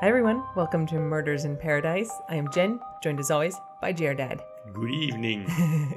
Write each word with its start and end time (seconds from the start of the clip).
Hi 0.00 0.06
everyone, 0.06 0.44
welcome 0.54 0.86
to 0.86 0.94
Murders 1.00 1.44
in 1.44 1.56
Paradise. 1.56 2.12
I 2.28 2.36
am 2.36 2.48
Jen, 2.52 2.78
joined 3.02 3.18
as 3.18 3.32
always 3.32 3.56
by 3.80 3.92
Jaredad. 3.92 4.40
Good 4.72 4.92
evening. 4.92 5.44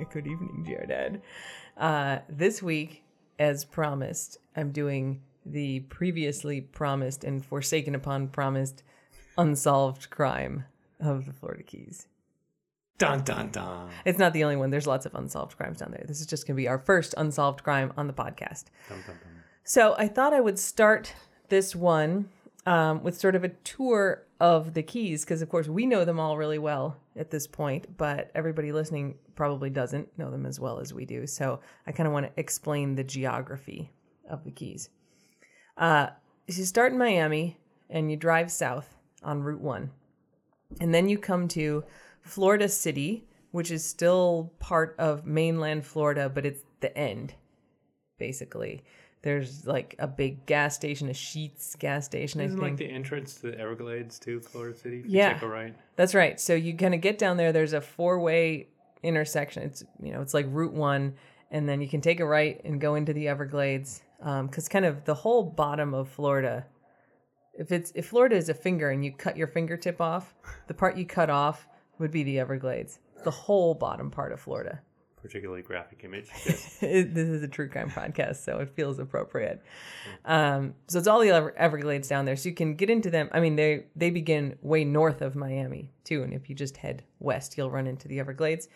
Good 0.11 0.25
evening, 0.25 0.65
Jaredad. 0.67 1.21
Uh, 1.77 2.23
this 2.27 2.63
week, 2.63 3.03
as 3.37 3.63
promised, 3.63 4.39
I'm 4.55 4.71
doing 4.71 5.21
the 5.45 5.81
previously 5.81 6.61
promised 6.61 7.23
and 7.23 7.45
forsaken 7.45 7.93
upon 7.93 8.29
promised 8.29 8.81
unsolved 9.37 10.09
crime 10.09 10.65
of 10.99 11.27
the 11.27 11.33
Florida 11.33 11.61
Keys. 11.61 12.07
dun 12.97 13.21
dun 13.21 13.51
dun. 13.51 13.87
It's 14.03 14.17
not 14.17 14.33
the 14.33 14.43
only 14.43 14.55
one. 14.55 14.71
There's 14.71 14.87
lots 14.87 15.05
of 15.05 15.13
unsolved 15.13 15.57
crimes 15.57 15.77
down 15.77 15.91
there. 15.91 16.05
This 16.07 16.21
is 16.21 16.25
just 16.25 16.47
going 16.47 16.55
to 16.55 16.61
be 16.61 16.67
our 16.67 16.79
first 16.79 17.13
unsolved 17.17 17.61
crime 17.61 17.93
on 17.95 18.07
the 18.07 18.13
podcast. 18.13 18.65
Dun 18.89 18.97
dun 19.05 19.05
dun. 19.05 19.43
So 19.63 19.93
I 19.95 20.07
thought 20.07 20.33
I 20.33 20.41
would 20.41 20.57
start 20.57 21.13
this 21.49 21.75
one 21.75 22.29
um, 22.65 23.03
with 23.03 23.17
sort 23.17 23.35
of 23.35 23.43
a 23.43 23.49
tour 23.49 24.25
of 24.39 24.73
the 24.73 24.83
Keys, 24.83 25.23
because 25.23 25.41
of 25.41 25.49
course 25.49 25.67
we 25.67 25.85
know 25.85 26.05
them 26.05 26.19
all 26.19 26.37
really 26.37 26.59
well 26.59 26.97
at 27.15 27.31
this 27.31 27.47
point, 27.47 27.97
but 27.97 28.31
everybody 28.35 28.71
listening 28.71 29.15
probably 29.35 29.69
doesn't 29.69 30.17
know 30.17 30.31
them 30.31 30.45
as 30.45 30.59
well 30.59 30.79
as 30.79 30.93
we 30.93 31.05
do. 31.05 31.25
So 31.27 31.59
I 31.87 31.91
kind 31.91 32.07
of 32.07 32.13
want 32.13 32.27
to 32.27 32.39
explain 32.39 32.95
the 32.95 33.03
geography 33.03 33.91
of 34.29 34.43
the 34.43 34.51
Keys. 34.51 34.89
Uh, 35.77 36.07
you 36.47 36.65
start 36.65 36.91
in 36.91 36.97
Miami 36.97 37.57
and 37.89 38.09
you 38.09 38.17
drive 38.17 38.51
south 38.51 38.95
on 39.23 39.43
Route 39.43 39.61
1. 39.61 39.89
And 40.79 40.93
then 40.93 41.09
you 41.09 41.17
come 41.17 41.47
to 41.49 41.83
Florida 42.21 42.69
City, 42.69 43.25
which 43.51 43.71
is 43.71 43.87
still 43.87 44.53
part 44.59 44.95
of 44.97 45.25
mainland 45.25 45.85
Florida, 45.85 46.29
but 46.29 46.45
it's 46.45 46.63
the 46.79 46.95
end, 46.97 47.33
basically. 48.17 48.83
There's 49.23 49.67
like 49.67 49.95
a 49.99 50.07
big 50.07 50.45
gas 50.47 50.75
station, 50.75 51.07
a 51.09 51.13
Sheets 51.13 51.75
gas 51.75 52.05
station, 52.05 52.41
I 52.41 52.45
Isn't 52.45 52.57
think. 52.59 52.71
like 52.71 52.77
the 52.77 52.89
entrance 52.89 53.35
to 53.35 53.51
the 53.51 53.59
Everglades 53.59 54.17
to 54.19 54.39
Florida 54.39 54.75
City? 54.75 55.03
Yeah. 55.05 55.29
You 55.29 55.33
take 55.35 55.43
a 55.43 55.47
right. 55.47 55.75
That's 55.95 56.15
right. 56.15 56.39
So 56.39 56.55
you 56.55 56.75
kind 56.75 56.95
of 56.95 57.01
get 57.01 57.17
down 57.19 57.37
there. 57.37 57.51
There's 57.51 57.73
a 57.73 57.81
four 57.81 58.19
way 58.19 58.69
intersection. 59.03 59.63
It's 59.63 59.83
you 60.01 60.11
know 60.11 60.21
it's 60.21 60.33
like 60.33 60.47
Route 60.49 60.73
One, 60.73 61.13
and 61.51 61.69
then 61.69 61.81
you 61.81 61.87
can 61.87 62.01
take 62.01 62.19
a 62.19 62.25
right 62.25 62.59
and 62.65 62.81
go 62.81 62.95
into 62.95 63.13
the 63.13 63.27
Everglades. 63.27 64.01
Um, 64.21 64.47
because 64.47 64.67
kind 64.67 64.85
of 64.85 65.05
the 65.05 65.15
whole 65.15 65.43
bottom 65.43 65.93
of 65.93 66.07
Florida, 66.09 66.65
if 67.53 67.71
it's 67.71 67.91
if 67.95 68.07
Florida 68.07 68.35
is 68.35 68.49
a 68.49 68.53
finger 68.53 68.89
and 68.89 69.03
you 69.05 69.11
cut 69.11 69.37
your 69.37 69.47
fingertip 69.47 70.01
off, 70.01 70.33
the 70.67 70.73
part 70.73 70.97
you 70.97 71.05
cut 71.05 71.29
off 71.29 71.67
would 71.99 72.11
be 72.11 72.23
the 72.23 72.39
Everglades. 72.39 72.99
The 73.23 73.31
whole 73.31 73.75
bottom 73.75 74.09
part 74.09 74.31
of 74.31 74.39
Florida. 74.39 74.81
Particularly 75.21 75.61
graphic 75.61 76.03
image. 76.03 76.27
Yes. 76.45 76.77
This 76.79 77.29
is 77.29 77.43
a 77.43 77.47
true 77.47 77.69
crime 77.69 77.89
podcast, 77.91 78.37
so 78.37 78.57
it 78.59 78.69
feels 78.69 78.97
appropriate. 78.97 79.63
Um, 80.25 80.73
so 80.87 80.97
it's 80.97 81.07
all 81.07 81.19
the 81.19 81.29
Ever- 81.29 81.57
Everglades 81.57 82.07
down 82.07 82.25
there, 82.25 82.35
so 82.35 82.49
you 82.49 82.55
can 82.55 82.75
get 82.75 82.89
into 82.89 83.11
them. 83.11 83.29
I 83.31 83.39
mean, 83.39 83.55
they 83.55 83.85
they 83.95 84.09
begin 84.09 84.57
way 84.61 84.83
north 84.83 85.21
of 85.21 85.35
Miami 85.35 85.91
too, 86.03 86.23
and 86.23 86.33
if 86.33 86.49
you 86.49 86.55
just 86.55 86.77
head 86.77 87.03
west, 87.19 87.57
you'll 87.57 87.69
run 87.69 87.85
into 87.85 88.07
the 88.07 88.19
Everglades. 88.19 88.67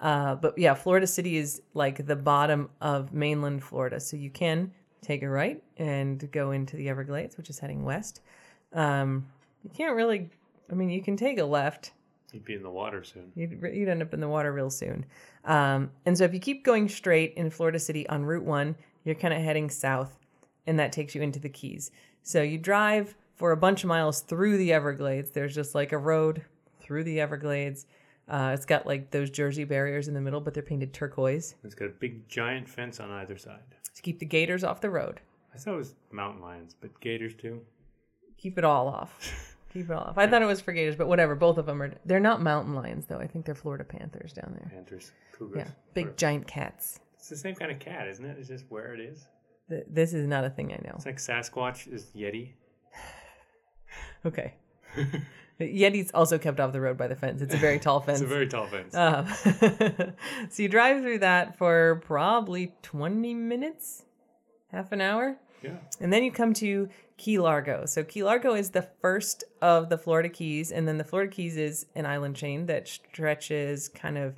Uh, 0.00 0.34
but 0.34 0.58
yeah, 0.58 0.74
Florida 0.74 1.06
City 1.06 1.36
is 1.36 1.62
like 1.74 2.04
the 2.06 2.16
bottom 2.16 2.68
of 2.80 3.12
mainland 3.12 3.62
Florida, 3.62 4.00
so 4.00 4.16
you 4.16 4.30
can 4.30 4.72
take 5.02 5.22
a 5.22 5.28
right 5.28 5.62
and 5.76 6.30
go 6.32 6.50
into 6.50 6.76
the 6.76 6.88
Everglades, 6.88 7.36
which 7.36 7.48
is 7.48 7.60
heading 7.60 7.84
west. 7.84 8.20
Um, 8.72 9.26
you 9.62 9.70
can't 9.70 9.94
really. 9.94 10.30
I 10.70 10.74
mean, 10.74 10.90
you 10.90 11.02
can 11.02 11.16
take 11.16 11.38
a 11.38 11.44
left 11.44 11.92
You'd 12.32 12.44
be 12.46 12.54
in 12.54 12.62
the 12.62 12.70
water 12.70 13.04
soon. 13.04 13.30
You'd, 13.34 13.60
you'd 13.74 13.88
end 13.88 14.00
up 14.00 14.14
in 14.14 14.20
the 14.20 14.28
water 14.28 14.52
real 14.52 14.70
soon. 14.70 15.04
Um, 15.44 15.90
and 16.06 16.16
so 16.16 16.24
if 16.24 16.32
you 16.34 16.40
keep 16.40 16.64
going 16.64 16.88
straight 16.88 17.34
in 17.34 17.50
Florida 17.50 17.78
City 17.78 18.08
on 18.08 18.24
Route 18.24 18.44
1, 18.44 18.76
you're 19.04 19.14
kind 19.14 19.34
of 19.34 19.40
heading 19.42 19.68
south, 19.70 20.18
and 20.66 20.78
that 20.78 20.92
takes 20.92 21.14
you 21.14 21.22
into 21.22 21.40
the 21.40 21.48
Keys. 21.48 21.90
So 22.22 22.42
you 22.42 22.58
drive 22.58 23.16
for 23.34 23.50
a 23.52 23.56
bunch 23.56 23.82
of 23.82 23.88
miles 23.88 24.20
through 24.20 24.56
the 24.58 24.72
Everglades. 24.72 25.30
There's 25.30 25.54
just 25.54 25.74
like 25.74 25.92
a 25.92 25.98
road 25.98 26.44
through 26.80 27.04
the 27.04 27.20
Everglades. 27.20 27.86
Uh, 28.28 28.52
it's 28.54 28.64
got 28.66 28.86
like 28.86 29.10
those 29.10 29.30
Jersey 29.30 29.64
barriers 29.64 30.06
in 30.06 30.14
the 30.14 30.20
middle, 30.20 30.40
but 30.40 30.54
they're 30.54 30.62
painted 30.62 30.92
turquoise 30.92 31.56
It's 31.64 31.74
got 31.74 31.86
a 31.86 31.92
big 31.98 32.28
giant 32.28 32.68
fence 32.68 33.00
on 33.00 33.10
either 33.10 33.36
side. 33.36 33.62
to 33.94 34.02
keep 34.02 34.20
the 34.20 34.26
gators 34.26 34.62
off 34.62 34.80
the 34.80 34.90
road. 34.90 35.20
I 35.52 35.58
thought 35.58 35.74
it 35.74 35.78
was 35.78 35.94
mountain 36.12 36.40
lions, 36.40 36.74
but 36.80 36.98
gators 37.00 37.34
too. 37.34 37.60
Keep 38.38 38.58
it 38.58 38.64
all 38.64 38.86
off. 38.88 39.18
Keep 39.72 39.90
it 39.90 39.96
off. 39.96 40.18
I 40.18 40.26
thought 40.26 40.42
it 40.42 40.46
was 40.46 40.60
for 40.60 40.72
gators, 40.72 40.96
but 40.96 41.06
whatever. 41.08 41.34
Both 41.34 41.56
of 41.58 41.66
them 41.66 41.80
are. 41.82 41.92
They're 42.04 42.20
not 42.20 42.42
mountain 42.42 42.74
lions, 42.74 43.06
though. 43.06 43.18
I 43.18 43.26
think 43.26 43.46
they're 43.46 43.54
Florida 43.54 43.84
panthers 43.84 44.32
down 44.32 44.54
there. 44.58 44.70
Panthers, 44.70 45.12
cougars. 45.32 45.58
Yeah, 45.66 45.68
big 45.94 46.16
giant 46.16 46.46
cats. 46.46 47.00
It's 47.16 47.28
the 47.28 47.36
same 47.36 47.54
kind 47.54 47.70
of 47.70 47.78
cat, 47.78 48.08
isn't 48.08 48.24
it? 48.24 48.36
It's 48.38 48.48
just 48.48 48.64
where 48.68 48.92
it 48.94 49.00
is. 49.00 49.26
Th- 49.70 49.84
This 49.88 50.12
is 50.12 50.26
not 50.26 50.44
a 50.44 50.50
thing 50.50 50.72
I 50.72 50.76
know. 50.86 50.92
It's 50.96 51.06
like 51.06 51.16
Sasquatch 51.18 51.92
is 51.92 52.06
Yeti. 52.16 52.52
Okay. 54.26 54.54
Yeti's 55.60 56.10
also 56.12 56.38
kept 56.38 56.58
off 56.60 56.72
the 56.72 56.80
road 56.80 56.96
by 56.96 57.08
the 57.08 57.16
fence. 57.16 57.42
It's 57.42 57.54
a 57.54 57.58
very 57.58 57.78
tall 57.78 58.00
fence. 58.00 58.20
It's 58.22 58.26
a 58.30 58.34
very 58.34 58.46
tall 58.48 58.66
fence. 58.66 58.94
um, 58.94 59.26
so 60.50 60.62
you 60.62 60.68
drive 60.68 61.02
through 61.02 61.18
that 61.20 61.56
for 61.58 62.00
probably 62.04 62.72
20 62.82 63.34
minutes, 63.34 64.04
half 64.70 64.92
an 64.92 65.00
hour, 65.00 65.36
yeah. 65.62 65.76
and 66.00 66.12
then 66.12 66.22
you 66.24 66.32
come 66.32 66.52
to 66.54 66.88
Key 67.22 67.38
Largo. 67.38 67.86
So 67.86 68.02
Key 68.02 68.24
Largo 68.24 68.54
is 68.54 68.70
the 68.70 68.82
first 69.00 69.44
of 69.60 69.88
the 69.88 69.96
Florida 69.96 70.28
Keys, 70.28 70.72
and 70.72 70.88
then 70.88 70.98
the 70.98 71.04
Florida 71.04 71.30
Keys 71.30 71.56
is 71.56 71.86
an 71.94 72.04
island 72.04 72.34
chain 72.34 72.66
that 72.66 72.88
stretches 72.88 73.88
kind 73.88 74.18
of 74.18 74.34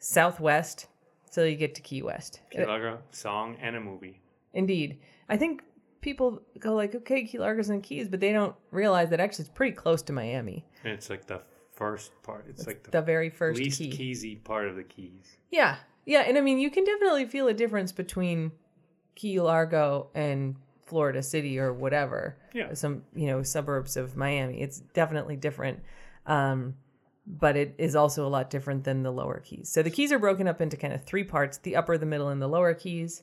southwest 0.00 0.86
till 1.32 1.46
you 1.46 1.56
get 1.56 1.74
to 1.76 1.80
Key 1.80 2.02
West. 2.02 2.40
Key 2.50 2.64
Largo, 2.64 2.98
song 3.10 3.56
and 3.62 3.74
a 3.74 3.80
movie. 3.80 4.20
Indeed. 4.52 4.98
I 5.30 5.38
think 5.38 5.62
people 6.02 6.42
go 6.58 6.74
like, 6.74 6.94
okay, 6.94 7.24
Key 7.24 7.38
Largo's 7.38 7.70
in 7.70 7.80
Keys, 7.80 8.08
but 8.08 8.20
they 8.20 8.32
don't 8.32 8.54
realize 8.70 9.08
that 9.10 9.20
actually 9.20 9.44
it's 9.44 9.54
pretty 9.54 9.72
close 9.74 10.02
to 10.02 10.12
Miami. 10.12 10.66
And 10.84 10.92
it's 10.92 11.08
like 11.08 11.26
the 11.26 11.40
first 11.72 12.12
part. 12.22 12.44
It's 12.50 12.66
like 12.66 12.82
the, 12.82 12.90
The 12.90 13.02
very 13.02 13.30
first 13.30 13.58
least 13.58 13.78
key. 13.78 13.90
keysy 13.92 14.44
part 14.44 14.68
of 14.68 14.76
the 14.76 14.82
keys. 14.82 15.38
Yeah. 15.50 15.76
Yeah. 16.04 16.20
And 16.26 16.36
I 16.36 16.42
mean, 16.42 16.58
you 16.58 16.70
can 16.70 16.84
definitely 16.84 17.24
feel 17.24 17.48
a 17.48 17.54
difference 17.54 17.92
between 17.92 18.52
Key 19.14 19.40
Largo 19.40 20.08
and 20.14 20.56
Florida 20.90 21.22
City 21.22 21.58
or 21.58 21.72
whatever. 21.72 22.36
Yeah. 22.52 22.74
Some, 22.74 23.04
you 23.14 23.28
know, 23.28 23.42
suburbs 23.42 23.96
of 23.96 24.16
Miami. 24.16 24.60
It's 24.60 24.80
definitely 24.80 25.36
different. 25.36 25.80
Um, 26.26 26.74
but 27.26 27.56
it 27.56 27.74
is 27.78 27.94
also 27.94 28.26
a 28.26 28.28
lot 28.28 28.50
different 28.50 28.82
than 28.84 29.02
the 29.02 29.12
lower 29.12 29.40
keys. 29.40 29.68
So 29.68 29.82
the 29.82 29.90
keys 29.90 30.10
are 30.10 30.18
broken 30.18 30.48
up 30.48 30.60
into 30.60 30.76
kind 30.76 30.92
of 30.92 31.04
three 31.04 31.22
parts 31.24 31.58
the 31.58 31.76
upper, 31.76 31.96
the 31.96 32.06
middle, 32.06 32.28
and 32.28 32.42
the 32.42 32.48
lower 32.48 32.74
keys. 32.74 33.22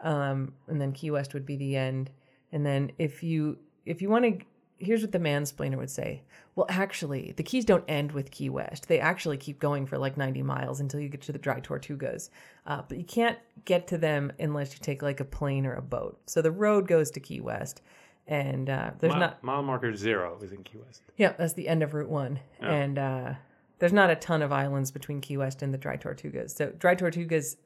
Um, 0.00 0.54
and 0.66 0.80
then 0.80 0.92
Key 0.92 1.12
West 1.12 1.34
would 1.34 1.46
be 1.46 1.56
the 1.56 1.76
end. 1.76 2.10
And 2.52 2.66
then 2.66 2.90
if 2.98 3.22
you 3.22 3.58
if 3.86 4.02
you 4.02 4.08
want 4.08 4.24
to 4.24 4.44
here's 4.78 5.02
what 5.02 5.12
the 5.12 5.18
mansplainer 5.18 5.76
would 5.76 5.90
say. 5.90 6.22
Well, 6.54 6.66
actually, 6.68 7.32
the 7.36 7.42
keys 7.42 7.64
don't 7.64 7.84
end 7.88 8.12
with 8.12 8.30
Key 8.30 8.50
West. 8.50 8.88
They 8.88 9.00
actually 9.00 9.36
keep 9.36 9.58
going 9.58 9.86
for 9.86 9.98
like 9.98 10.16
90 10.16 10.42
miles 10.42 10.80
until 10.80 11.00
you 11.00 11.08
get 11.08 11.22
to 11.22 11.32
the 11.32 11.38
dry 11.38 11.60
Tortugas. 11.60 12.30
Uh, 12.66 12.82
but 12.88 12.98
you 12.98 13.04
can't 13.04 13.38
get 13.64 13.86
to 13.88 13.98
them 13.98 14.32
unless 14.38 14.72
you 14.72 14.78
take 14.80 15.02
like 15.02 15.20
a 15.20 15.24
plane 15.24 15.66
or 15.66 15.74
a 15.74 15.82
boat. 15.82 16.20
So 16.26 16.42
the 16.42 16.52
road 16.52 16.86
goes 16.86 17.10
to 17.12 17.20
Key 17.20 17.40
West. 17.40 17.82
And 18.26 18.70
uh, 18.70 18.92
there's 18.98 19.12
mile, 19.12 19.20
not, 19.20 19.44
mile 19.44 19.62
marker 19.62 19.94
zero 19.94 20.38
is 20.42 20.52
in 20.52 20.62
Key 20.62 20.78
West. 20.78 21.02
yeah, 21.18 21.34
that's 21.36 21.52
the 21.52 21.68
end 21.68 21.82
of 21.82 21.92
Route 21.92 22.08
One, 22.08 22.40
and 22.58 22.98
uh, 22.98 23.34
there's 23.78 23.92
not 23.92 24.08
a 24.08 24.16
ton 24.16 24.40
of 24.40 24.50
islands 24.50 24.90
between 24.90 25.20
Key 25.20 25.36
West 25.36 25.60
and 25.60 25.74
the 25.74 25.78
Dry 25.78 25.98
Tortugas. 25.98 26.56
So 26.56 26.70
Dry 26.70 26.94
Tortugas 26.94 27.56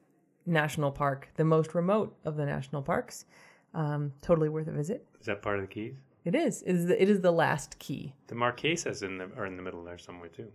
National 0.47 0.91
Park, 0.91 1.29
the 1.37 1.45
most 1.45 1.77
remote 1.77 2.17
of 2.25 2.37
the 2.37 2.45
national 2.45 2.83
parks, 2.83 3.25
um, 3.73 4.13
totally 4.21 4.49
worth 4.49 4.67
a 4.67 4.73
visit. 4.73 5.07
Is 5.21 5.27
that 5.27 5.43
part 5.43 5.57
of 5.57 5.63
the 5.63 5.69
keys? 5.69 5.95
It 6.29 6.35
is. 6.35 6.61
It 6.61 6.75
is 6.75 6.87
the, 6.87 7.03
it 7.03 7.09
is 7.09 7.23
the 7.23 7.31
last 7.33 7.79
key. 7.79 8.13
The 8.27 8.35
Marquesas 8.35 9.03
in 9.03 9.17
the 9.17 9.31
are 9.35 9.47
in 9.47 9.57
the 9.57 9.63
middle 9.63 9.83
there 9.83 9.97
somewhere 9.97 10.29
too. 10.29 10.49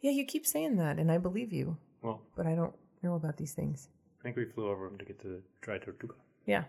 Yeah, 0.00 0.12
you 0.12 0.24
keep 0.24 0.46
saying 0.46 0.76
that, 0.78 0.98
and 0.98 1.12
I 1.12 1.18
believe 1.18 1.52
you, 1.52 1.76
Well, 2.00 2.22
but 2.34 2.46
I 2.46 2.54
don't 2.54 2.74
know 3.02 3.14
about 3.14 3.36
these 3.36 3.52
things. 3.52 3.88
I 4.18 4.22
think 4.22 4.36
we 4.36 4.46
flew 4.46 4.70
over 4.70 4.88
them 4.88 4.96
to 4.96 5.04
get 5.04 5.18
to 5.20 5.28
the 5.28 5.42
Dry 5.60 5.76
Tortuga. 5.76 6.14
Yeah. 6.46 6.64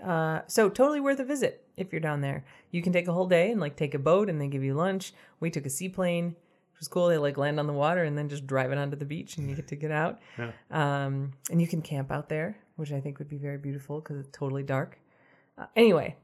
Uh, 0.00 0.42
so 0.46 0.68
totally 0.68 1.00
worth 1.00 1.18
a 1.18 1.24
visit 1.24 1.66
if 1.76 1.92
you're 1.92 2.00
down 2.00 2.20
there. 2.20 2.44
You 2.70 2.80
can 2.80 2.92
take 2.92 3.08
a 3.08 3.12
whole 3.12 3.26
day 3.26 3.50
and 3.50 3.60
like 3.60 3.74
take 3.74 3.94
a 3.94 3.98
boat 3.98 4.30
and 4.30 4.40
they 4.40 4.46
give 4.46 4.62
you 4.62 4.74
lunch. 4.74 5.12
We 5.40 5.50
took 5.50 5.66
a 5.66 5.70
seaplane, 5.70 6.28
which 6.28 6.78
was 6.78 6.86
cool. 6.88 7.08
They 7.08 7.18
like 7.18 7.36
land 7.38 7.58
on 7.58 7.66
the 7.66 7.72
water 7.72 8.04
and 8.04 8.16
then 8.16 8.28
just 8.28 8.46
drive 8.46 8.70
it 8.70 8.78
onto 8.78 8.96
the 8.96 9.04
beach 9.04 9.36
and 9.36 9.50
you 9.50 9.56
get 9.56 9.66
to 9.68 9.76
get 9.76 9.90
out. 9.90 10.20
Yeah. 10.38 10.52
Um, 10.70 11.32
and 11.50 11.60
you 11.60 11.66
can 11.66 11.82
camp 11.82 12.12
out 12.12 12.28
there, 12.28 12.56
which 12.76 12.92
I 12.92 13.00
think 13.00 13.18
would 13.18 13.28
be 13.28 13.38
very 13.38 13.58
beautiful 13.58 14.00
because 14.00 14.18
it's 14.18 14.30
totally 14.36 14.62
dark. 14.62 15.00
Uh, 15.58 15.66
anyway, 15.76 16.16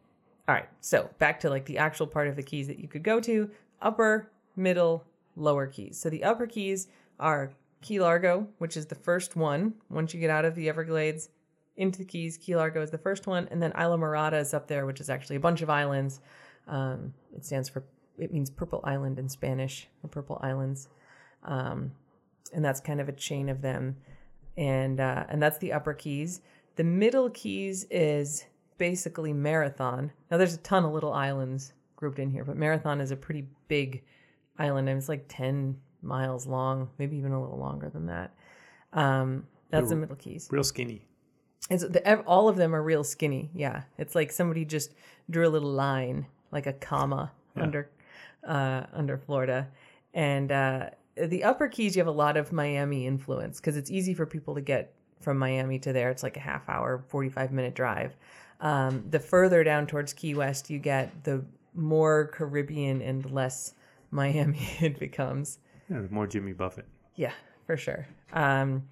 all 0.48 0.54
right. 0.54 0.68
So 0.80 1.10
back 1.18 1.40
to 1.40 1.50
like 1.50 1.64
the 1.66 1.78
actual 1.78 2.06
part 2.06 2.28
of 2.28 2.36
the 2.36 2.42
keys 2.42 2.66
that 2.66 2.78
you 2.78 2.88
could 2.88 3.02
go 3.02 3.20
to: 3.20 3.50
upper, 3.80 4.30
middle, 4.56 5.04
lower 5.36 5.66
keys. 5.66 5.98
So 6.00 6.10
the 6.10 6.24
upper 6.24 6.46
keys 6.46 6.88
are 7.18 7.52
Key 7.82 8.00
Largo, 8.00 8.46
which 8.58 8.76
is 8.76 8.86
the 8.86 8.94
first 8.94 9.36
one. 9.36 9.74
Once 9.88 10.12
you 10.12 10.20
get 10.20 10.30
out 10.30 10.44
of 10.44 10.54
the 10.54 10.68
Everglades 10.68 11.30
into 11.76 11.98
the 11.98 12.04
Keys, 12.04 12.36
Key 12.36 12.56
Largo 12.56 12.82
is 12.82 12.90
the 12.90 12.98
first 12.98 13.26
one, 13.26 13.48
and 13.50 13.62
then 13.62 13.72
Islamorada 13.72 14.40
is 14.40 14.52
up 14.52 14.68
there, 14.68 14.84
which 14.84 15.00
is 15.00 15.08
actually 15.08 15.36
a 15.36 15.40
bunch 15.40 15.62
of 15.62 15.70
islands. 15.70 16.20
Um, 16.68 17.14
it 17.34 17.44
stands 17.44 17.68
for 17.68 17.84
it 18.18 18.32
means 18.32 18.50
purple 18.50 18.80
island 18.84 19.18
in 19.18 19.28
Spanish, 19.30 19.88
or 20.02 20.08
purple 20.08 20.38
islands, 20.42 20.88
um, 21.44 21.92
and 22.52 22.62
that's 22.62 22.80
kind 22.80 23.00
of 23.00 23.08
a 23.08 23.12
chain 23.12 23.48
of 23.48 23.62
them, 23.62 23.96
and 24.58 25.00
uh, 25.00 25.24
and 25.30 25.42
that's 25.42 25.58
the 25.58 25.72
upper 25.72 25.94
Keys. 25.94 26.42
The 26.76 26.84
middle 26.84 27.30
Keys 27.30 27.86
is 27.90 28.44
basically 28.80 29.34
Marathon. 29.34 30.10
Now 30.30 30.38
there's 30.38 30.54
a 30.54 30.58
ton 30.58 30.86
of 30.86 30.92
little 30.92 31.12
islands 31.12 31.74
grouped 32.00 32.18
in 32.18 32.30
here. 32.30 32.44
But 32.44 32.56
Marathon 32.56 33.00
is 33.00 33.10
a 33.12 33.16
pretty 33.16 33.46
big 33.68 34.02
island, 34.58 34.88
and 34.88 34.98
it's 34.98 35.08
like 35.08 35.26
ten 35.28 35.76
miles 36.02 36.46
long, 36.46 36.88
maybe 36.98 37.16
even 37.16 37.32
a 37.32 37.40
little 37.40 37.58
longer 37.58 37.90
than 37.90 38.06
that. 38.06 38.34
Um, 38.94 39.46
that's 39.68 39.90
the 39.90 39.96
Middle 39.96 40.16
Keys. 40.16 40.48
Real 40.50 40.64
skinny. 40.64 41.06
It's 41.68 41.84
the, 41.84 42.20
all 42.22 42.48
of 42.48 42.56
them 42.56 42.74
are 42.74 42.82
real 42.82 43.04
skinny. 43.04 43.50
Yeah, 43.54 43.82
it's 43.98 44.16
like 44.16 44.32
somebody 44.32 44.64
just 44.64 44.94
drew 45.28 45.46
a 45.46 45.50
little 45.50 45.70
line, 45.70 46.26
like 46.50 46.66
a 46.66 46.72
comma 46.72 47.30
under 47.54 47.90
uh, 48.48 48.84
under 48.92 49.18
Florida, 49.18 49.68
and 50.14 50.50
uh, 50.50 50.90
the 51.16 51.44
Upper 51.44 51.68
Keys. 51.68 51.94
You 51.94 52.00
have 52.00 52.08
a 52.08 52.10
lot 52.10 52.38
of 52.38 52.50
Miami 52.50 53.06
influence 53.06 53.60
because 53.60 53.76
it's 53.76 53.90
easy 53.90 54.14
for 54.14 54.24
people 54.24 54.54
to 54.54 54.62
get 54.62 54.94
from 55.20 55.38
Miami 55.38 55.78
to 55.80 55.92
there. 55.92 56.10
It's 56.10 56.22
like 56.22 56.38
a 56.38 56.40
half 56.40 56.66
hour, 56.68 57.04
forty 57.08 57.28
five 57.28 57.52
minute 57.52 57.74
drive. 57.74 58.16
Um, 58.60 59.04
the 59.10 59.18
further 59.18 59.64
down 59.64 59.86
towards 59.86 60.12
Key 60.12 60.34
West 60.34 60.70
you 60.70 60.78
get, 60.78 61.24
the 61.24 61.44
more 61.74 62.26
Caribbean 62.32 63.00
and 63.00 63.30
less 63.30 63.74
Miami 64.10 64.68
it 64.80 64.98
becomes. 64.98 65.58
Yeah, 65.88 66.02
more 66.10 66.26
Jimmy 66.26 66.52
Buffett. 66.52 66.86
Yeah, 67.16 67.32
for 67.66 67.76
sure. 67.76 68.06
Um, 68.32 68.84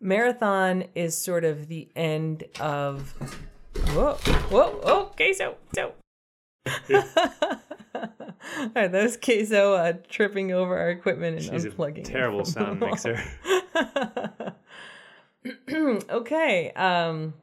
Marathon 0.00 0.84
is 0.94 1.16
sort 1.16 1.44
of 1.44 1.68
the 1.68 1.88
end 1.94 2.44
of. 2.60 3.12
Whoa, 3.92 4.14
whoa, 4.14 4.70
whoa, 4.82 5.04
queso, 5.16 5.56
so. 5.74 5.92
All 8.60 8.68
right, 8.74 8.90
that 8.90 9.02
was 9.02 9.16
queso 9.16 9.74
uh, 9.74 9.92
tripping 10.08 10.52
over 10.52 10.76
our 10.78 10.90
equipment 10.90 11.36
and 11.36 11.44
She's 11.44 11.64
unplugging. 11.72 12.04
terrible 12.04 12.44
sound 12.44 12.80
mixer. 12.80 13.22
okay. 16.10 16.70
Um, 16.72 17.34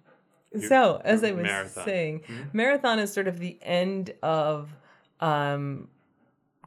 so 0.62 1.02
as 1.04 1.24
I 1.24 1.32
was 1.32 1.44
Marathon. 1.44 1.86
saying, 1.86 2.22
marathon 2.54 3.00
is 3.00 3.12
sort 3.14 3.28
of 3.28 3.40
the 3.40 3.58
end 3.62 4.14
of 4.22 4.70
um, 5.20 5.88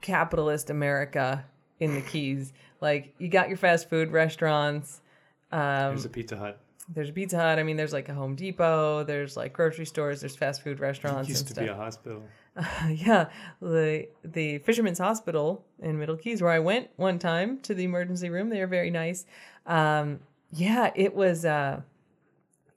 capitalist 0.01 0.71
America 0.71 1.45
in 1.79 1.95
the 1.95 2.01
Keys. 2.03 2.53
Like 2.81 3.15
you 3.19 3.29
got 3.29 3.49
your 3.49 3.59
fast 3.59 3.89
food 3.89 4.11
restaurants. 4.13 5.01
Um, 5.53 5.91
There's 5.91 6.05
a 6.05 6.09
Pizza 6.09 6.37
Hut. 6.37 6.61
there's 6.89 7.11
a 7.11 7.13
Pizza 7.13 7.37
Hut. 7.37 7.59
I 7.59 7.63
mean, 7.63 7.77
there's 7.77 7.93
like 7.93 8.09
a 8.09 8.15
Home 8.15 8.35
Depot. 8.37 9.05
There's 9.05 9.37
like 9.37 9.53
grocery 9.53 9.87
stores. 9.87 10.21
There's 10.21 10.37
fast 10.37 10.63
food 10.63 10.81
restaurants 10.81 11.29
Used 11.29 11.47
and 11.49 11.57
to 11.57 11.61
be 11.63 11.69
a 11.69 11.75
hospital. 11.75 12.23
yeah, 12.89 13.27
the 13.61 14.09
the 14.25 14.59
Fisherman's 14.59 14.99
Hospital 14.99 15.65
in 15.81 15.99
Middle 15.99 16.17
Keys, 16.17 16.43
where 16.43 16.51
I 16.51 16.59
went 16.59 16.89
one 16.97 17.19
time 17.19 17.61
to 17.61 17.75
the 17.75 17.85
emergency 17.85 18.29
room. 18.29 18.49
They 18.49 18.61
were 18.61 18.67
very 18.67 18.91
nice. 18.91 19.25
Um, 19.67 20.21
yeah, 20.53 20.91
it 20.95 21.15
was. 21.15 21.45
Uh, 21.45 21.83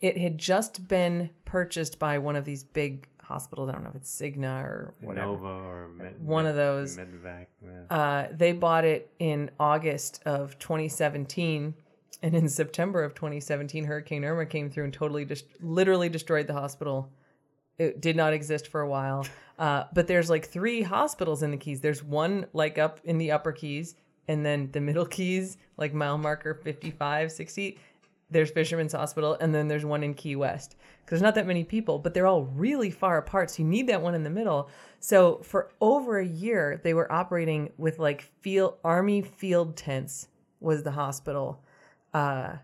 it 0.03 0.17
had 0.17 0.37
just 0.37 0.87
been 0.87 1.29
purchased 1.45 1.97
by 1.97 2.17
one 2.17 2.35
of 2.35 2.43
these 2.45 2.63
big 2.63 3.07
hospitals. 3.21 3.69
I 3.69 3.71
don't 3.71 3.83
know 3.83 3.89
if 3.89 3.95
it's 3.95 4.13
Cigna 4.21 4.61
or 4.63 4.93
whatever. 4.99 5.27
Nova 5.27 5.47
or 5.47 5.87
Med, 5.95 6.15
One 6.21 6.45
of 6.45 6.55
those. 6.55 6.97
Medvac. 6.97 7.45
yeah. 7.63 7.95
Uh, 7.97 8.27
they 8.31 8.51
bought 8.51 8.83
it 8.83 9.09
in 9.19 9.49
August 9.59 10.21
of 10.25 10.59
2017, 10.59 11.73
and 12.21 12.35
in 12.35 12.49
September 12.49 13.01
of 13.03 13.15
2017, 13.15 13.85
Hurricane 13.85 14.25
Irma 14.25 14.45
came 14.45 14.69
through 14.69 14.83
and 14.83 14.93
totally 14.93 15.23
just 15.23 15.45
literally 15.61 16.09
destroyed 16.09 16.47
the 16.47 16.53
hospital. 16.53 17.09
It 17.77 18.01
did 18.01 18.15
not 18.17 18.33
exist 18.33 18.67
for 18.67 18.81
a 18.81 18.89
while. 18.89 19.25
Uh, 19.59 19.83
but 19.93 20.07
there's 20.07 20.31
like 20.31 20.47
three 20.47 20.81
hospitals 20.81 21.43
in 21.43 21.51
the 21.51 21.57
Keys. 21.57 21.79
There's 21.79 22.03
one 22.03 22.47
like 22.53 22.79
up 22.79 22.99
in 23.03 23.19
the 23.19 23.31
Upper 23.31 23.51
Keys, 23.51 23.93
and 24.27 24.43
then 24.43 24.71
the 24.71 24.81
Middle 24.81 25.05
Keys, 25.05 25.57
like 25.77 25.93
mile 25.93 26.17
marker 26.17 26.55
55, 26.55 27.31
60. 27.31 27.77
There's 28.33 28.51
Fisherman's 28.51 28.93
Hospital, 28.93 29.37
and 29.39 29.53
then 29.53 29.67
there's 29.67 29.85
one 29.85 30.03
in 30.03 30.13
Key 30.13 30.35
West. 30.35 30.75
Because 31.05 31.19
there's 31.19 31.21
not 31.21 31.35
that 31.35 31.47
many 31.47 31.63
people, 31.63 31.99
but 31.99 32.13
they're 32.13 32.27
all 32.27 32.43
really 32.43 32.91
far 32.91 33.17
apart. 33.17 33.51
So 33.51 33.63
you 33.63 33.69
need 33.69 33.87
that 33.87 34.01
one 34.01 34.15
in 34.15 34.23
the 34.23 34.29
middle. 34.29 34.69
So 34.99 35.37
for 35.43 35.69
over 35.79 36.19
a 36.19 36.25
year, 36.25 36.81
they 36.83 36.93
were 36.93 37.11
operating 37.11 37.71
with 37.77 37.99
like 37.99 38.21
field 38.41 38.75
army 38.83 39.21
field 39.21 39.77
tents 39.77 40.27
was 40.59 40.83
the 40.83 40.91
hospital. 40.91 41.61
Uh, 42.13 42.57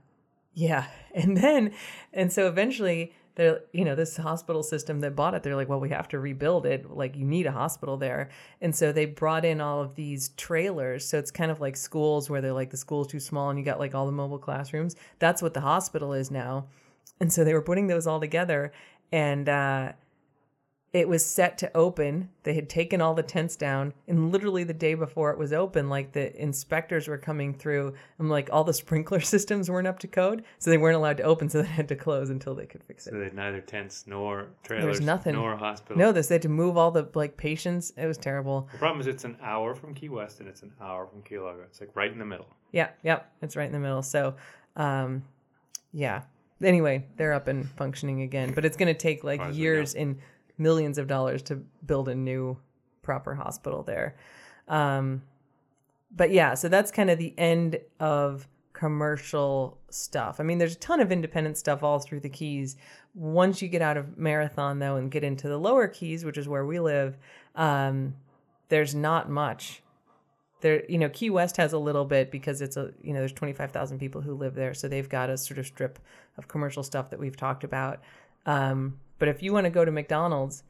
yeah, 0.54 0.88
and 1.14 1.38
then 1.38 1.74
and 2.14 2.32
so 2.32 2.48
eventually 2.48 3.14
they're 3.40 3.62
you 3.72 3.86
know 3.86 3.96
this 3.96 4.18
hospital 4.18 4.62
system 4.62 5.00
that 5.00 5.16
bought 5.16 5.34
it 5.34 5.44
they're 5.44 5.56
like 5.56 5.70
well 5.70 5.80
we 5.80 5.90
have 5.90 6.10
to 6.10 6.20
rebuild 6.20 6.66
it. 6.66 6.92
Like 6.92 7.16
you 7.16 7.26
need 7.26 7.46
a 7.46 7.52
hospital 7.52 7.96
there. 7.96 8.30
And 8.62 8.76
so 8.76 8.92
they 8.92 9.06
brought 9.06 9.46
in 9.46 9.62
all 9.62 9.82
of 9.82 9.96
these 9.96 10.30
trailers. 10.36 11.08
So 11.08 11.18
it's 11.18 11.32
kind 11.32 11.50
of 11.50 11.62
like 11.62 11.78
schools 11.78 12.30
where 12.30 12.42
they're 12.42 12.54
like 12.54 12.70
the 12.70 12.78
school's 12.78 13.08
too 13.08 13.20
small 13.20 13.50
and 13.50 13.58
you 13.58 13.64
got 13.64 13.80
like 13.80 13.96
all 13.96 14.06
the 14.06 14.12
mobile 14.12 14.40
classrooms. 14.40 14.96
That's 15.20 15.42
what 15.42 15.54
the 15.54 15.62
hospital 15.62 16.12
is 16.14 16.30
now. 16.30 16.68
And 17.22 17.32
so 17.32 17.44
they 17.44 17.54
were 17.54 17.62
putting 17.62 17.88
those 17.88 18.08
all 18.08 18.20
together 18.20 18.74
and 19.12 19.48
uh 19.48 19.94
it 20.92 21.08
was 21.08 21.24
set 21.24 21.60
to 21.60 21.78
open. 21.78 22.30
They 22.44 22.56
had 22.56 22.68
taken 22.68 23.00
all 23.00 23.14
the 23.14 23.22
tents 23.22 23.56
down, 23.56 23.94
and 24.08 24.32
literally 24.32 24.64
the 24.64 24.74
day 24.74 24.96
before 24.96 25.30
it 25.30 25.38
was 25.38 25.54
open, 25.54 25.88
like 25.88 26.14
the 26.14 26.36
inspectors 26.42 27.08
were 27.08 27.18
coming 27.18 27.54
through, 27.54 27.94
and 28.18 28.30
like 28.30 28.50
all 28.52 28.64
the 28.64 28.74
sprinkler 28.86 29.20
systems 29.20 29.70
weren't 29.70 29.88
up 29.88 30.00
to 30.00 30.08
code, 30.08 30.44
so 30.58 30.72
they 30.72 30.78
weren't 30.78 30.96
allowed 30.96 31.18
to 31.18 31.24
open, 31.24 31.48
so 31.48 31.62
they 31.62 31.68
had 31.68 31.88
to 31.90 31.96
close 31.96 32.32
until 32.32 32.56
they 32.56 32.66
could 32.66 32.84
fix 32.84 33.06
it. 33.06 33.12
So 33.12 33.20
they 33.20 33.26
had 33.26 33.36
neither 33.36 33.62
tents 33.62 34.06
nor 34.08 34.48
trailers. 34.64 35.00
nothing. 35.00 35.36
Nor 35.36 35.56
hospital. 35.58 35.98
No, 35.98 36.12
this 36.12 36.28
they 36.28 36.36
had 36.36 36.42
to 36.44 36.50
move 36.50 36.76
all 36.76 36.90
the 36.90 37.08
like 37.14 37.38
patients. 37.38 37.94
It 37.96 38.08
was 38.08 38.18
terrible. 38.18 38.68
The 38.72 38.80
problem 38.80 39.02
is 39.02 39.08
it's 39.08 39.26
an 39.26 39.38
hour 39.44 39.76
from 39.76 39.94
Key 39.94 40.10
West 40.10 40.40
and 40.40 40.50
it's 40.50 40.64
an 40.64 40.72
hour 40.82 41.06
from 41.06 41.22
Key 41.22 41.38
Largo. 41.38 41.64
It's 41.64 41.80
like 41.80 41.96
right 41.96 42.12
in 42.12 42.18
the 42.18 42.26
middle. 42.26 42.48
Yeah, 42.72 42.90
yep, 43.04 43.32
it's 43.44 43.56
right 43.56 43.68
in 43.68 43.74
the 43.74 43.80
middle. 43.80 44.02
So, 44.02 44.36
um, 44.76 45.24
yeah. 45.94 46.24
Anyway, 46.62 47.06
they're 47.16 47.34
up 47.34 47.48
and 47.48 47.70
functioning 47.70 48.22
again, 48.24 48.54
but 48.54 48.66
it's 48.66 48.76
going 48.76 48.94
to 48.94 49.00
take 49.00 49.24
like 49.24 49.40
far 49.40 49.50
as 49.50 49.56
we 49.56 49.62
years 49.62 49.96
and 49.96 50.20
millions 50.60 50.98
of 50.98 51.08
dollars 51.08 51.42
to 51.44 51.56
build 51.86 52.10
a 52.10 52.16
new 52.16 52.58
proper 53.02 53.36
hospital 53.36 53.84
there. 53.84 54.16
Um, 54.68 55.24
but 56.16 56.32
yeah, 56.32 56.54
so 56.54 56.70
that's 56.70 56.92
kind 56.92 57.10
of 57.10 57.18
the 57.18 57.34
end 57.38 57.80
of 58.00 58.48
commercial 58.74 59.78
stuff. 59.90 60.40
I 60.40 60.44
mean, 60.44 60.58
there's 60.58 60.76
a 60.76 60.80
ton 60.80 61.00
of 61.00 61.12
independent 61.12 61.58
stuff 61.58 61.84
all 61.84 62.00
through 62.00 62.22
the 62.22 62.30
Keys. 62.30 62.76
Once 63.14 63.62
you 63.62 63.68
get 63.68 63.82
out 63.82 63.98
of 63.98 64.18
Marathon, 64.18 64.80
though, 64.80 64.96
and 64.96 65.12
get 65.12 65.24
into 65.24 65.48
the 65.48 65.58
lower 65.58 65.88
Keys, 65.88 66.24
which 66.24 66.38
is 66.38 66.48
where 66.48 66.66
we 66.66 66.80
live, 66.80 67.18
um, 67.56 68.16
there's 68.70 68.94
not 68.96 69.30
much 69.30 69.82
there 70.62 70.84
you 70.90 70.98
know 70.98 71.10
key 71.10 71.30
west 71.30 71.58
has 71.58 71.74
a 71.74 71.78
little 71.78 72.06
bit 72.06 72.32
because 72.32 72.62
it's 72.62 72.78
a 72.78 72.92
you 73.02 73.14
know 73.14 73.20
there's 73.20 73.34
25000 73.34 74.00
people 74.00 74.22
who 74.22 74.34
live 74.34 74.56
there 74.56 74.74
so 74.74 74.88
they've 74.88 75.10
got 75.10 75.30
a 75.30 75.38
sort 75.38 75.58
of 75.58 75.66
strip 75.66 76.00
of 76.38 76.48
commercial 76.48 76.84
stuff 76.84 77.10
that 77.10 77.20
we've 77.20 77.38
talked 77.38 77.64
about 77.64 78.00
um, 78.46 79.00
but 79.20 79.28
if 79.28 79.44
you 79.44 79.54
want 79.54 79.66
to 79.66 79.70
go 79.70 79.86
to 79.86 79.92
mcdonald's 79.92 80.64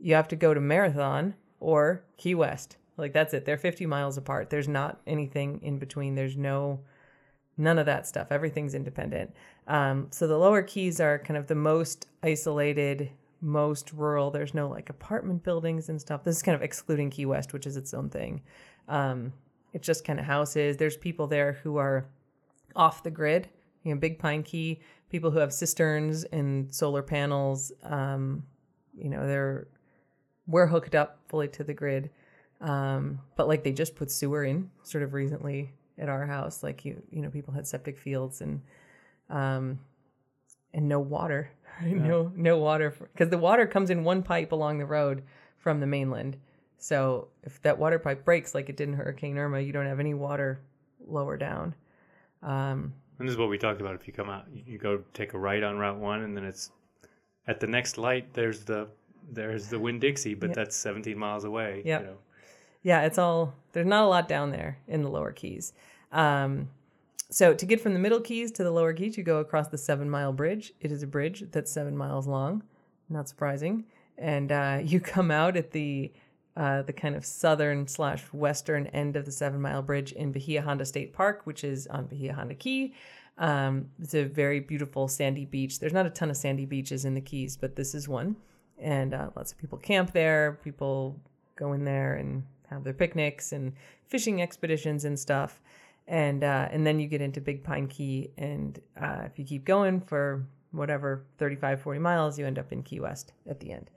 you 0.00 0.14
have 0.14 0.28
to 0.28 0.36
go 0.36 0.54
to 0.54 0.60
marathon 0.60 1.34
or 1.60 2.02
key 2.16 2.34
west. 2.34 2.76
Like 2.96 3.12
that's 3.12 3.34
it. 3.34 3.44
They're 3.44 3.58
50 3.58 3.86
miles 3.86 4.16
apart. 4.16 4.50
There's 4.50 4.68
not 4.68 5.00
anything 5.06 5.60
in 5.62 5.78
between. 5.78 6.14
There's 6.14 6.36
no 6.36 6.80
none 7.56 7.78
of 7.78 7.86
that 7.86 8.06
stuff. 8.06 8.28
Everything's 8.30 8.74
independent. 8.74 9.34
Um, 9.66 10.08
so 10.10 10.26
the 10.26 10.38
lower 10.38 10.62
keys 10.62 10.98
are 10.98 11.18
kind 11.18 11.36
of 11.36 11.46
the 11.46 11.54
most 11.54 12.06
isolated 12.22 13.10
most 13.42 13.92
rural. 13.92 14.30
There's 14.30 14.54
no 14.54 14.68
like 14.68 14.90
apartment 14.90 15.42
buildings 15.42 15.88
and 15.88 16.00
stuff. 16.00 16.24
This 16.24 16.36
is 16.36 16.42
kind 16.42 16.56
of 16.56 16.62
excluding 16.62 17.10
key 17.10 17.26
west 17.26 17.52
which 17.52 17.66
is 17.66 17.76
its 17.76 17.94
own 17.94 18.08
thing. 18.08 18.42
Um, 18.88 19.32
it's 19.72 19.86
just 19.86 20.04
kind 20.04 20.18
of 20.18 20.24
houses. 20.24 20.78
There's 20.78 20.96
people 20.96 21.26
there 21.26 21.52
who 21.62 21.76
are 21.76 22.06
off 22.74 23.02
the 23.02 23.10
grid. 23.10 23.48
You 23.82 23.94
know 23.94 24.00
big 24.00 24.18
pine 24.18 24.42
key 24.42 24.80
people 25.10 25.30
who 25.30 25.38
have 25.38 25.52
cisterns 25.52 26.24
and 26.24 26.72
solar 26.74 27.02
panels 27.02 27.72
um, 27.82 28.44
you 28.96 29.10
know 29.10 29.26
they're 29.26 29.66
we're 30.46 30.66
hooked 30.66 30.94
up 30.94 31.18
fully 31.28 31.48
to 31.48 31.64
the 31.64 31.74
grid. 31.74 32.10
Um, 32.60 33.20
but 33.36 33.48
like 33.48 33.64
they 33.64 33.72
just 33.72 33.94
put 33.94 34.10
sewer 34.10 34.44
in 34.44 34.70
sort 34.82 35.02
of 35.02 35.14
recently 35.14 35.72
at 35.98 36.08
our 36.08 36.26
house. 36.26 36.62
Like 36.62 36.84
you 36.84 37.02
you 37.10 37.22
know 37.22 37.30
people 37.30 37.54
had 37.54 37.66
septic 37.66 37.98
fields 37.98 38.40
and 38.40 38.60
um, 39.30 39.78
and 40.74 40.88
no 40.88 41.00
water. 41.00 41.50
No 41.82 42.30
no 42.36 42.58
water 42.58 42.94
because 43.14 43.30
the 43.30 43.38
water 43.38 43.66
comes 43.66 43.88
in 43.88 44.04
one 44.04 44.22
pipe 44.22 44.52
along 44.52 44.78
the 44.78 44.84
road 44.84 45.22
from 45.56 45.80
the 45.80 45.86
mainland. 45.86 46.36
So 46.76 47.28
if 47.42 47.62
that 47.62 47.78
water 47.78 47.98
pipe 47.98 48.22
breaks 48.22 48.54
like 48.54 48.68
it 48.68 48.76
did 48.76 48.88
in 48.88 48.94
hurricane 48.94 49.38
irma 49.38 49.60
you 49.60 49.72
don't 49.72 49.86
have 49.86 49.98
any 49.98 50.12
water 50.12 50.60
lower 51.06 51.38
down. 51.38 51.74
Um, 52.42 52.92
And 53.20 53.28
this 53.28 53.34
is 53.34 53.38
what 53.38 53.50
we 53.50 53.58
talked 53.58 53.80
about. 53.82 53.94
If 53.94 54.06
you 54.06 54.12
come 54.14 54.30
out, 54.30 54.46
you, 54.52 54.78
go 54.78 55.02
take 55.14 55.34
a 55.34 55.38
right 55.38 55.62
on 55.62 55.76
Route 55.76 55.98
One, 55.98 56.22
and 56.22 56.34
then 56.36 56.42
it's 56.44 56.70
at 57.46 57.60
the 57.60 57.66
next 57.66 57.98
light. 57.98 58.32
There's 58.32 58.64
the 58.64 58.88
there's 59.30 59.68
the 59.68 59.78
Winn 59.78 60.00
Dixie, 60.00 60.34
but 60.34 60.48
Yeah. 60.48 60.54
that's 60.56 60.74
17 60.76 61.16
miles 61.16 61.44
away. 61.44 61.82
Yep. 61.84 62.00
You 62.00 62.06
know. 62.08 62.16
yeah 62.82 63.02
it's 63.02 63.18
all 63.18 63.54
there's 63.72 63.86
not 63.86 64.02
a 64.04 64.08
lot 64.08 64.26
down 64.26 64.50
there 64.50 64.78
in 64.88 65.02
the 65.02 65.08
lower 65.10 65.30
keys 65.32 65.74
um, 66.12 66.68
so 67.28 67.52
to 67.52 67.66
get 67.66 67.78
from 67.80 67.92
the 67.92 67.98
middle 68.00 68.20
keys 68.20 68.50
to 68.52 68.64
the 68.64 68.70
lower 68.70 68.94
keys 68.94 69.18
you 69.18 69.22
go 69.22 69.38
across 69.38 69.68
the 69.68 69.76
seven 69.78 70.08
mile 70.08 70.32
bridge 70.32 70.72
it 70.80 70.90
is 70.90 71.02
a 71.02 71.06
bridge 71.06 71.44
that's 71.52 71.70
seven 71.70 71.94
miles 71.94 72.26
long 72.26 72.62
not 73.10 73.28
surprising 73.28 73.84
and 74.16 74.50
uh, 74.50 74.78
you 74.82 74.98
come 74.98 75.30
out 75.30 75.56
at 75.58 75.70
the 75.72 76.10
uh, 76.60 76.82
the 76.82 76.92
kind 76.92 77.14
of 77.14 77.24
southern 77.24 77.86
slash 77.86 78.22
western 78.32 78.86
end 78.88 79.16
of 79.16 79.24
the 79.24 79.32
seven 79.32 79.60
mile 79.60 79.82
bridge 79.82 80.12
in 80.12 80.30
bahia 80.32 80.62
honda 80.62 80.84
state 80.84 81.12
park 81.12 81.42
which 81.44 81.64
is 81.64 81.86
on 81.86 82.06
bahia 82.06 82.32
honda 82.32 82.54
key 82.54 82.94
um, 83.38 83.88
it's 84.02 84.14
a 84.14 84.24
very 84.24 84.60
beautiful 84.60 85.08
sandy 85.08 85.44
beach 85.44 85.80
there's 85.80 85.92
not 85.92 86.06
a 86.06 86.10
ton 86.10 86.30
of 86.30 86.36
sandy 86.36 86.66
beaches 86.66 87.04
in 87.04 87.14
the 87.14 87.20
keys 87.20 87.56
but 87.56 87.76
this 87.76 87.94
is 87.94 88.08
one 88.08 88.36
and 88.78 89.14
uh, 89.14 89.30
lots 89.36 89.52
of 89.52 89.58
people 89.58 89.78
camp 89.78 90.12
there 90.12 90.58
people 90.62 91.18
go 91.56 91.72
in 91.72 91.84
there 91.84 92.14
and 92.14 92.42
have 92.70 92.84
their 92.84 92.94
picnics 92.94 93.52
and 93.52 93.72
fishing 94.06 94.42
expeditions 94.42 95.04
and 95.04 95.18
stuff. 95.18 95.60
And 96.08 96.42
uh, 96.42 96.68
and 96.72 96.84
then 96.84 96.98
you 96.98 97.06
get 97.06 97.20
into 97.20 97.40
Big 97.40 97.62
Pine 97.62 97.86
Key, 97.86 98.30
and 98.36 98.80
uh, 99.00 99.22
if 99.26 99.38
you 99.38 99.44
keep 99.44 99.64
going 99.64 100.00
for 100.00 100.44
whatever 100.72 101.24
35, 101.38 101.80
40 101.80 102.00
miles, 102.00 102.38
you 102.38 102.46
end 102.46 102.58
up 102.58 102.72
in 102.72 102.82
Key 102.82 102.98
West 102.98 103.32
at 103.48 103.60
the 103.60 103.70
end. 103.70 103.90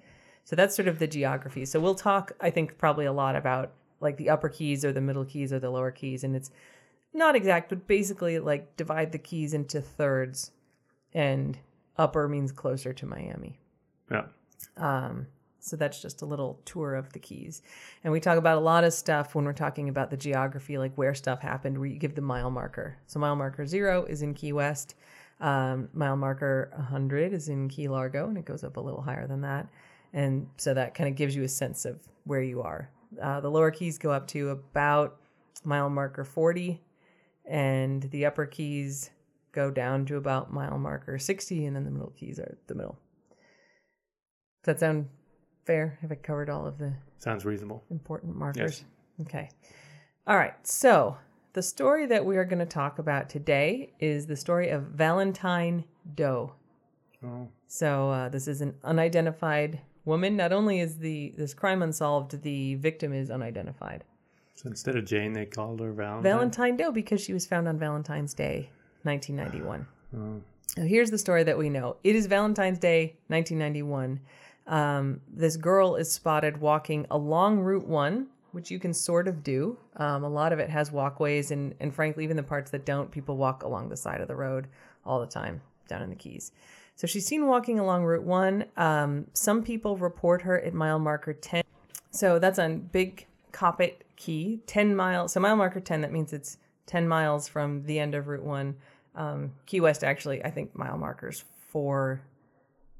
So 0.43 0.55
that's 0.55 0.75
sort 0.75 0.88
of 0.88 1.00
the 1.00 1.07
geography. 1.07 1.65
So 1.65 1.79
we'll 1.79 1.95
talk, 1.95 2.33
I 2.41 2.50
think, 2.50 2.77
probably 2.77 3.05
a 3.05 3.13
lot 3.13 3.35
about 3.35 3.71
like 4.00 4.17
the 4.17 4.29
upper 4.29 4.50
keys 4.50 4.83
or 4.83 4.91
the 4.91 5.01
middle 5.01 5.25
keys 5.25 5.53
or 5.53 5.59
the 5.59 5.69
lower 5.69 5.91
keys, 5.91 6.23
and 6.23 6.35
it's 6.35 6.51
not 7.13 7.35
exact, 7.35 7.69
but 7.69 7.88
basically 7.88 8.39
like 8.39 8.75
divide 8.75 9.12
the 9.12 9.17
keys 9.17 9.53
into 9.53 9.79
thirds, 9.81 10.51
and 11.13 11.57
upper 11.97 12.27
means 12.27 12.51
closer 12.51 12.91
to 12.93 13.05
Miami. 13.05 13.59
Yeah. 14.12 14.25
Um, 14.77 15.27
so 15.59 15.77
that's 15.77 16.01
just 16.01 16.21
a 16.21 16.25
little 16.25 16.59
tour 16.65 16.95
of 16.95 17.13
the 17.13 17.19
keys. 17.19 17.62
And 18.03 18.12
we 18.12 18.19
talk 18.19 18.38
about 18.38 18.57
a 18.57 18.62
lot 18.62 18.83
of 18.83 18.93
stuff 18.93 19.33
when 19.33 19.45
we're 19.45 19.53
talking 19.53 19.88
about 19.88 20.09
the 20.09 20.17
geography, 20.17 20.77
like 20.77 20.93
where 20.95 21.13
stuff 21.13 21.41
happened, 21.41 21.77
where 21.77 21.88
you 21.88 21.97
give 21.97 22.15
the 22.15 22.21
mile 22.21 22.51
marker. 22.51 22.97
So 23.07 23.19
mile 23.19 23.38
marker 23.38 23.65
zero 23.65 24.03
is 24.03 24.21
in 24.21 24.33
Key 24.33 24.51
West. 24.51 24.95
Um, 25.39 25.89
mile 25.93 26.17
marker 26.17 26.69
100 26.75 27.31
is 27.33 27.47
in 27.47 27.69
Key 27.69 27.88
Largo, 27.88 28.27
and 28.27 28.38
it 28.38 28.45
goes 28.45 28.63
up 28.63 28.77
a 28.77 28.81
little 28.81 29.01
higher 29.01 29.25
than 29.25 29.41
that. 29.41 29.67
And 30.13 30.48
so 30.58 30.74
that 30.74 30.93
kind 30.93 31.10
of 31.10 31.15
gives 31.15 31.36
you 31.36 31.43
a 31.43 31.48
sense 31.50 31.86
of 31.86 32.00
where 32.25 32.41
you 32.41 32.62
are. 32.62 32.89
Uh, 33.22 33.39
the 33.41 33.50
lower 33.50 33.72
keys 33.72 33.98
go 33.98 34.12
up 34.12 34.27
to 34.27 34.50
about 34.50 35.17
mile 35.63 35.89
marker 35.89 36.24
40, 36.24 36.82
and 37.46 38.03
the 38.12 38.25
upper 38.25 38.46
keys 38.46 39.10
go 39.51 39.70
down 39.72 40.05
to 40.05 40.17
about 40.17 40.51
mile 40.53 40.77
marker 40.77 41.17
60, 41.17 41.65
and 41.65 41.75
then 41.75 41.84
the 41.84 41.91
middle 41.91 42.13
keys 42.17 42.39
are 42.39 42.58
the 42.67 42.75
middle. 42.75 42.98
Does 44.63 44.75
that 44.75 44.79
sound 44.79 45.10
fair? 45.65 45.98
Have 46.01 46.12
I 46.12 46.15
covered 46.15 46.50
all 46.50 46.65
of 46.65 46.77
the 46.77 46.93
Sounds 47.17 47.46
reasonable. 47.46 47.84
important 47.89 48.36
markers? 48.36 48.84
Yes. 49.17 49.27
Okay. 49.27 49.50
All 50.25 50.38
right. 50.38 50.55
So 50.65 51.17
the 51.53 51.62
story 51.62 52.05
that 52.08 52.25
we 52.25 52.38
are 52.38 52.46
going 52.46 52.60
to 52.60 52.65
talk 52.65 53.00
about 53.00 53.29
today 53.29 53.93
is 54.00 54.25
the 54.25 54.36
story 54.36 54.70
of 54.70 54.84
Valentine 54.84 55.84
Doe. 56.15 56.53
Oh. 57.24 57.48
So 57.67 58.10
uh, 58.10 58.29
this 58.29 58.48
is 58.48 58.62
an 58.62 58.75
unidentified 58.84 59.82
woman. 60.05 60.36
Not 60.36 60.51
only 60.51 60.79
is 60.79 60.98
the 60.98 61.33
this 61.38 61.53
crime 61.53 61.81
unsolved, 61.81 62.41
the 62.41 62.75
victim 62.75 63.13
is 63.13 63.29
unidentified. 63.29 64.03
So 64.55 64.69
instead 64.69 64.95
of 64.95 65.05
Jane, 65.05 65.33
they 65.33 65.45
called 65.45 65.79
her 65.79 65.91
Valentine. 65.91 66.24
Valentine 66.24 66.77
Doe 66.77 66.91
because 66.91 67.22
she 67.22 67.33
was 67.33 67.45
found 67.45 67.67
on 67.67 67.77
Valentine's 67.77 68.33
Day, 68.33 68.69
1991. 69.03 69.88
Oh. 70.15 70.41
Now, 70.77 70.83
here's 70.83 71.12
the 71.12 71.17
story 71.17 71.43
that 71.43 71.57
we 71.57 71.69
know. 71.69 71.98
It 72.03 72.15
is 72.15 72.27
Valentine's 72.27 72.79
Day, 72.79 73.15
1991. 73.27 74.19
Um, 74.65 75.22
this 75.27 75.57
girl 75.57 75.95
is 75.95 76.12
spotted 76.12 76.57
walking 76.57 77.05
along 77.12 77.60
Route 77.60 77.86
1, 77.88 78.27
which 78.53 78.72
you 78.72 78.79
can 78.79 78.93
sort 78.93 79.27
of 79.27 79.43
do. 79.43 79.77
Um, 79.98 80.24
a 80.24 80.29
lot 80.29 80.53
of 80.53 80.60
it 80.60 80.69
has 80.69 80.91
walkways, 80.91 81.51
and, 81.51 81.75
and 81.79 81.93
frankly, 81.93 82.24
even 82.24 82.38
the 82.38 82.43
parts 82.43 82.72
that 82.72 82.86
don't, 82.86 83.12
people 83.12 83.38
walk 83.38 83.63
along 83.63 83.89
the 83.89 83.98
side 83.98 84.22
of 84.22 84.27
the 84.27 84.36
road 84.36 84.67
all 85.05 85.19
the 85.19 85.27
time 85.27 85.62
down 85.88 86.01
in 86.01 86.10
the 86.10 86.15
Keys. 86.15 86.51
So 86.95 87.07
she's 87.07 87.25
seen 87.25 87.47
walking 87.47 87.79
along 87.79 88.03
Route 88.05 88.23
1. 88.23 88.65
Um, 88.77 89.27
some 89.33 89.63
people 89.63 89.97
report 89.97 90.43
her 90.43 90.59
at 90.59 90.73
mile 90.73 91.00
marker 91.00 91.33
10. 91.33 91.63
So 92.12 92.39
that's 92.39 92.59
on 92.59 92.79
Big 92.79 93.27
Coppitt 93.51 94.03
Key, 94.15 94.62
10 94.67 94.95
miles. 94.95 95.33
So 95.33 95.39
mile 95.39 95.55
marker 95.55 95.79
10, 95.79 96.01
that 96.01 96.12
means 96.12 96.33
it's 96.33 96.57
10 96.85 97.07
miles 97.07 97.47
from 97.47 97.83
the 97.83 98.00
end 98.00 98.13
of 98.15 98.27
Route 98.27 98.43
1. 98.43 98.75
Um, 99.15 99.51
Key 99.65 99.79
West, 99.79 100.03
actually, 100.03 100.43
I 100.43 100.51
think 100.51 100.75
mile 100.75 100.97
markers 100.97 101.43
4 101.69 102.21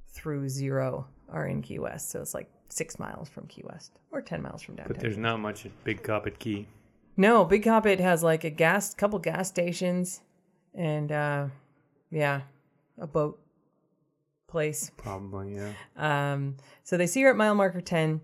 through 0.10 0.50
0 0.50 1.08
are 1.30 1.48
in 1.48 1.62
Key 1.62 1.80
West. 1.80 2.10
So 2.10 2.22
it's 2.22 2.34
like 2.34 2.50
six 2.70 2.98
miles 2.98 3.30
from 3.30 3.46
Key 3.48 3.64
West 3.66 4.00
or 4.12 4.22
10 4.22 4.42
miles 4.42 4.62
from 4.62 4.76
downtown. 4.76 4.94
But 4.94 5.02
there's 5.02 5.18
not 5.18 5.40
much 5.40 5.66
at 5.66 5.84
Big 5.84 6.02
Coppitt 6.02 6.40
Key. 6.40 6.68
No, 7.16 7.46
Big 7.46 7.64
Coppitt 7.64 8.00
has 8.00 8.24
like 8.24 8.44
a 8.44 8.50
gas, 8.50 8.94
couple 8.96 9.20
gas 9.20 9.48
stations, 9.48 10.22
and 10.74 11.12
uh, 11.12 11.46
yeah, 12.10 12.42
a 12.98 13.06
boat 13.06 13.40
place. 14.54 14.92
Probably, 14.96 15.56
yeah. 15.56 15.74
Um, 15.98 16.56
so 16.84 16.96
they 16.96 17.08
see 17.08 17.22
her 17.24 17.32
at 17.32 17.36
mile 17.36 17.56
marker 17.56 17.82
10 17.82 18.22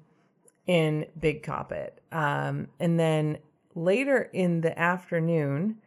in 0.67 1.05
Big 1.19 1.41
Coppitt. 1.43 1.99
Um, 2.11 2.67
and 2.79 2.97
then 2.99 3.39
later 3.75 4.29
in 4.31 4.61
the 4.61 4.77
afternoon, 4.79 5.79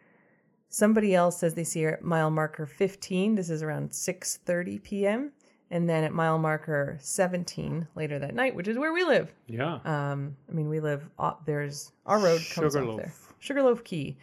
somebody 0.69 1.15
else 1.15 1.39
says 1.39 1.55
they 1.55 1.65
see 1.65 1.83
her 1.85 1.93
at 1.95 2.03
mile 2.03 2.31
marker 2.31 2.67
15. 2.67 3.37
This 3.37 3.49
is 3.49 3.63
around 3.63 3.91
6:30 3.91 4.83
p.m. 4.83 5.33
And 5.71 5.89
then 5.89 6.05
at 6.05 6.13
mile 6.13 6.39
marker 6.39 6.99
17 7.01 7.87
later 7.95 8.19
that 8.19 8.35
night, 8.35 8.55
which 8.55 8.69
is 8.69 8.77
where 8.77 8.93
we 8.93 9.05
live. 9.05 9.33
Yeah. 9.47 9.79
Um, 9.85 10.37
I 10.51 10.53
mean, 10.53 10.69
we 10.69 10.81
live. 10.81 11.09
Uh, 11.19 11.33
there's 11.47 11.93
our 12.05 12.19
road 12.19 12.43
comes 12.53 12.77
up 12.77 12.83
Sugarloaf. 12.83 12.97
there. 12.99 13.13
Sugarloaf 13.43 13.83
Key. 13.83 14.17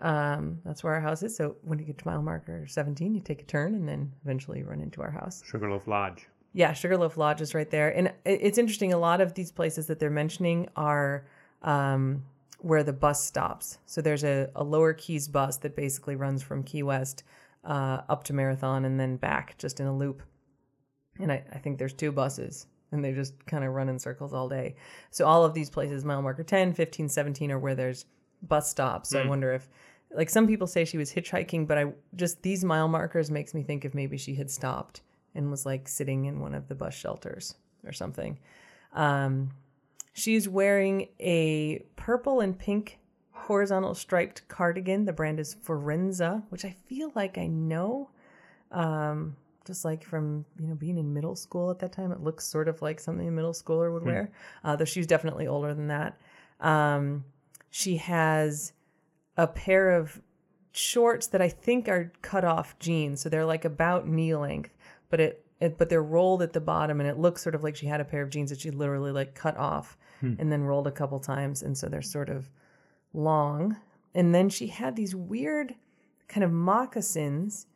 Um, 0.00 0.58
that's 0.64 0.82
where 0.82 0.94
our 0.94 1.00
house 1.00 1.22
is. 1.22 1.36
So 1.36 1.54
when 1.62 1.78
you 1.78 1.84
get 1.84 1.96
to 1.98 2.08
mile 2.08 2.22
marker 2.22 2.66
17, 2.66 3.14
you 3.14 3.20
take 3.20 3.40
a 3.40 3.44
turn 3.44 3.76
and 3.76 3.88
then 3.88 4.12
eventually 4.24 4.58
you 4.58 4.64
run 4.64 4.80
into 4.80 5.00
our 5.00 5.12
house. 5.12 5.44
Sugarloaf 5.46 5.86
Lodge. 5.86 6.26
Yeah, 6.52 6.72
Sugarloaf 6.72 7.16
Lodge 7.16 7.40
is 7.40 7.54
right 7.54 7.70
there. 7.70 7.96
And 7.96 8.12
it's 8.24 8.58
interesting. 8.58 8.92
A 8.92 8.98
lot 8.98 9.20
of 9.20 9.34
these 9.34 9.52
places 9.52 9.86
that 9.86 10.00
they're 10.00 10.10
mentioning 10.10 10.68
are 10.74 11.24
um, 11.62 12.24
where 12.58 12.82
the 12.82 12.92
bus 12.92 13.22
stops. 13.22 13.78
So 13.86 14.00
there's 14.00 14.24
a, 14.24 14.50
a 14.56 14.64
lower 14.64 14.92
Keys 14.92 15.28
bus 15.28 15.56
that 15.58 15.76
basically 15.76 16.16
runs 16.16 16.42
from 16.42 16.64
Key 16.64 16.82
West 16.82 17.22
uh, 17.62 18.00
up 18.08 18.24
to 18.24 18.32
Marathon 18.32 18.84
and 18.84 18.98
then 18.98 19.16
back 19.16 19.56
just 19.56 19.78
in 19.78 19.86
a 19.86 19.96
loop. 19.96 20.20
And 21.20 21.30
I, 21.30 21.44
I 21.52 21.58
think 21.58 21.78
there's 21.78 21.92
two 21.94 22.10
buses 22.10 22.66
and 22.90 23.04
they 23.04 23.12
just 23.12 23.34
kind 23.46 23.64
of 23.64 23.72
run 23.72 23.88
in 23.88 24.00
circles 24.00 24.32
all 24.32 24.48
day. 24.48 24.74
So 25.10 25.26
all 25.26 25.44
of 25.44 25.54
these 25.54 25.70
places, 25.70 26.04
mile 26.04 26.22
marker 26.22 26.42
10, 26.42 26.72
15, 26.72 27.08
17 27.08 27.52
are 27.52 27.58
where 27.58 27.76
there's 27.76 28.06
bus 28.48 28.70
stops. 28.70 29.10
So 29.10 29.20
I 29.20 29.26
wonder 29.26 29.52
if 29.52 29.68
like 30.14 30.30
some 30.30 30.46
people 30.46 30.66
say 30.66 30.84
she 30.84 30.98
was 30.98 31.12
hitchhiking, 31.12 31.66
but 31.66 31.78
I 31.78 31.92
just 32.14 32.42
these 32.42 32.64
mile 32.64 32.88
markers 32.88 33.30
makes 33.30 33.54
me 33.54 33.62
think 33.62 33.84
if 33.84 33.94
maybe 33.94 34.16
she 34.16 34.34
had 34.34 34.50
stopped 34.50 35.00
and 35.34 35.50
was 35.50 35.66
like 35.66 35.88
sitting 35.88 36.26
in 36.26 36.40
one 36.40 36.54
of 36.54 36.68
the 36.68 36.74
bus 36.74 36.94
shelters 36.94 37.54
or 37.84 37.92
something. 37.92 38.38
Um, 38.92 39.50
she's 40.12 40.48
wearing 40.48 41.08
a 41.18 41.80
purple 41.96 42.40
and 42.40 42.58
pink 42.58 42.98
horizontal 43.32 43.94
striped 43.94 44.46
cardigan. 44.48 45.04
The 45.04 45.12
brand 45.12 45.40
is 45.40 45.54
Forenza, 45.54 46.42
which 46.48 46.64
I 46.64 46.70
feel 46.86 47.12
like 47.14 47.36
I 47.38 47.46
know. 47.46 48.10
Um, 48.70 49.36
just 49.66 49.84
like 49.84 50.04
from 50.04 50.44
you 50.60 50.68
know 50.68 50.74
being 50.74 50.98
in 50.98 51.12
middle 51.12 51.36
school 51.36 51.70
at 51.70 51.78
that 51.80 51.92
time, 51.92 52.12
it 52.12 52.20
looks 52.20 52.44
sort 52.46 52.68
of 52.68 52.80
like 52.82 53.00
something 53.00 53.26
a 53.26 53.30
middle 53.30 53.52
schooler 53.52 53.92
would 53.92 54.04
wear. 54.04 54.30
Uh, 54.62 54.76
though 54.76 54.84
she's 54.84 55.06
definitely 55.06 55.46
older 55.46 55.74
than 55.74 55.88
that. 55.88 56.20
Um, 56.60 57.24
she 57.76 57.96
has 57.96 58.72
a 59.36 59.48
pair 59.48 59.90
of 59.90 60.22
shorts 60.70 61.26
that 61.26 61.42
I 61.42 61.48
think 61.48 61.88
are 61.88 62.12
cut 62.22 62.44
off 62.44 62.78
jeans, 62.78 63.20
so 63.20 63.28
they're 63.28 63.44
like 63.44 63.64
about 63.64 64.06
knee 64.06 64.32
length, 64.32 64.70
but 65.10 65.18
it, 65.18 65.44
it 65.58 65.76
but 65.76 65.88
they're 65.88 66.00
rolled 66.00 66.40
at 66.40 66.52
the 66.52 66.60
bottom, 66.60 67.00
and 67.00 67.10
it 67.10 67.18
looks 67.18 67.42
sort 67.42 67.56
of 67.56 67.64
like 67.64 67.74
she 67.74 67.86
had 67.86 68.00
a 68.00 68.04
pair 68.04 68.22
of 68.22 68.30
jeans 68.30 68.50
that 68.50 68.60
she 68.60 68.70
literally 68.70 69.10
like 69.10 69.34
cut 69.34 69.56
off 69.56 69.98
and 70.38 70.52
then 70.52 70.62
rolled 70.62 70.86
a 70.86 70.92
couple 70.92 71.18
times, 71.18 71.64
and 71.64 71.76
so 71.76 71.88
they're 71.88 72.00
sort 72.00 72.28
of 72.28 72.48
long. 73.12 73.76
And 74.14 74.32
then 74.32 74.48
she 74.50 74.68
had 74.68 74.94
these 74.94 75.16
weird 75.16 75.74
kind 76.28 76.44
of 76.44 76.52
moccasins, 76.52 77.66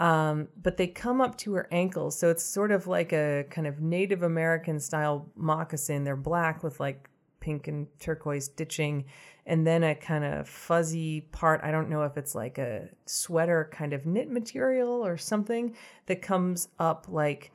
um, 0.00 0.48
but 0.60 0.76
they 0.76 0.88
come 0.88 1.20
up 1.20 1.38
to 1.38 1.52
her 1.54 1.68
ankles, 1.70 2.18
so 2.18 2.30
it's 2.30 2.42
sort 2.42 2.72
of 2.72 2.88
like 2.88 3.12
a 3.12 3.44
kind 3.48 3.68
of 3.68 3.80
Native 3.80 4.24
American 4.24 4.80
style 4.80 5.30
moccasin. 5.36 6.02
They're 6.02 6.16
black 6.16 6.64
with 6.64 6.80
like 6.80 7.08
pink 7.46 7.68
and 7.68 7.86
turquoise 8.00 8.46
stitching, 8.46 9.04
and 9.46 9.64
then 9.64 9.84
a 9.84 9.94
kind 9.94 10.24
of 10.24 10.48
fuzzy 10.48 11.20
part. 11.30 11.60
I 11.62 11.70
don't 11.70 11.88
know 11.88 12.02
if 12.02 12.16
it's 12.16 12.34
like 12.34 12.58
a 12.58 12.88
sweater 13.04 13.70
kind 13.72 13.92
of 13.92 14.04
knit 14.04 14.28
material 14.28 15.06
or 15.06 15.16
something 15.16 15.76
that 16.06 16.20
comes 16.22 16.66
up 16.80 17.06
like 17.08 17.52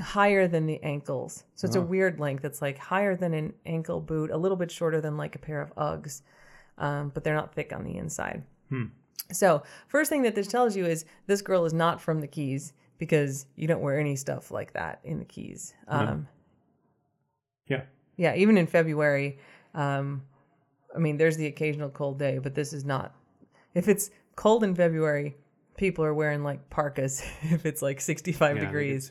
higher 0.00 0.46
than 0.46 0.66
the 0.66 0.80
ankles. 0.84 1.42
So 1.56 1.66
it's 1.66 1.74
a 1.74 1.80
weird 1.88 2.20
length. 2.20 2.44
It's 2.44 2.62
like 2.62 2.78
higher 2.78 3.16
than 3.16 3.34
an 3.34 3.52
ankle 3.66 4.00
boot, 4.00 4.30
a 4.30 4.36
little 4.36 4.56
bit 4.56 4.70
shorter 4.70 5.00
than 5.00 5.16
like 5.16 5.34
a 5.34 5.40
pair 5.40 5.60
of 5.60 5.74
Uggs, 5.74 6.22
um, 6.78 7.10
but 7.12 7.24
they're 7.24 7.34
not 7.34 7.52
thick 7.52 7.72
on 7.72 7.82
the 7.82 7.96
inside. 7.96 8.44
So, 9.32 9.62
first 9.88 10.08
thing 10.08 10.22
that 10.22 10.36
this 10.36 10.46
tells 10.46 10.76
you 10.76 10.86
is 10.86 11.04
this 11.26 11.42
girl 11.42 11.64
is 11.64 11.72
not 11.72 12.00
from 12.00 12.20
the 12.20 12.28
Keys 12.28 12.72
because 12.98 13.46
you 13.56 13.66
don't 13.66 13.80
wear 13.80 13.98
any 13.98 14.14
stuff 14.14 14.50
like 14.52 14.72
that 14.74 15.00
in 15.02 15.18
the 15.18 15.24
Keys. 15.24 15.74
Um, 15.88 16.28
Yeah. 17.66 17.82
Yeah, 18.20 18.34
even 18.34 18.58
in 18.58 18.66
February, 18.66 19.38
um, 19.74 20.22
I 20.94 20.98
mean, 20.98 21.16
there's 21.16 21.38
the 21.38 21.46
occasional 21.46 21.88
cold 21.88 22.18
day, 22.18 22.38
but 22.38 22.54
this 22.54 22.74
is 22.74 22.84
not. 22.84 23.14
If 23.72 23.88
it's 23.88 24.10
cold 24.36 24.62
in 24.62 24.74
February, 24.74 25.36
people 25.78 26.04
are 26.04 26.12
wearing 26.12 26.44
like 26.44 26.68
parkas. 26.68 27.22
if 27.42 27.64
it's 27.64 27.80
like 27.80 27.98
65 27.98 28.56
Yeah, 28.58 28.64
degrees, 28.66 29.10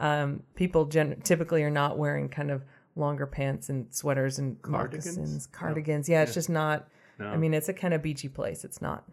um, 0.00 0.42
people 0.56 0.86
gen- 0.86 1.20
typically 1.22 1.62
are 1.62 1.70
not 1.70 1.96
wearing 1.96 2.28
kind 2.28 2.50
of 2.50 2.64
longer 2.96 3.24
pants 3.24 3.68
and 3.68 3.86
sweaters 3.94 4.40
and 4.40 4.60
Cardigans? 4.62 5.06
moccasins, 5.16 5.46
cardigans. 5.46 6.08
Yeah, 6.08 6.22
it's 6.22 6.34
just 6.34 6.50
not. 6.50 6.88
No. 7.20 7.28
I 7.28 7.36
mean, 7.36 7.54
it's 7.54 7.68
a 7.68 7.72
kind 7.72 7.94
of 7.94 8.02
beachy 8.02 8.28
place. 8.28 8.64
It's 8.64 8.82
not 8.82 9.04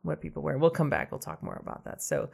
what 0.00 0.22
people 0.22 0.42
wear. 0.42 0.56
We'll 0.56 0.70
come 0.70 0.88
back. 0.88 1.10
We'll 1.12 1.18
talk 1.18 1.42
more 1.42 1.58
about 1.60 1.84
that. 1.84 2.02
So 2.02 2.30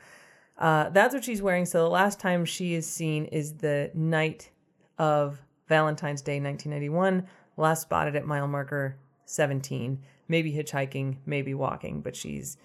uh, 0.59 0.91
that's 0.91 1.15
what 1.15 1.25
she's 1.25 1.43
wearing. 1.43 1.67
So 1.67 1.83
the 1.83 1.91
last 1.91 2.21
time 2.21 2.45
she 2.45 2.75
is 2.75 2.87
seen 2.89 3.25
is 3.25 3.55
the 3.55 3.91
night 3.93 4.51
of 4.99 5.43
Valentine's 5.69 6.23
Day, 6.23 6.41
1991. 6.41 7.27
last 7.57 7.83
spotted 7.83 8.17
at 8.17 8.27
mile 8.27 8.47
marker 8.49 8.97
17, 9.27 9.99
maybe 10.29 10.53
hitchhiking, 10.53 11.17
maybe 11.27 11.55
walking, 11.55 12.01
but 12.01 12.15
she's, 12.17 12.57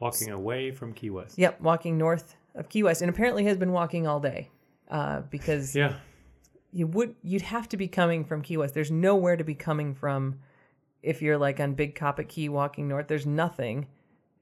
Walking 0.00 0.30
away 0.30 0.70
from 0.72 0.92
Key 0.92 1.10
West. 1.10 1.38
yep, 1.38 1.60
walking 1.60 1.96
north 1.96 2.36
of 2.54 2.68
Key 2.68 2.82
West 2.82 3.00
and 3.00 3.08
apparently 3.08 3.44
has 3.44 3.56
been 3.56 3.72
walking 3.72 4.06
all 4.06 4.20
day 4.20 4.50
uh, 4.90 5.20
because 5.30 5.74
Yeah. 5.74 5.94
you 6.72 6.86
would, 6.88 7.14
you'd 7.22 7.42
have 7.42 7.68
to 7.70 7.76
be 7.76 7.88
coming 7.88 8.24
from 8.24 8.42
Key 8.42 8.56
West. 8.56 8.74
There's 8.74 8.90
nowhere 8.90 9.36
to 9.36 9.44
be 9.44 9.54
coming 9.54 9.94
from 9.94 10.40
if 11.02 11.22
you're 11.22 11.38
like 11.38 11.60
on 11.60 11.74
Big 11.74 11.94
Coppitt 11.94 12.28
Key 12.28 12.48
walking 12.48 12.88
north. 12.88 13.08
There's 13.08 13.26
nothing 13.26 13.86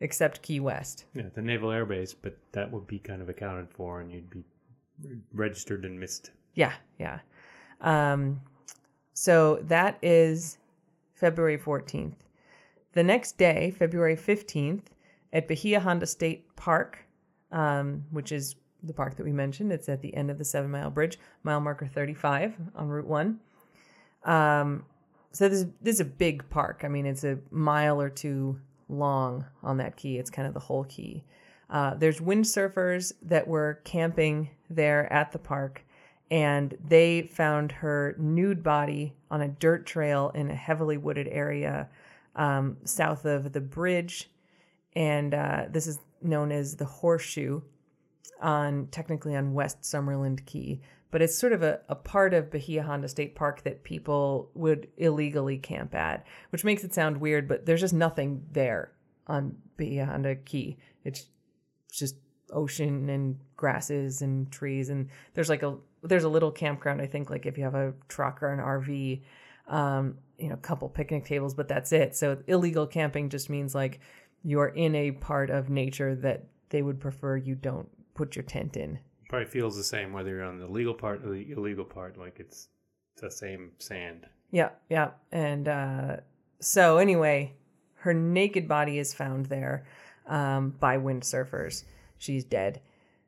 except 0.01 0.43
Key 0.43 0.59
West. 0.61 1.05
Yeah, 1.15 1.29
the 1.33 1.43
Naval 1.43 1.71
Air 1.71 1.87
Base, 1.87 2.13
but 2.15 2.37
that 2.53 2.73
would 2.73 2.87
be 2.87 2.99
kind 2.99 3.23
of 3.23 3.29
accounted 3.29 3.71
for 3.71 4.01
and 4.01 4.11
you'd 4.11 4.31
be 4.31 4.43
registered 5.33 5.85
and 5.85 5.99
missed. 6.01 6.31
Yeah, 6.55 6.75
yeah. 6.99 7.21
Um, 7.81 8.41
so 9.15 9.61
that 9.63 9.99
is 10.03 10.59
February 11.15 11.59
14th. 11.59 12.15
The 12.93 13.03
next 13.03 13.39
day, 13.39 13.71
February 13.79 14.17
15th, 14.17 14.83
at 15.33 15.49
Bahia 15.49 15.81
Honda 15.81 16.07
State 16.07 16.55
Park, 16.57 16.99
um, 17.51 18.05
which 18.11 18.33
is 18.33 18.57
the 18.83 18.93
park 18.93 19.17
that 19.17 19.25
we 19.25 19.33
mentioned, 19.33 19.73
it's 19.73 19.89
at 19.89 20.03
the 20.03 20.15
end 20.15 20.31
of 20.31 20.39
the 20.39 20.45
seven 20.45 20.71
mile 20.71 20.91
bridge, 20.91 21.19
mile 21.43 21.61
marker 21.61 21.87
35 21.87 22.55
on 22.75 22.89
Route 22.89 23.07
1. 23.07 23.41
Um, 24.25 24.85
so 25.33 25.49
this, 25.49 25.67
this 25.81 25.95
is 25.95 26.01
a 26.01 26.05
big 26.05 26.49
park. 26.51 26.83
I 26.85 26.89
mean, 26.89 27.07
it's 27.07 27.25
a 27.25 27.39
mile 27.51 28.01
or 28.01 28.11
two 28.11 28.61
long 28.89 29.45
on 29.63 29.79
that 29.79 29.97
key. 29.97 30.19
It's 30.19 30.31
kind 30.31 30.47
of 30.47 30.55
the 30.55 30.61
whole 30.61 30.85
key. 30.85 31.25
Uh, 31.71 31.95
there's 31.95 32.21
windsurfers 32.21 33.13
that 33.23 33.49
were 33.49 33.81
camping 33.85 34.51
there 34.69 35.11
at 35.11 35.33
the 35.33 35.39
park, 35.39 35.85
and 36.33 36.75
they 36.83 37.29
found 37.31 37.71
her 37.71 38.17
nude 38.19 38.63
body 38.63 39.15
on 39.31 39.43
a 39.43 39.49
dirt 39.49 39.85
trail 39.85 40.33
in 40.35 40.51
a 40.51 40.55
heavily 40.55 40.97
wooded 40.97 41.29
area 41.29 41.91
um, 42.37 42.79
south 42.85 43.27
of 43.27 43.53
the 43.53 43.61
bridge. 43.61 44.31
And 44.97 45.35
uh, 45.35 45.67
this 45.69 45.87
is 45.87 45.99
known 46.23 46.51
as 46.51 46.77
the 46.77 46.87
Horseshoe 46.87 47.61
on 48.41 48.89
technically 48.91 49.37
on 49.37 49.53
West 49.53 49.83
Summerland 49.83 50.47
Key, 50.47 50.81
but 51.11 51.21
it's 51.21 51.37
sort 51.37 51.53
of 51.53 51.63
a, 51.63 51.81
a 51.91 51.95
part 51.95 52.33
of 52.33 52.51
Bahia 52.51 52.83
Honda 52.83 53.09
State 53.09 53.35
Park 53.35 53.63
that 53.65 53.85
people 53.85 54.51
would 54.55 54.89
illegally 54.97 55.59
camp 55.59 55.95
at, 55.95 56.27
which 56.49 56.65
makes 56.65 56.83
it 56.83 56.95
sound 56.95 57.19
weird, 57.19 57.47
but 57.47 57.67
there's 57.67 57.83
just 57.83 57.93
nothing 57.93 58.43
there 58.53 58.93
on 59.27 59.55
Bahia 59.77 60.07
Honda 60.07 60.37
Key. 60.37 60.79
It's 61.05 61.27
just 61.93 62.17
ocean 62.51 63.11
and 63.11 63.39
grasses 63.57 64.23
and 64.23 64.51
trees 64.51 64.89
and 64.89 65.09
there's 65.35 65.49
like 65.49 65.63
a 65.63 65.77
there's 66.03 66.25
a 66.25 66.29
little 66.29 66.51
campground 66.51 67.01
I 67.01 67.07
think 67.07 67.31
like 67.31 67.47
if 67.47 67.57
you 67.57 67.65
have 67.65 67.75
a 67.75 67.95
truck 68.09 68.43
or 68.43 68.53
an 68.53 68.59
RV 68.59 69.23
um 69.69 70.19
you 70.39 70.49
know 70.49 70.55
a 70.55 70.59
couple 70.59 70.89
picnic 70.89 71.25
tables 71.25 71.55
but 71.55 71.69
that's 71.69 71.93
it 71.93 72.17
so 72.17 72.39
illegal 72.47 72.87
camping 72.87 73.29
just 73.29 73.49
means 73.49 73.75
like 73.75 74.01
you're 74.43 74.69
in 74.69 74.95
a 74.95 75.13
part 75.13 75.51
of 75.51 75.71
nature 75.71 76.15
that 76.17 76.45
they 76.71 76.83
would 76.83 77.01
prefer 77.01 77.37
you 77.37 77.55
don't 77.55 77.89
put 78.15 78.35
your 78.35 78.43
tent 78.43 78.77
in 78.77 78.99
Probably 79.33 79.49
feels 79.49 79.79
the 79.79 79.83
same 79.83 80.13
whether 80.13 80.29
you're 80.29 80.45
on 80.45 80.59
the 80.59 80.67
legal 80.67 80.93
part 80.93 81.25
or 81.25 81.31
the 81.31 81.53
illegal 81.53 81.87
part. 81.87 82.19
Like 82.19 82.39
it's 82.39 82.69
the 83.17 83.31
same 83.31 83.71
sand. 83.79 84.27
Yeah, 84.51 84.69
yeah. 84.91 85.13
And 85.33 85.69
uh, 85.69 86.17
so, 86.61 86.99
anyway, 86.99 87.55
her 87.95 88.13
naked 88.13 88.69
body 88.69 88.99
is 88.99 89.15
found 89.15 89.47
there 89.47 89.87
um, 90.27 90.75
by 90.79 90.99
windsurfers. 90.99 91.85
She's 92.19 92.45
dead. 92.45 92.83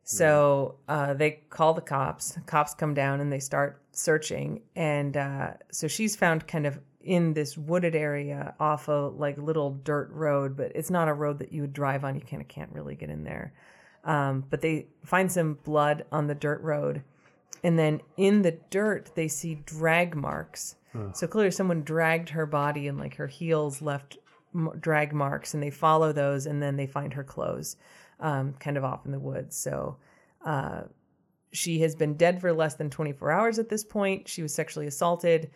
So 0.05 0.77
uh, 0.89 1.15
they 1.15 1.43
call 1.51 1.75
the 1.75 1.81
cops. 1.81 2.39
Cops 2.47 2.75
come 2.75 2.95
down 2.95 3.21
and 3.21 3.33
they 3.33 3.39
start 3.41 3.81
searching. 3.93 4.61
And 4.77 5.17
uh, 5.17 5.53
so 5.71 5.89
she's 5.89 6.15
found 6.15 6.47
kind 6.47 6.67
of 6.67 6.79
in 7.01 7.35
this 7.35 7.57
wooded 7.57 7.95
area 7.95 8.55
off 8.61 8.89
a 8.89 8.93
like 8.93 9.37
little 9.39 9.71
dirt 9.85 10.11
road, 10.11 10.57
but 10.57 10.73
it's 10.75 10.91
not 10.91 11.09
a 11.09 11.15
road 11.15 11.39
that 11.39 11.53
you 11.53 11.63
would 11.63 11.73
drive 11.73 12.05
on. 12.05 12.15
You 12.15 12.21
kind 12.21 12.43
of 12.43 12.49
can't 12.49 12.73
really 12.73 12.95
get 12.95 13.11
in 13.11 13.25
there. 13.25 13.53
Um, 14.05 14.45
but 14.51 14.61
they 14.61 14.89
find 15.05 15.33
some 15.33 15.59
blood 15.65 16.05
on 16.13 16.27
the 16.27 16.35
dirt 16.35 16.61
road. 16.61 17.03
And 17.63 17.79
then 17.79 18.03
in 18.19 18.43
the 18.43 18.59
dirt, 18.69 19.11
they 19.15 19.29
see 19.29 19.55
drag 19.65 20.15
marks. 20.15 20.77
So 21.13 21.27
clearly, 21.27 21.51
someone 21.51 21.83
dragged 21.83 22.29
her 22.29 22.47
body 22.47 22.87
and 22.87 22.99
like 22.99 23.17
her 23.17 23.27
heels 23.27 23.83
left 23.83 24.17
m- 24.55 24.71
drag 24.79 25.13
marks, 25.13 25.53
and 25.53 25.61
they 25.63 25.71
follow 25.71 26.13
those, 26.13 26.47
and 26.47 26.63
then 26.63 26.77
they 26.77 26.87
find 26.87 27.13
her 27.15 27.25
clothes, 27.25 27.77
um, 28.25 28.55
kind 28.55 28.79
of 28.79 28.85
off 28.85 29.05
in 29.05 29.13
the 29.13 29.21
woods. 29.21 29.55
So 29.55 29.99
uh, 30.45 30.83
she 31.53 31.79
has 31.81 31.95
been 31.95 32.15
dead 32.15 32.41
for 32.41 32.53
less 32.53 32.75
than 32.75 32.89
24 32.89 33.31
hours 33.31 33.59
at 33.59 33.69
this 33.69 33.85
point. 33.85 34.27
She 34.27 34.43
was 34.43 34.53
sexually 34.53 34.87
assaulted, 34.87 35.51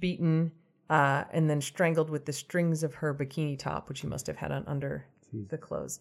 beaten, 0.00 0.50
uh, 0.90 1.24
and 1.32 1.48
then 1.48 1.60
strangled 1.60 2.10
with 2.10 2.26
the 2.26 2.32
strings 2.32 2.82
of 2.82 2.92
her 2.94 3.14
bikini 3.14 3.56
top, 3.56 3.88
which 3.88 3.98
she 3.98 4.08
must 4.08 4.26
have 4.26 4.36
had 4.36 4.50
on 4.50 4.64
under 4.66 5.06
the 5.48 5.56
clothes. 5.56 6.00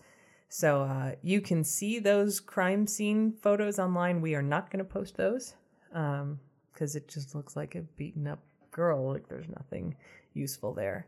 So 0.49 0.82
uh, 0.82 1.12
you 1.21 1.39
can 1.39 1.63
see 1.63 1.99
those 1.99 2.39
crime 2.39 2.88
scene 2.88 3.32
photos 3.32 3.77
online. 3.77 4.19
We 4.19 4.34
are 4.34 4.41
not 4.41 4.71
going 4.71 4.84
to 4.84 4.91
post 4.91 5.17
those 5.17 5.53
because 5.91 6.95
it 6.95 7.08
just 7.08 7.36
looks 7.36 7.56
like 7.56 7.75
a 7.75 7.82
beaten 7.95 8.25
up 8.27 8.39
girl. 8.71 9.13
Like 9.13 9.27
there's 9.27 9.49
nothing 9.49 9.95
useful 10.34 10.73
there. 10.73 11.06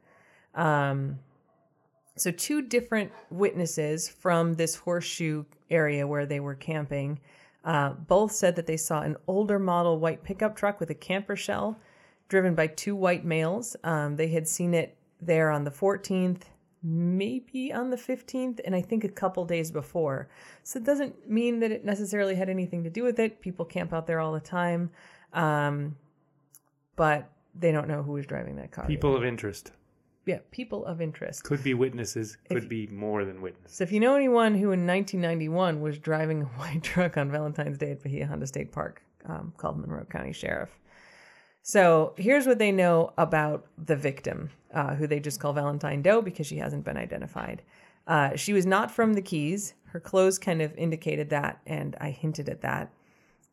Um, 0.54 1.18
so 2.20 2.32
two 2.32 2.62
different 2.62 3.12
witnesses 3.30 4.10
from 4.10 4.54
this 4.56 4.76
horseshoe 4.76 5.44
area 5.70 6.06
where 6.06 6.26
they 6.26 6.40
were 6.40 6.56
camping 6.56 7.20
uh, 7.66 7.92
both 7.92 8.32
said 8.32 8.56
that 8.56 8.66
they 8.66 8.78
saw 8.78 9.02
an 9.02 9.18
older 9.28 9.60
model 9.60 10.00
white 10.00 10.24
pickup 10.24 10.56
truck 10.56 10.80
with 10.80 10.90
a 10.90 10.96
camper 10.96 11.36
shell 11.36 11.78
driven 12.30 12.56
by 12.56 12.68
two 12.68 12.96
white 12.96 13.26
males. 13.26 13.76
Um, 13.84 14.16
they 14.16 14.30
had 14.30 14.48
seen 14.48 14.74
it 14.74 14.96
there 15.22 15.50
on 15.50 15.64
the 15.66 15.72
14th, 15.72 16.44
maybe 16.82 17.74
on 17.74 17.90
the 17.90 17.98
15th, 17.98 18.60
and 18.64 18.76
I 18.76 18.82
think 18.82 19.04
a 19.04 19.10
couple 19.10 19.44
days 19.46 19.72
before. 19.72 20.30
So 20.64 20.80
it 20.80 20.86
doesn't 20.86 21.30
mean 21.30 21.60
that 21.60 21.72
it 21.72 21.84
necessarily 21.84 22.36
had 22.36 22.50
anything 22.50 22.84
to 22.84 22.90
do 22.90 23.04
with 23.04 23.20
it. 23.20 23.42
People 23.42 23.66
camp 23.66 23.92
out 23.92 24.08
there 24.08 24.20
all 24.20 24.32
the 24.32 24.40
time, 24.40 24.92
um, 25.34 25.98
but 26.96 27.30
they 27.56 27.72
don't 27.72 27.88
know 27.88 28.04
who 28.04 28.14
was 28.14 28.26
driving 28.26 28.56
that 28.58 28.72
car. 28.72 28.86
People 28.86 29.16
of 29.16 29.26
interest. 29.26 29.72
Yeah, 30.30 30.40
people 30.52 30.86
of 30.86 31.02
interest. 31.02 31.44
Could 31.44 31.64
be 31.64 31.74
witnesses, 31.74 32.38
could 32.50 32.70
be 32.70 32.86
more 32.88 33.26
than 33.26 33.42
witnesses. 33.42 33.76
So 33.76 33.84
if 33.84 33.92
you 33.92 34.00
know 34.00 34.16
anyone 34.16 34.54
who 34.54 34.72
in 34.72 34.86
1991 34.86 35.82
was 35.82 35.98
driving 35.98 36.44
a 36.44 36.46
white 36.60 36.84
truck 36.84 37.18
on 37.18 37.32
Valentine's 37.32 37.80
Day 37.80 37.92
at 37.92 38.04
Bahia 38.04 38.28
Honda 38.28 38.46
State 38.46 38.72
Park, 38.72 39.02
um, 39.26 39.52
called 39.58 39.80
Monroe 39.80 40.06
County 40.06 40.32
Sheriff. 40.32 40.70
So 41.64 42.14
here's 42.16 42.46
what 42.46 42.60
they 42.60 42.72
know 42.72 43.12
about 43.18 43.66
the 43.84 43.96
victim, 43.96 44.52
uh, 44.72 44.94
who 44.94 45.08
they 45.08 45.20
just 45.20 45.40
call 45.40 45.52
Valentine 45.52 46.04
Doe 46.04 46.22
because 46.22 46.46
she 46.46 46.58
hasn't 46.58 46.86
been 46.86 46.98
identified. 46.98 47.64
Uh, 48.06 48.36
she 48.36 48.54
was 48.54 48.68
not 48.68 48.92
from 48.92 49.14
the 49.14 49.22
Keys. 49.22 49.74
Her 49.86 50.00
clothes 50.00 50.38
kind 50.38 50.62
of 50.62 50.78
indicated 50.78 51.32
that, 51.32 51.60
and 51.66 51.96
I 52.00 52.12
hinted 52.12 52.50
at 52.50 52.62
that. 52.62 52.94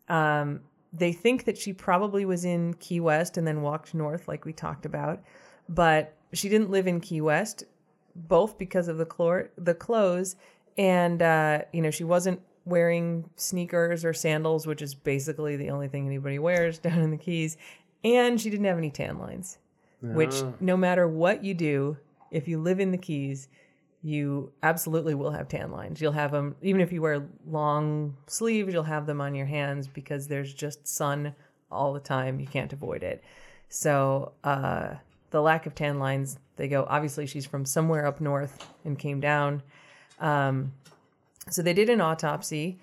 Um, 0.09 0.61
they 0.93 1.13
think 1.13 1.45
that 1.45 1.57
she 1.57 1.73
probably 1.73 2.27
was 2.27 2.45
in 2.45 2.75
Key 2.75 3.01
West 3.01 3.39
and 3.39 3.47
then 3.47 3.63
walked 3.63 3.95
north, 3.95 4.29
like 4.29 4.45
we 4.45 4.53
talked 4.53 4.85
about, 4.85 5.23
but 5.69 6.17
she 6.37 6.49
didn't 6.49 6.71
live 6.71 6.87
in 6.87 7.01
Key 7.01 7.21
West, 7.21 7.65
both 8.15 8.59
because 8.59 8.89
of 8.89 8.99
the 8.99 9.07
chlor- 9.07 9.49
the 9.59 9.75
clothes, 9.75 10.37
and 10.79 11.23
uh, 11.23 11.63
you 11.73 11.83
know 11.83 11.91
she 11.91 12.05
wasn't 12.05 12.41
wearing 12.65 13.29
sneakers 13.37 14.05
or 14.05 14.13
sandals, 14.13 14.67
which 14.67 14.83
is 14.83 14.95
basically 14.95 15.57
the 15.57 15.71
only 15.71 15.89
thing 15.89 16.07
anybody 16.07 16.39
wears 16.39 16.79
down 16.87 16.99
in 17.01 17.11
the 17.11 17.17
Keys, 17.17 17.57
and 18.05 18.41
she 18.41 18.51
didn't 18.51 18.67
have 18.67 18.79
any 18.79 18.91
tan 18.91 19.19
lines. 19.19 19.59
Which, 20.03 20.35
Ah. 20.43 20.53
no 20.61 20.77
matter 20.77 21.09
what 21.09 21.43
you 21.43 21.55
do, 21.55 21.97
if 22.31 22.47
you 22.47 22.61
live 22.61 22.81
in 22.81 22.91
the 22.93 22.99
Keys, 22.99 23.49
you 24.03 24.53
absolutely 24.63 25.15
will 25.15 25.31
have 25.31 25.49
tan 25.49 25.73
lines. 25.73 26.01
You'll 26.01 26.13
have 26.13 26.31
them, 26.33 26.55
even 26.63 26.81
if 26.81 26.93
you 26.93 27.01
wear 27.03 27.27
long 27.49 28.17
sleeves, 28.27 28.73
you'll 28.75 28.83
have 28.85 29.07
them 29.07 29.21
on 29.21 29.35
your 29.35 29.47
hands 29.47 29.89
because 29.89 30.29
there's 30.29 30.53
just 30.55 30.87
sun 30.87 31.35
all 31.73 31.93
the 31.93 31.99
time. 32.01 32.39
You 32.39 32.47
can't 32.47 32.73
avoid 32.73 33.03
it. 33.03 33.25
So, 33.69 34.33
uh, 34.45 34.97
the 35.31 35.43
lack 35.43 35.67
of 35.67 35.75
tan 35.75 35.99
lines, 35.99 36.39
they 36.57 36.69
go, 36.69 36.87
obviously, 36.89 37.27
she's 37.27 37.47
from 37.47 37.65
somewhere 37.65 38.07
up 38.07 38.21
north 38.21 38.67
and 38.85 38.99
came 38.99 39.21
down. 39.21 39.63
Um, 40.21 40.73
so, 41.51 41.63
they 41.63 41.75
did 41.75 41.91
an 41.91 42.01
autopsy 42.01 42.79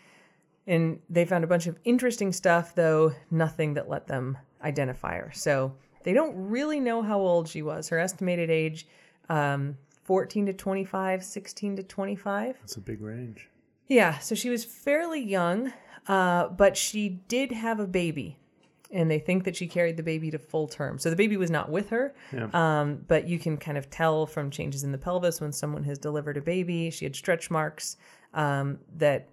and 0.68 1.00
they 1.10 1.26
found 1.26 1.44
a 1.44 1.48
bunch 1.48 1.68
of 1.68 1.78
interesting 1.84 2.32
stuff, 2.32 2.76
though 2.76 3.14
nothing 3.32 3.74
that 3.74 3.90
let 3.90 4.08
them 4.08 4.38
identify 4.64 5.16
her. 5.16 5.32
So, 5.34 5.74
they 6.04 6.14
don't 6.14 6.36
really 6.36 6.80
know 6.80 7.02
how 7.02 7.20
old 7.20 7.48
she 7.48 7.62
was. 7.62 7.90
Her 7.90 8.00
estimated 8.00 8.50
age, 8.50 8.88
um, 9.30 9.78
14 10.04 10.48
to 10.48 10.54
25, 10.54 11.24
16 11.24 11.76
to 11.78 11.84
25. 11.84 12.58
That's 12.60 12.76
a 12.76 12.82
big 12.82 13.02
range. 13.02 13.50
Yeah, 13.88 14.20
so 14.20 14.36
she 14.36 14.50
was 14.50 14.64
fairly 14.64 15.22
young, 15.22 15.74
uh, 16.08 16.50
but 16.50 16.78
she 16.78 17.10
did 17.28 17.52
have 17.52 17.80
a 17.80 17.88
baby, 17.88 18.38
and 18.94 19.10
they 19.12 19.20
think 19.20 19.44
that 19.44 19.56
she 19.56 19.68
carried 19.68 19.98
the 19.98 20.04
baby 20.04 20.32
to 20.32 20.40
full 20.40 20.68
term. 20.68 20.98
So 21.00 21.10
the 21.10 21.16
baby 21.16 21.36
was 21.36 21.52
not 21.52 21.70
with 21.70 21.90
her, 21.90 22.14
Yeah. 22.32 22.48
um, 22.54 23.04
but 23.08 23.28
you 23.28 23.40
can 23.40 23.58
kind 23.58 23.78
of 23.78 23.90
tell 23.90 24.26
from 24.26 24.50
changes 24.52 24.84
in 24.84 24.92
the 24.92 24.98
pelvis 24.98 25.42
when 25.42 25.52
someone 25.52 25.84
has 25.84 25.98
delivered 25.98 26.38
a 26.38 26.42
baby. 26.42 26.90
She 26.92 27.04
had 27.06 27.16
stretch 27.16 27.50
marks 27.52 27.98
um, 28.34 28.80
that 28.98 29.28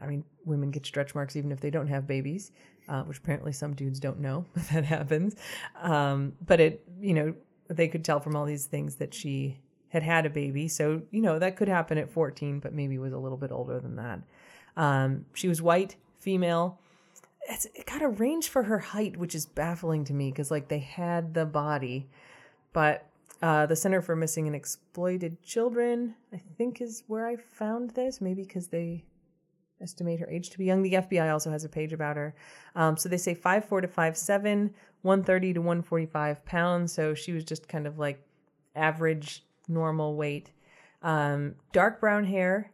I 0.00 0.06
mean, 0.06 0.24
women 0.44 0.70
get 0.70 0.86
stretch 0.86 1.14
marks 1.14 1.36
even 1.36 1.50
if 1.52 1.60
they 1.60 1.70
don't 1.70 1.88
have 1.88 2.06
babies, 2.06 2.52
uh, 2.88 3.02
which 3.02 3.18
apparently 3.18 3.52
some 3.52 3.74
dudes 3.74 3.98
don't 4.00 4.20
know 4.20 4.44
that 4.72 4.84
happens. 4.84 5.36
Um, 5.80 6.32
but 6.46 6.60
it, 6.60 6.84
you 7.00 7.14
know, 7.14 7.34
they 7.68 7.88
could 7.88 8.04
tell 8.04 8.20
from 8.20 8.36
all 8.36 8.44
these 8.44 8.66
things 8.66 8.96
that 8.96 9.12
she 9.14 9.58
had 9.88 10.02
had 10.02 10.26
a 10.26 10.30
baby. 10.30 10.68
So, 10.68 11.02
you 11.10 11.20
know, 11.22 11.38
that 11.38 11.56
could 11.56 11.68
happen 11.68 11.98
at 11.98 12.10
14, 12.10 12.60
but 12.60 12.72
maybe 12.72 12.98
was 12.98 13.12
a 13.12 13.18
little 13.18 13.38
bit 13.38 13.50
older 13.52 13.80
than 13.80 13.96
that. 13.96 14.20
Um, 14.76 15.24
she 15.34 15.48
was 15.48 15.60
white, 15.62 15.96
female. 16.18 16.78
It's, 17.48 17.66
it 17.74 17.86
got 17.86 18.02
a 18.02 18.08
range 18.08 18.48
for 18.48 18.62
her 18.62 18.78
height, 18.78 19.16
which 19.16 19.34
is 19.34 19.46
baffling 19.46 20.04
to 20.04 20.14
me 20.14 20.30
because, 20.30 20.50
like, 20.50 20.68
they 20.68 20.78
had 20.78 21.34
the 21.34 21.44
body, 21.44 22.08
but 22.72 23.06
uh, 23.42 23.66
the 23.66 23.76
Center 23.76 24.00
for 24.00 24.16
Missing 24.16 24.46
and 24.46 24.56
Exploited 24.56 25.42
Children, 25.42 26.14
I 26.32 26.40
think, 26.56 26.80
is 26.80 27.04
where 27.06 27.26
I 27.26 27.36
found 27.36 27.90
this. 27.90 28.20
Maybe 28.20 28.42
because 28.42 28.68
they 28.68 29.04
estimate 29.80 30.20
her 30.20 30.28
age 30.28 30.50
to 30.50 30.58
be 30.58 30.64
young. 30.64 30.82
The 30.82 30.94
FBI 30.94 31.32
also 31.32 31.50
has 31.50 31.64
a 31.64 31.68
page 31.68 31.92
about 31.92 32.16
her. 32.16 32.34
Um, 32.74 32.96
so 32.96 33.08
they 33.08 33.18
say 33.18 33.34
five 33.34 33.64
four 33.64 33.80
to 33.80 33.88
five 33.88 34.16
seven, 34.16 34.72
130 35.02 35.54
to 35.54 35.60
145 35.60 36.44
pounds. 36.44 36.92
So 36.92 37.14
she 37.14 37.32
was 37.32 37.44
just 37.44 37.68
kind 37.68 37.86
of 37.86 37.98
like 37.98 38.26
average, 38.74 39.44
normal 39.68 40.16
weight. 40.16 40.50
Um, 41.02 41.56
dark 41.72 42.00
brown 42.00 42.24
hair, 42.24 42.72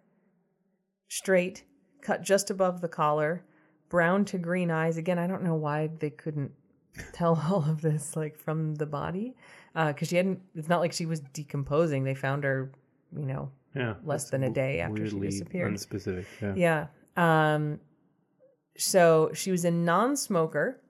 straight, 1.09 1.64
cut 2.00 2.22
just 2.22 2.50
above 2.50 2.80
the 2.80 2.88
collar, 2.88 3.42
brown 3.90 4.24
to 4.26 4.38
green 4.38 4.70
eyes. 4.70 4.96
Again, 4.96 5.18
I 5.18 5.26
don't 5.26 5.42
know 5.42 5.55
why 5.57 5.90
they 5.98 6.09
couldn't 6.11 6.53
tell 7.12 7.38
all 7.50 7.68
of 7.68 7.83
this 7.83 8.16
like 8.16 8.38
from 8.38 8.74
the 8.76 8.87
body 8.87 9.37
because 9.74 10.09
uh, 10.09 10.11
she 10.11 10.16
hadn't. 10.16 10.40
It's 10.55 10.68
not 10.68 10.81
like 10.81 10.92
she 10.92 11.05
was 11.07 11.20
decomposing. 11.20 12.05
They 12.05 12.14
found 12.14 12.44
her, 12.44 12.72
you 13.14 13.26
know, 13.26 13.50
Yeah. 13.74 13.94
less 14.05 14.31
than 14.31 14.42
a 14.44 14.50
day 14.50 14.81
after 14.81 15.07
she 15.09 15.18
disappeared. 15.20 15.74
Unspecific. 15.74 16.24
Yeah. 16.40 16.87
Yeah. 17.16 17.55
Um, 17.55 17.81
so 18.76 19.31
she 19.35 19.50
was 19.50 19.64
a 19.64 19.70
non-smoker. 19.70 20.81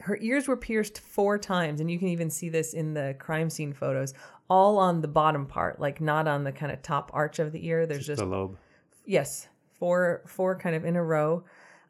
Her 0.00 0.18
ears 0.20 0.48
were 0.48 0.56
pierced 0.56 1.00
four 1.00 1.38
times, 1.38 1.80
and 1.80 1.90
you 1.90 1.98
can 1.98 2.08
even 2.08 2.28
see 2.28 2.48
this 2.48 2.74
in 2.74 2.92
the 2.94 3.16
crime 3.18 3.48
scene 3.48 3.72
photos. 3.72 4.12
All 4.50 4.78
on 4.78 5.00
the 5.00 5.08
bottom 5.08 5.46
part, 5.46 5.80
like 5.80 6.00
not 6.00 6.28
on 6.28 6.44
the 6.44 6.52
kind 6.52 6.70
of 6.70 6.82
top 6.82 7.10
arch 7.14 7.38
of 7.38 7.52
the 7.52 7.66
ear. 7.66 7.86
There's 7.86 8.06
just 8.06 8.18
the 8.20 8.26
lobe. 8.26 8.58
yes, 9.06 9.48
four 9.72 10.22
four 10.26 10.58
kind 10.58 10.76
of 10.76 10.84
in 10.84 10.96
a 10.96 11.02
row. 11.02 11.44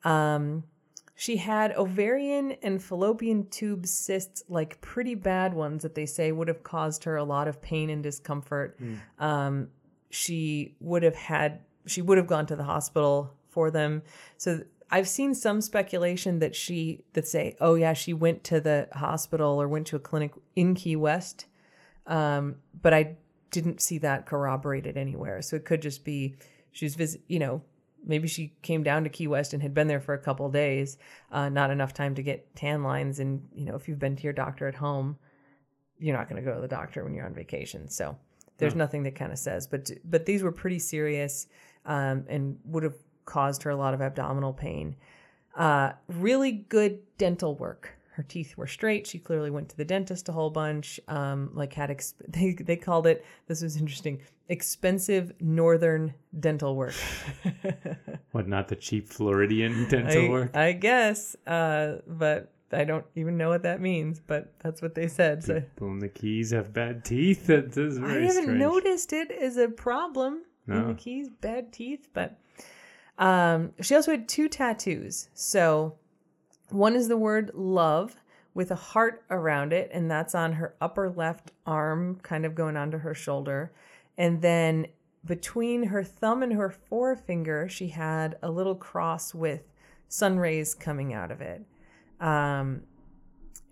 Um, 0.05 0.65
she 1.17 1.37
had 1.37 1.73
ovarian 1.77 2.53
and 2.63 2.83
fallopian 2.83 3.49
tube 3.49 3.87
cysts, 3.87 4.43
like 4.49 4.81
pretty 4.81 5.15
bad 5.15 5.55
ones 5.55 5.83
that 5.83 5.95
they 5.95 6.07
say 6.07 6.33
would 6.33 6.49
have 6.49 6.63
caused 6.63 7.05
her 7.05 7.17
a 7.17 7.25
lot 7.25 7.47
of 7.47 7.63
pain 7.63 7.89
and 7.91 8.03
discomfort. 8.03 8.79
Um, 9.19 9.69
she 10.11 10.75
would 10.81 11.03
have 11.03 11.15
had, 11.15 11.61
she 11.87 12.03
would 12.03 12.19
have 12.19 12.27
gone 12.27 12.47
to 12.47 12.57
the 12.57 12.65
hospital 12.65 13.33
for 13.49 13.71
them. 13.71 14.03
So 14.37 14.63
I've 14.91 15.09
seen 15.09 15.35
some 15.35 15.61
speculation 15.61 16.41
that 16.41 16.55
she, 16.55 17.05
that 17.13 17.27
say, 17.27 17.57
oh 17.61 17.75
yeah, 17.75 17.93
she 17.93 18.13
went 18.13 18.45
to 18.45 18.61
the 18.61 18.89
hospital 18.93 19.61
or 19.61 19.69
went 19.69 19.87
to 19.89 19.97
a 19.97 20.01
clinic 20.01 20.33
in 20.57 20.75
Key 20.75 20.97
West. 20.97 21.47
Um, 22.07 22.57
but 22.83 22.93
I 22.93 23.17
didn't 23.51 23.81
see 23.81 23.99
that 23.99 24.27
corroborated 24.27 24.97
anywhere. 24.97 25.43
So 25.43 25.55
it 25.57 25.65
could 25.65 25.81
just 25.81 26.05
be 26.05 26.35
she's 26.73 26.97
visit, 26.97 27.23
you 27.29 27.39
know, 27.39 27.63
maybe 28.05 28.29
she 28.29 28.53
came 28.63 28.83
down 28.83 29.05
to 29.05 29.11
Key 29.11 29.27
West 29.27 29.53
and 29.53 29.63
had 29.63 29.75
been 29.75 29.89
there 29.89 30.01
for 30.01 30.15
a 30.15 30.19
couple 30.19 30.49
days, 30.51 30.99
uh, 31.33 31.49
not 31.49 31.71
enough 31.71 31.95
time 31.95 32.15
to 32.15 32.23
get 32.23 32.55
tan 32.55 32.83
lines. 32.83 33.19
And 33.19 33.49
you 33.55 33.65
know, 33.65 33.75
if 33.75 33.89
you've 33.89 33.99
been 33.99 34.17
to 34.17 34.23
your 34.23 34.33
doctor 34.33 34.69
at 34.69 34.75
home, 34.75 35.17
you're 35.99 36.17
not 36.17 36.29
going 36.29 36.43
to 36.43 36.49
go 36.49 36.55
to 36.55 36.61
the 36.61 36.69
doctor 36.69 37.05
when 37.05 37.15
you're 37.15 37.27
on 37.27 37.35
vacation. 37.35 37.89
So 37.89 38.17
there's 38.59 38.75
nothing 38.75 39.03
that 39.05 39.15
kind 39.15 39.33
of 39.33 39.39
says, 39.39 39.67
but 39.67 39.91
but 40.05 40.27
these 40.27 40.43
were 40.43 40.53
pretty 40.53 40.79
serious 40.79 41.47
um, 41.87 42.25
and 42.29 42.59
would 42.65 42.83
have 42.83 42.97
caused 43.25 43.63
her 43.63 43.71
a 43.71 43.77
lot 43.77 43.95
of 43.95 44.01
abdominal 44.01 44.53
pain. 44.53 44.97
Uh, 45.57 45.93
really 46.09 46.53
good 46.53 47.01
dental 47.19 47.55
work. 47.57 47.97
Her 48.15 48.23
teeth 48.23 48.57
were 48.57 48.69
straight. 48.69 49.09
She 49.09 49.19
clearly 49.19 49.51
went 49.51 49.69
to 49.71 49.77
the 49.77 49.85
dentist 49.85 50.29
a 50.29 50.33
whole 50.33 50.51
bunch. 50.51 51.01
Um, 51.09 51.51
like 51.53 51.73
had 51.73 51.91
exp- 51.91 52.15
they 52.29 52.53
they 52.53 52.77
called 52.77 53.07
it. 53.09 53.25
This 53.49 53.61
was 53.61 53.77
interesting. 53.77 54.21
Expensive 54.49 55.33
northern 55.41 56.15
dental 56.39 56.77
work. 56.77 56.95
What, 58.33 58.49
not 58.49 58.67
the 58.67 58.75
cheap 58.75 59.09
Floridian 59.09 59.89
dental 59.89 60.25
I, 60.25 60.29
work? 60.29 60.57
I 60.57 60.73
guess, 60.73 61.37
uh, 61.47 61.99
but 62.07 62.53
I 62.73 62.83
don't 62.83 63.05
even 63.15 63.37
know 63.37 63.49
what 63.49 63.63
that 63.63 63.81
means. 63.81 64.21
But 64.25 64.53
that's 64.59 64.83
what 64.83 64.95
they 64.97 65.07
said. 65.07 65.45
So 65.45 65.61
People 65.61 65.89
in 65.93 66.01
the 66.01 66.09
Keys 66.09 66.51
have 66.51 66.73
bad 66.73 67.05
teeth. 67.05 67.47
That 67.47 67.77
is 67.77 67.99
I 67.99 68.01
very 68.01 68.27
haven't 68.27 68.43
strange. 68.45 68.59
noticed 68.59 69.13
it 69.13 69.31
as 69.31 69.57
a 69.57 69.69
problem 69.69 70.43
in 70.67 70.89
the 70.89 70.95
keys, 70.95 71.29
bad 71.29 71.73
teeth, 71.73 72.09
but 72.15 72.39
um, 73.19 73.73
she 73.81 73.95
also 73.95 74.13
had 74.13 74.29
two 74.29 74.49
tattoos. 74.49 75.29
So 75.35 75.97
one 76.71 76.97
is 76.97 77.09
the 77.09 77.17
word 77.17 77.51
love 77.55 78.17
with 78.55 78.71
a 78.71 78.77
heart 78.77 79.25
around 79.31 79.73
it, 79.73 79.91
and 79.93 80.11
that's 80.11 80.35
on 80.35 80.53
her 80.55 80.75
upper 80.81 81.11
left 81.11 81.53
arm, 81.67 82.21
kind 82.23 82.47
of 82.47 82.55
going 82.55 82.77
onto 82.77 82.99
her 82.99 83.15
shoulder. 83.15 83.73
And 84.17 84.41
then 84.41 84.87
between 85.25 85.85
her 85.85 86.05
thumb 86.05 86.43
and 86.43 86.53
her 86.53 86.71
forefinger, 86.71 87.69
she 87.69 87.89
had 87.89 88.37
a 88.43 88.51
little 88.51 88.77
cross 88.77 89.35
with 89.35 89.63
sun 90.09 90.39
rays 90.39 90.75
coming 90.75 91.13
out 91.13 91.31
of 91.31 91.41
it. 91.41 91.63
Um, 92.21 92.83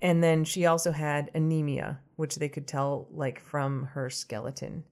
and 0.00 0.22
then 0.22 0.44
she 0.44 0.66
also 0.66 0.90
had 0.90 1.31
anemia, 1.35 2.00
which 2.16 2.37
they 2.37 2.48
could 2.48 2.66
tell 2.66 3.07
like 3.12 3.38
from 3.38 3.85
her 3.92 4.11
skeleton. 4.11 4.83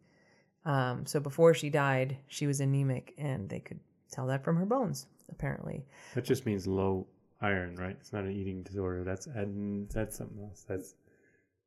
Um, 0.65 1.05
so 1.07 1.19
before 1.19 1.55
she 1.55 1.69
died, 1.71 2.19
she 2.29 2.47
was 2.47 2.61
anemic, 2.61 3.15
and 3.19 3.49
they 3.49 3.61
could 3.61 3.81
tell 4.13 4.27
that 4.27 4.45
from 4.45 4.57
her 4.57 4.67
bones, 4.67 5.07
apparently. 5.31 5.85
That 6.15 6.25
just 6.25 6.47
means 6.47 6.67
low 6.67 7.07
iron, 7.41 7.77
right? 7.77 7.97
It's 8.01 8.13
not 8.13 8.25
an 8.25 8.33
eating 8.33 8.63
disorder. 8.63 9.05
That's 9.05 9.27
ad- 9.29 9.89
that's 9.91 10.17
something 10.17 10.43
else. 10.43 10.65
That's 10.69 10.95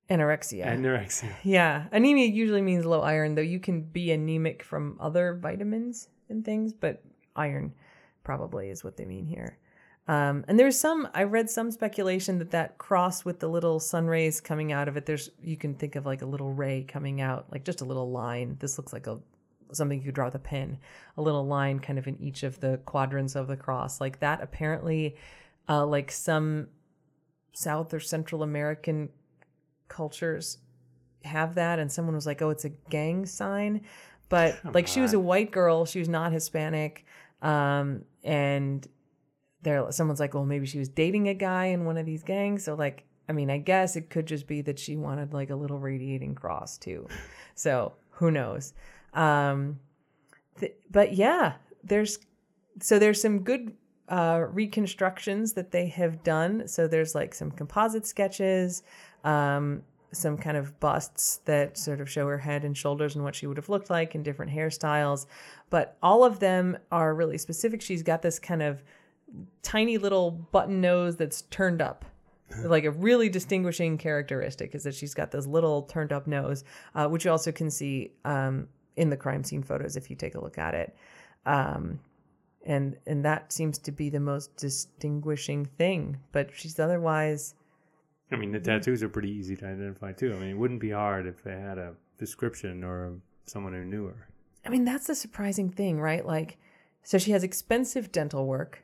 Anorexia. 0.10 0.66
anorexia. 0.66 1.32
yeah. 1.44 1.86
Anemia 1.92 2.28
usually 2.28 2.62
means 2.62 2.86
low 2.86 3.02
iron, 3.02 3.36
though 3.36 3.42
you 3.42 3.60
can 3.60 3.82
be 3.82 4.12
anemic 4.12 4.64
from 4.64 4.98
other 5.00 5.36
vitamins 5.42 6.10
and 6.30 6.44
things, 6.44 6.74
but 6.74 7.04
iron 7.36 7.74
probably 8.24 8.70
is 8.70 8.84
what 8.84 8.98
they 8.98 9.06
mean 9.06 9.26
here. 9.26 9.58
Um, 10.08 10.44
and 10.50 10.60
there's 10.60 10.78
some, 10.78 11.08
I 11.14 11.24
read 11.24 11.50
some 11.50 11.72
speculation 11.72 12.40
that 12.40 12.52
that 12.52 12.78
cross 12.78 13.24
with 13.24 13.40
the 13.40 13.48
little 13.48 13.80
sun 13.80 14.06
rays 14.06 14.42
coming 14.42 14.74
out 14.74 14.90
of 14.90 14.98
it, 14.98 15.06
there's, 15.06 15.30
you 15.42 15.56
can 15.56 15.76
think 15.76 15.96
of 15.96 16.06
like 16.06 16.22
a 16.22 16.26
little 16.26 16.52
ray 16.52 16.84
coming 16.84 17.22
out, 17.22 17.46
like 17.52 17.64
just 17.64 17.80
a 17.80 17.86
little 17.86 18.12
line. 18.12 18.58
This 18.60 18.78
looks 18.78 18.92
like 18.92 19.08
a, 19.08 19.20
something 19.72 20.00
you 20.00 20.04
could 20.06 20.16
draw 20.16 20.26
with 20.26 20.36
a 20.36 20.40
pen, 20.40 20.78
a 21.16 21.22
little 21.22 21.46
line 21.48 21.80
kind 21.80 21.98
of 21.98 22.08
in 22.08 22.22
each 22.22 22.44
of 22.44 22.60
the 22.60 22.82
quadrants 22.86 23.36
of 23.36 23.48
the 23.48 23.56
cross. 23.56 24.02
Like 24.02 24.20
that 24.20 24.42
apparently, 24.44 25.16
uh, 25.70 25.86
like 25.86 26.12
some 26.12 26.68
South 27.54 27.94
or 27.94 28.00
Central 28.00 28.44
American 28.44 29.10
cultures 29.88 30.58
have 31.24 31.56
that. 31.56 31.80
And 31.80 31.92
someone 31.92 32.16
was 32.16 32.26
like 32.26 32.42
oh 32.42 32.50
it's 32.50 32.66
a 32.66 32.70
gang 32.90 33.26
sign. 33.26 33.82
But 34.30 34.60
like 34.74 34.88
she 34.88 35.00
was 35.02 35.14
a 35.14 35.20
white 35.20 35.52
girl. 35.52 35.86
She 35.86 36.00
was 36.00 36.10
not 36.10 36.32
hispanic. 36.32 37.06
Um 37.42 38.04
and 38.24 38.86
there 39.62 39.90
someone's 39.92 40.20
like 40.20 40.34
well 40.34 40.46
maybe 40.46 40.66
she 40.66 40.80
was 40.80 40.90
dating 40.90 41.30
a 41.30 41.34
guy 41.34 41.66
in 41.66 41.86
one 41.86 41.98
of 41.98 42.06
these 42.06 42.24
gangs. 42.24 42.64
So 42.64 42.76
like 42.76 43.06
i 43.30 43.32
mean 43.32 43.50
i 43.50 43.58
guess 43.58 43.96
it 43.96 44.10
could 44.10 44.26
just 44.26 44.48
be 44.48 44.62
that 44.62 44.78
she 44.78 44.98
wanted 44.98 45.34
like 45.34 45.50
a 45.50 45.56
little 45.56 45.80
radiating 45.80 46.36
cross 46.36 46.78
too. 46.78 47.08
So 47.56 47.94
who 48.10 48.32
knows? 48.32 48.74
Um 49.14 49.80
th- 50.60 50.76
but 50.90 51.14
yeah 51.14 51.54
there's 51.84 52.20
so 52.82 52.98
there's 52.98 53.22
some 53.22 53.44
good 53.44 53.74
uh, 54.10 54.46
reconstructions 54.52 55.54
that 55.54 55.72
they 55.72 55.88
have 55.88 56.24
done. 56.24 56.68
So 56.68 56.88
there's 56.88 57.16
like 57.16 57.34
some 57.34 57.52
composite 57.52 58.06
sketches, 58.06 58.84
um, 59.24 59.84
some 60.12 60.38
kind 60.38 60.58
of 60.58 60.80
busts 60.80 61.38
that 61.46 61.78
sort 61.78 62.02
of 62.02 62.10
show 62.10 62.28
her 62.28 62.38
head 62.38 62.64
and 62.64 62.78
shoulders 62.78 63.16
and 63.16 63.24
what 63.24 63.36
she 63.36 63.48
would 63.48 63.58
have 63.58 63.70
looked 63.70 63.90
like 63.90 64.14
in 64.14 64.24
different 64.24 64.52
hairstyles. 64.52 65.26
But 65.70 65.98
all 66.04 66.24
of 66.24 66.40
them 66.40 66.78
are 66.92 67.16
really 67.16 67.38
specific. 67.38 67.82
She's 67.82 68.04
got 68.04 68.22
this 68.22 68.40
kind 68.40 68.62
of 68.62 68.84
tiny 69.62 69.98
little 69.98 70.32
button 70.32 70.82
nose 70.82 71.16
that's 71.16 71.44
turned 71.44 71.82
up. 71.82 72.06
like 72.66 72.84
a 72.84 72.92
really 72.92 73.30
distinguishing 73.30 73.98
characteristic 73.98 74.76
is 74.76 74.84
that 74.84 74.94
she's 74.94 75.16
got 75.16 75.32
this 75.32 75.48
little 75.48 75.84
turned 75.84 76.14
up 76.14 76.28
nose, 76.28 76.64
uh, 76.94 77.08
which 77.08 77.26
you 77.26 77.32
also 77.32 77.52
can 77.52 77.72
see 77.72 78.12
um, 78.26 78.68
in 78.96 79.10
the 79.10 79.18
crime 79.18 79.44
scene 79.44 79.64
photos 79.64 79.96
if 79.96 80.10
you 80.10 80.16
take 80.16 80.36
a 80.36 80.40
look 80.40 80.58
at 80.58 80.76
it. 80.76 80.96
Um, 81.46 82.00
and 82.66 82.98
and 83.06 83.24
that 83.26 83.52
seems 83.52 83.78
to 83.80 83.92
be 83.92 84.10
the 84.10 84.20
most 84.20 84.56
distinguishing 84.58 85.66
thing. 85.66 86.18
But 86.32 86.50
she's 86.54 86.80
otherwise 86.80 87.56
I 88.34 88.36
mean, 88.36 88.52
the 88.52 88.60
tattoos 88.60 89.04
are 89.04 89.10
pretty 89.10 89.30
easy 89.30 89.56
to 89.58 89.66
identify 89.66 90.12
too. 90.12 90.34
I 90.34 90.40
mean, 90.40 90.50
it 90.50 90.58
wouldn't 90.58 90.80
be 90.80 90.90
hard 90.90 91.28
if 91.28 91.44
they 91.44 91.52
had 91.52 91.78
a 91.78 91.94
description 92.18 92.84
or 92.84 93.14
someone 93.46 93.74
who 93.74 93.86
knew 93.86 94.06
her. 94.08 94.28
I 94.66 94.70
mean, 94.70 94.86
that's 94.86 95.08
the 95.08 95.16
surprising 95.16 95.70
thing, 95.70 96.00
right? 96.00 96.26
Like, 96.26 96.58
so 97.04 97.18
she 97.18 97.32
has 97.32 97.44
expensive 97.44 98.12
dental 98.12 98.48
work. 98.48 98.84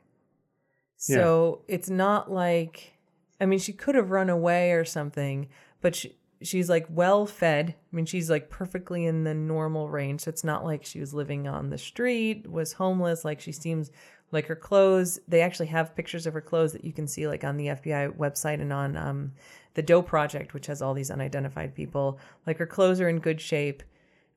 So 0.96 1.62
it's 1.66 1.88
not 1.88 2.30
like, 2.30 2.92
I 3.40 3.46
mean, 3.46 3.58
she 3.58 3.72
could 3.72 3.94
have 3.94 4.10
run 4.10 4.28
away 4.28 4.72
or 4.72 4.84
something, 4.84 5.48
but 5.80 5.96
she, 5.96 6.14
she's 6.42 6.68
like 6.68 6.86
well 6.88 7.26
fed. 7.26 7.74
I 7.92 7.96
mean, 7.96 8.06
she's 8.06 8.30
like 8.30 8.50
perfectly 8.50 9.06
in 9.06 9.24
the 9.24 9.34
normal 9.34 9.90
range. 9.90 10.22
So 10.22 10.28
it's 10.30 10.44
not 10.44 10.64
like 10.64 10.84
she 10.84 11.00
was 11.00 11.14
living 11.14 11.46
on 11.46 11.70
the 11.70 11.78
street, 11.78 12.50
was 12.50 12.74
homeless. 12.74 13.24
Like 13.24 13.40
she 13.40 13.52
seems 13.52 13.90
like 14.32 14.46
her 14.46 14.56
clothes. 14.56 15.20
They 15.28 15.42
actually 15.42 15.66
have 15.66 15.96
pictures 15.96 16.26
of 16.26 16.34
her 16.34 16.40
clothes 16.40 16.72
that 16.72 16.84
you 16.84 16.92
can 16.92 17.06
see 17.06 17.26
like 17.26 17.44
on 17.44 17.56
the 17.56 17.66
FBI 17.66 18.16
website 18.16 18.60
and 18.60 18.72
on 18.72 18.96
um, 18.96 19.32
the 19.74 19.82
Doe 19.82 20.02
Project, 20.02 20.54
which 20.54 20.66
has 20.66 20.80
all 20.80 20.94
these 20.94 21.10
unidentified 21.10 21.74
people. 21.74 22.18
Like 22.46 22.58
her 22.58 22.66
clothes 22.66 23.00
are 23.00 23.08
in 23.08 23.18
good 23.18 23.40
shape. 23.40 23.82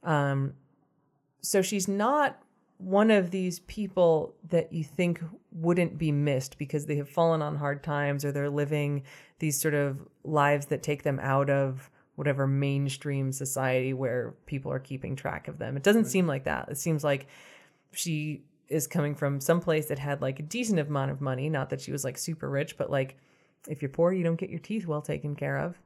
Um, 0.03 0.53
so 1.41 1.61
she's 1.61 1.87
not 1.87 2.41
one 2.83 3.11
of 3.11 3.31
these 3.31 3.59
people 3.61 4.35
that 4.49 4.73
you 4.73 4.83
think 4.83 5.21
wouldn't 5.51 5.97
be 5.97 6.11
missed 6.11 6.57
because 6.57 6.85
they 6.85 6.95
have 6.97 7.09
fallen 7.09 7.41
on 7.41 7.55
hard 7.55 7.83
times 7.83 8.25
or 8.25 8.31
they're 8.31 8.49
living 8.49 9.03
these 9.39 9.59
sort 9.59 9.73
of 9.73 9.99
lives 10.23 10.65
that 10.67 10.83
take 10.83 11.03
them 11.03 11.19
out 11.21 11.49
of 11.49 11.89
whatever 12.15 12.45
mainstream 12.45 13.31
society 13.31 13.93
where 13.93 14.35
people 14.45 14.71
are 14.71 14.79
keeping 14.79 15.15
track 15.15 15.47
of 15.47 15.57
them. 15.57 15.77
It 15.77 15.83
doesn't 15.83 16.03
hmm. 16.03 16.09
seem 16.09 16.27
like 16.27 16.43
that. 16.43 16.69
It 16.69 16.77
seems 16.77 17.03
like 17.03 17.27
she 17.91 18.43
is 18.67 18.87
coming 18.87 19.15
from 19.15 19.39
some 19.39 19.61
place 19.61 19.87
that 19.87 19.99
had 19.99 20.21
like 20.21 20.39
a 20.39 20.43
decent 20.43 20.79
amount 20.79 21.11
of 21.11 21.21
money, 21.21 21.49
not 21.49 21.69
that 21.69 21.81
she 21.81 21.91
was 21.91 22.03
like 22.03 22.17
super 22.17 22.49
rich, 22.49 22.77
but 22.77 22.89
like 22.89 23.17
if 23.67 23.81
you're 23.81 23.89
poor, 23.89 24.11
you 24.11 24.23
don't 24.23 24.35
get 24.35 24.49
your 24.49 24.59
teeth 24.59 24.87
well 24.87 25.01
taken 25.01 25.35
care 25.35 25.57
of. 25.57 25.79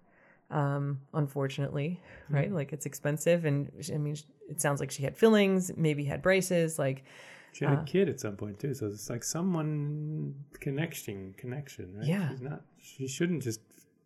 Um, 0.50 1.02
unfortunately, 1.14 2.02
right? 2.30 2.52
Like 2.52 2.72
it's 2.72 2.86
expensive 2.86 3.44
and 3.44 3.70
I 3.94 3.98
mean 3.98 4.16
it 4.50 4.62
sounds 4.62 4.80
like 4.80 4.92
she 4.92 5.04
had 5.04 5.18
fillings, 5.18 5.72
maybe 5.76 6.06
had 6.06 6.22
braces, 6.22 6.80
like 6.80 7.04
She 7.52 7.66
had 7.66 7.80
a 7.80 7.84
kid 7.84 8.08
at 8.08 8.20
some 8.20 8.38
point 8.38 8.60
too, 8.60 8.74
so 8.74 8.88
it's 8.88 9.10
like 9.10 9.24
someone 9.24 10.36
connection, 10.60 11.34
connection, 11.38 11.94
right? 11.98 12.08
Yeah. 12.08 12.30
She's 12.30 12.42
not. 12.42 12.62
She 12.82 13.08
shouldn't 13.08 13.44
just 13.44 13.60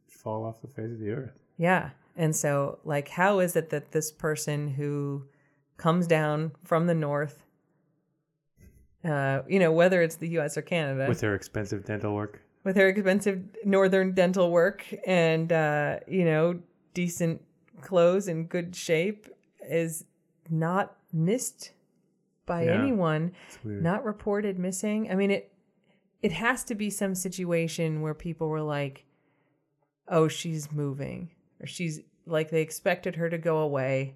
fall 0.08 0.44
off 0.46 0.62
the 0.62 0.68
face 0.68 0.92
of 0.92 1.00
the 1.00 1.12
earth. 1.12 1.38
Yeah. 1.58 1.92
And 2.18 2.36
so, 2.36 2.80
like, 2.84 3.08
how 3.08 3.40
is 3.40 3.56
it 3.56 3.70
that 3.70 3.92
this 3.92 4.12
person 4.12 4.68
who 4.68 5.26
comes 5.78 6.08
down 6.08 6.52
from 6.64 6.88
the 6.88 6.94
north, 6.94 7.44
uh, 9.04 9.42
you 9.48 9.60
know, 9.60 9.72
whether 9.72 10.02
it's 10.02 10.16
the 10.16 10.30
US 10.40 10.58
or 10.58 10.62
Canada, 10.62 11.06
with 11.08 11.22
her 11.22 11.34
expensive 11.36 11.86
dental 11.86 12.14
work. 12.14 12.42
With 12.64 12.76
her 12.76 12.88
expensive 12.88 13.44
northern 13.66 14.14
dental 14.14 14.52
work 14.52 14.86
and, 15.06 15.52
uh, 15.52 16.00
you 16.08 16.26
know, 16.26 16.60
decent 16.94 17.42
clothes 17.82 18.28
and 18.28 18.48
good 18.50 18.76
shape, 18.76 19.28
is 19.68 20.06
not 20.50 20.96
missed 21.14 21.72
by 22.46 22.66
Yeah. 22.66 22.74
anyone, 22.74 23.32
not 23.64 24.04
reported 24.04 24.60
missing? 24.60 25.10
I 25.10 25.16
mean, 25.16 25.32
it, 25.32 25.52
it 26.22 26.32
has 26.34 26.64
to 26.66 26.76
be 26.76 26.90
some 26.90 27.16
situation 27.16 28.02
where 28.02 28.14
people 28.14 28.50
were 28.50 28.62
like, 28.62 29.06
oh, 30.08 30.28
she's 30.28 30.72
moving, 30.72 31.32
or 31.62 31.68
she's 31.68 32.02
like, 32.26 32.50
they 32.52 32.62
expected 32.62 33.16
her 33.16 33.30
to 33.30 33.38
go 33.38 33.60
away. 33.60 34.16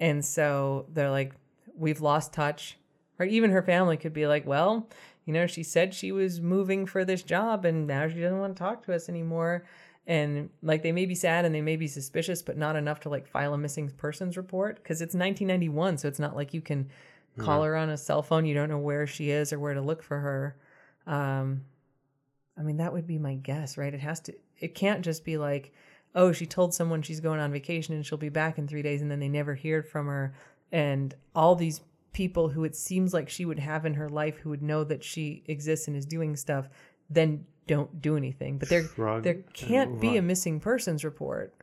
And 0.00 0.24
so 0.24 0.86
they're 0.92 1.10
like, 1.10 1.32
we've 1.76 2.00
lost 2.00 2.32
touch. 2.32 2.78
Or 3.18 3.26
even 3.26 3.50
her 3.50 3.62
family 3.62 3.96
could 3.96 4.12
be 4.12 4.26
like, 4.26 4.46
well, 4.46 4.88
you 5.24 5.32
know, 5.32 5.46
she 5.46 5.62
said 5.62 5.94
she 5.94 6.12
was 6.12 6.40
moving 6.40 6.86
for 6.86 7.04
this 7.04 7.22
job 7.22 7.64
and 7.64 7.86
now 7.86 8.08
she 8.08 8.20
doesn't 8.20 8.38
want 8.38 8.56
to 8.56 8.62
talk 8.62 8.84
to 8.84 8.94
us 8.94 9.08
anymore. 9.08 9.64
And 10.06 10.50
like 10.62 10.82
they 10.82 10.92
may 10.92 11.06
be 11.06 11.14
sad 11.14 11.44
and 11.44 11.54
they 11.54 11.62
may 11.62 11.76
be 11.76 11.86
suspicious, 11.86 12.42
but 12.42 12.58
not 12.58 12.76
enough 12.76 13.00
to 13.00 13.08
like 13.08 13.26
file 13.26 13.54
a 13.54 13.58
missing 13.58 13.88
persons 13.90 14.36
report 14.36 14.76
because 14.76 15.00
it's 15.00 15.14
1991. 15.14 15.98
So 15.98 16.08
it's 16.08 16.18
not 16.18 16.36
like 16.36 16.52
you 16.52 16.60
can 16.60 16.90
call 17.38 17.62
her 17.62 17.74
on 17.74 17.88
a 17.88 17.96
cell 17.96 18.22
phone. 18.22 18.44
You 18.44 18.54
don't 18.54 18.68
know 18.68 18.78
where 18.78 19.06
she 19.06 19.30
is 19.30 19.52
or 19.52 19.58
where 19.58 19.74
to 19.74 19.80
look 19.80 20.02
for 20.02 20.18
her. 20.20 20.56
Um, 21.06 21.64
I 22.58 22.62
mean, 22.62 22.76
that 22.76 22.92
would 22.92 23.06
be 23.06 23.18
my 23.18 23.34
guess, 23.34 23.78
right? 23.78 23.92
It 23.92 24.00
has 24.00 24.20
to, 24.20 24.34
it 24.60 24.74
can't 24.74 25.02
just 25.02 25.24
be 25.24 25.38
like, 25.38 25.72
oh, 26.14 26.32
she 26.32 26.46
told 26.46 26.74
someone 26.74 27.02
she's 27.02 27.20
going 27.20 27.40
on 27.40 27.50
vacation 27.50 27.94
and 27.94 28.06
she'll 28.06 28.18
be 28.18 28.28
back 28.28 28.58
in 28.58 28.68
three 28.68 28.82
days 28.82 29.02
and 29.02 29.10
then 29.10 29.20
they 29.20 29.28
never 29.28 29.54
hear 29.54 29.82
from 29.82 30.06
her. 30.06 30.34
And 30.70 31.14
all 31.34 31.56
these 31.56 31.80
people 32.14 32.48
who 32.48 32.64
it 32.64 32.74
seems 32.74 33.12
like 33.12 33.28
she 33.28 33.44
would 33.44 33.58
have 33.58 33.84
in 33.84 33.92
her 33.94 34.08
life 34.08 34.38
who 34.38 34.48
would 34.48 34.62
know 34.62 34.84
that 34.84 35.04
she 35.04 35.42
exists 35.46 35.86
and 35.86 35.96
is 35.96 36.06
doing 36.06 36.34
stuff 36.36 36.68
then 37.10 37.44
don't 37.66 38.00
do 38.02 38.16
anything. 38.16 38.58
But 38.58 38.68
there, 38.68 38.84
Shrug 38.84 39.22
there 39.22 39.42
can't 39.52 40.00
be 40.00 40.16
a 40.16 40.22
missing 40.22 40.60
persons 40.60 41.04
report. 41.04 41.54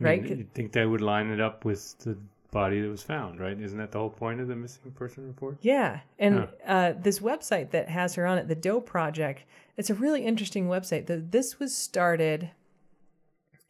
I 0.00 0.02
mean, 0.02 0.20
right? 0.22 0.28
You'd 0.30 0.52
think 0.52 0.72
they 0.72 0.86
would 0.86 1.00
line 1.00 1.30
it 1.30 1.40
up 1.40 1.64
with 1.64 1.98
the 2.00 2.18
body 2.50 2.80
that 2.80 2.88
was 2.88 3.02
found, 3.02 3.40
right? 3.40 3.58
Isn't 3.58 3.78
that 3.78 3.92
the 3.92 3.98
whole 3.98 4.10
point 4.10 4.40
of 4.40 4.48
the 4.48 4.56
missing 4.56 4.90
person 4.92 5.26
report? 5.26 5.58
Yeah, 5.60 6.00
and 6.18 6.40
Huh. 6.40 6.46
uh, 6.66 6.92
this 6.98 7.20
website 7.20 7.70
that 7.70 7.88
has 7.88 8.14
her 8.14 8.26
on 8.26 8.38
it, 8.38 8.48
the 8.48 8.54
Doe 8.54 8.80
Project, 8.80 9.44
it's 9.76 9.90
a 9.90 9.94
really 9.94 10.24
interesting 10.24 10.68
website. 10.68 11.06
The, 11.06 11.18
this 11.18 11.58
was 11.58 11.74
started, 11.74 12.50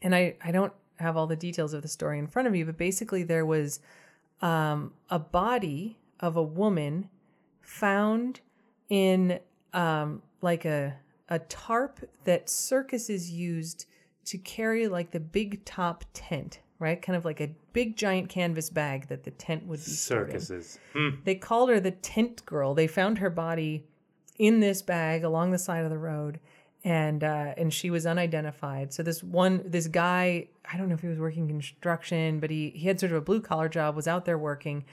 and 0.02 0.14
I 0.14 0.36
I 0.42 0.52
don't 0.52 0.72
have 0.98 1.16
all 1.16 1.26
the 1.26 1.36
details 1.36 1.72
of 1.74 1.82
the 1.82 1.88
story 1.88 2.18
in 2.18 2.26
front 2.26 2.46
of 2.46 2.52
me, 2.52 2.62
but 2.62 2.76
basically 2.76 3.22
there 3.22 3.44
was 3.46 3.80
um, 4.42 4.92
a 5.10 5.18
body 5.18 5.98
of 6.20 6.36
a 6.36 6.42
woman 6.42 7.08
found 7.60 8.40
in 8.88 9.40
um, 9.72 10.22
like 10.40 10.64
a 10.64 10.96
a 11.28 11.38
tarp 11.40 12.08
that 12.24 12.48
circuses 12.48 13.30
used 13.30 13.86
to 14.24 14.38
carry 14.38 14.88
like 14.88 15.10
the 15.10 15.20
big 15.20 15.64
top 15.64 16.04
tent, 16.12 16.60
right? 16.78 17.00
Kind 17.00 17.16
of 17.16 17.24
like 17.24 17.40
a 17.40 17.50
big 17.72 17.96
giant 17.96 18.28
canvas 18.28 18.70
bag 18.70 19.08
that 19.08 19.24
the 19.24 19.30
tent 19.32 19.66
would 19.66 19.84
be. 19.84 19.90
Circuses. 19.90 20.78
Hmm. 20.92 21.10
They 21.24 21.34
called 21.34 21.70
her 21.70 21.80
the 21.80 21.90
tent 21.90 22.44
girl. 22.46 22.74
They 22.74 22.86
found 22.86 23.18
her 23.18 23.30
body 23.30 23.86
in 24.38 24.60
this 24.60 24.82
bag 24.82 25.24
along 25.24 25.50
the 25.50 25.58
side 25.58 25.84
of 25.84 25.90
the 25.90 25.98
road, 25.98 26.38
and 26.86 27.24
uh, 27.24 27.52
and 27.58 27.74
she 27.74 27.90
was 27.90 28.06
unidentified. 28.06 28.92
So 28.94 29.02
this 29.02 29.22
one, 29.22 29.60
this 29.66 29.88
guy, 29.88 30.46
I 30.72 30.76
don't 30.78 30.88
know 30.88 30.94
if 30.94 31.00
he 31.00 31.08
was 31.08 31.18
working 31.18 31.48
construction, 31.48 32.38
but 32.38 32.48
he 32.48 32.70
he 32.70 32.86
had 32.86 33.00
sort 33.00 33.10
of 33.12 33.18
a 33.18 33.20
blue 33.20 33.40
collar 33.40 33.68
job, 33.68 33.96
was 33.96 34.06
out 34.06 34.24
there 34.24 34.38
working, 34.38 34.84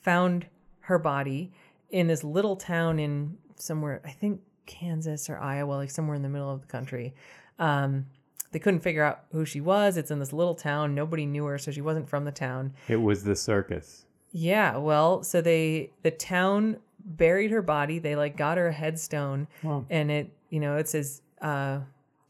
found 0.00 0.46
her 0.80 0.98
body 0.98 1.52
in 1.90 2.06
this 2.06 2.24
little 2.24 2.56
town 2.56 2.98
in 2.98 3.36
somewhere, 3.56 4.00
I 4.04 4.10
think 4.10 4.40
Kansas 4.66 5.28
or 5.28 5.38
Iowa, 5.38 5.74
like 5.74 5.90
somewhere 5.90 6.16
in 6.16 6.22
the 6.22 6.28
middle 6.30 6.50
of 6.50 6.62
the 6.62 6.66
country. 6.66 7.14
Um, 7.58 8.06
they 8.50 8.58
couldn't 8.58 8.80
figure 8.80 9.02
out 9.04 9.24
who 9.32 9.44
she 9.44 9.60
was. 9.60 9.96
It's 9.98 10.10
in 10.10 10.18
this 10.18 10.32
little 10.32 10.54
town. 10.54 10.94
Nobody 10.94 11.26
knew 11.26 11.44
her, 11.44 11.58
so 11.58 11.70
she 11.70 11.80
wasn't 11.82 12.08
from 12.08 12.24
the 12.24 12.32
town. 12.32 12.72
It 12.88 12.96
was 12.96 13.24
the 13.24 13.36
circus. 13.36 14.06
Yeah, 14.32 14.78
well, 14.78 15.22
so 15.22 15.42
they 15.42 15.90
the 16.02 16.10
town 16.10 16.78
buried 17.04 17.50
her 17.50 17.60
body. 17.62 17.98
They 17.98 18.16
like 18.16 18.36
got 18.38 18.56
her 18.56 18.68
a 18.68 18.72
headstone, 18.72 19.48
Wow. 19.62 19.84
and 19.90 20.10
it 20.10 20.30
you 20.48 20.60
know 20.60 20.76
it 20.76 20.88
says 20.88 21.20
uh, 21.42 21.80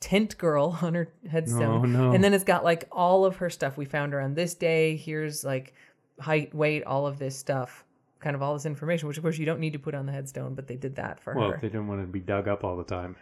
tent 0.01 0.37
girl 0.39 0.77
on 0.83 0.95
her 0.95 1.13
headstone, 1.31 1.63
Oh, 1.63 1.85
no. 1.85 2.13
and 2.13 2.25
then 2.25 2.35
it's 2.35 2.43
got 2.45 2.65
like 2.65 2.89
all 2.91 3.25
of 3.25 3.37
her 3.37 3.49
stuff. 3.51 3.77
We 3.77 3.85
found 3.85 4.13
her 4.13 4.21
on 4.21 4.35
this 4.35 4.55
day. 4.55 4.97
Here's 4.97 5.45
like 5.45 5.75
height, 6.19 6.53
weight, 6.55 6.83
all 6.85 7.07
of 7.07 7.19
this 7.21 7.37
stuff, 7.39 7.85
kind 8.21 8.35
of 8.35 8.43
all 8.43 8.55
this 8.55 8.67
information. 8.67 9.07
Which 9.07 9.17
of 9.19 9.23
course 9.23 9.39
you 9.39 9.47
don't 9.47 9.61
need 9.61 9.75
to 9.75 9.79
put 9.79 9.95
on 9.95 10.07
the 10.07 10.13
headstone, 10.13 10.55
but 10.55 10.67
they 10.67 10.77
did 10.77 10.97
that 10.97 11.21
for 11.21 11.35
Well, 11.35 11.51
her. 11.51 11.55
if 11.55 11.61
they 11.61 11.69
didn't 11.69 11.87
want 11.89 12.01
to 12.01 12.07
be 12.07 12.21
dug 12.21 12.49
up 12.49 12.65
all 12.65 12.77
the 12.77 12.85
time. 12.85 13.15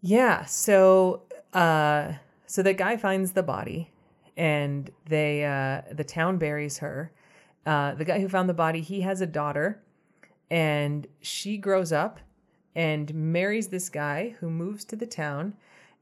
Yeah. 0.00 0.44
So, 0.46 1.22
uh, 1.52 2.12
so 2.46 2.62
the 2.62 2.72
guy 2.74 2.96
finds 2.96 3.32
the 3.32 3.42
body, 3.42 3.90
and 4.36 4.90
they, 5.06 5.44
uh, 5.44 5.82
the 5.94 6.04
town 6.04 6.38
buries 6.38 6.78
her. 6.78 7.12
Uh, 7.64 7.94
the 7.94 8.04
guy 8.04 8.18
who 8.20 8.28
found 8.28 8.48
the 8.48 8.54
body, 8.54 8.80
he 8.80 9.02
has 9.02 9.20
a 9.20 9.26
daughter, 9.26 9.80
and 10.50 11.06
she 11.20 11.56
grows 11.56 11.92
up 11.92 12.18
and 12.74 13.12
marries 13.14 13.68
this 13.68 13.88
guy 13.88 14.34
who 14.40 14.50
moves 14.50 14.84
to 14.86 14.96
the 14.96 15.06
town, 15.06 15.54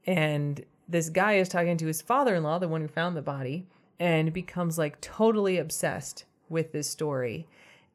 and 0.05 0.63
this 0.87 1.09
guy 1.09 1.33
is 1.33 1.49
talking 1.49 1.77
to 1.77 1.87
his 1.87 2.01
father-in-law, 2.01 2.59
the 2.59 2.67
one 2.67 2.81
who 2.81 2.87
found 2.87 3.15
the 3.15 3.21
body, 3.21 3.65
and 3.99 4.33
becomes 4.33 4.77
like 4.77 4.99
totally 5.01 5.57
obsessed 5.57 6.25
with 6.49 6.71
this 6.71 6.89
story, 6.89 7.47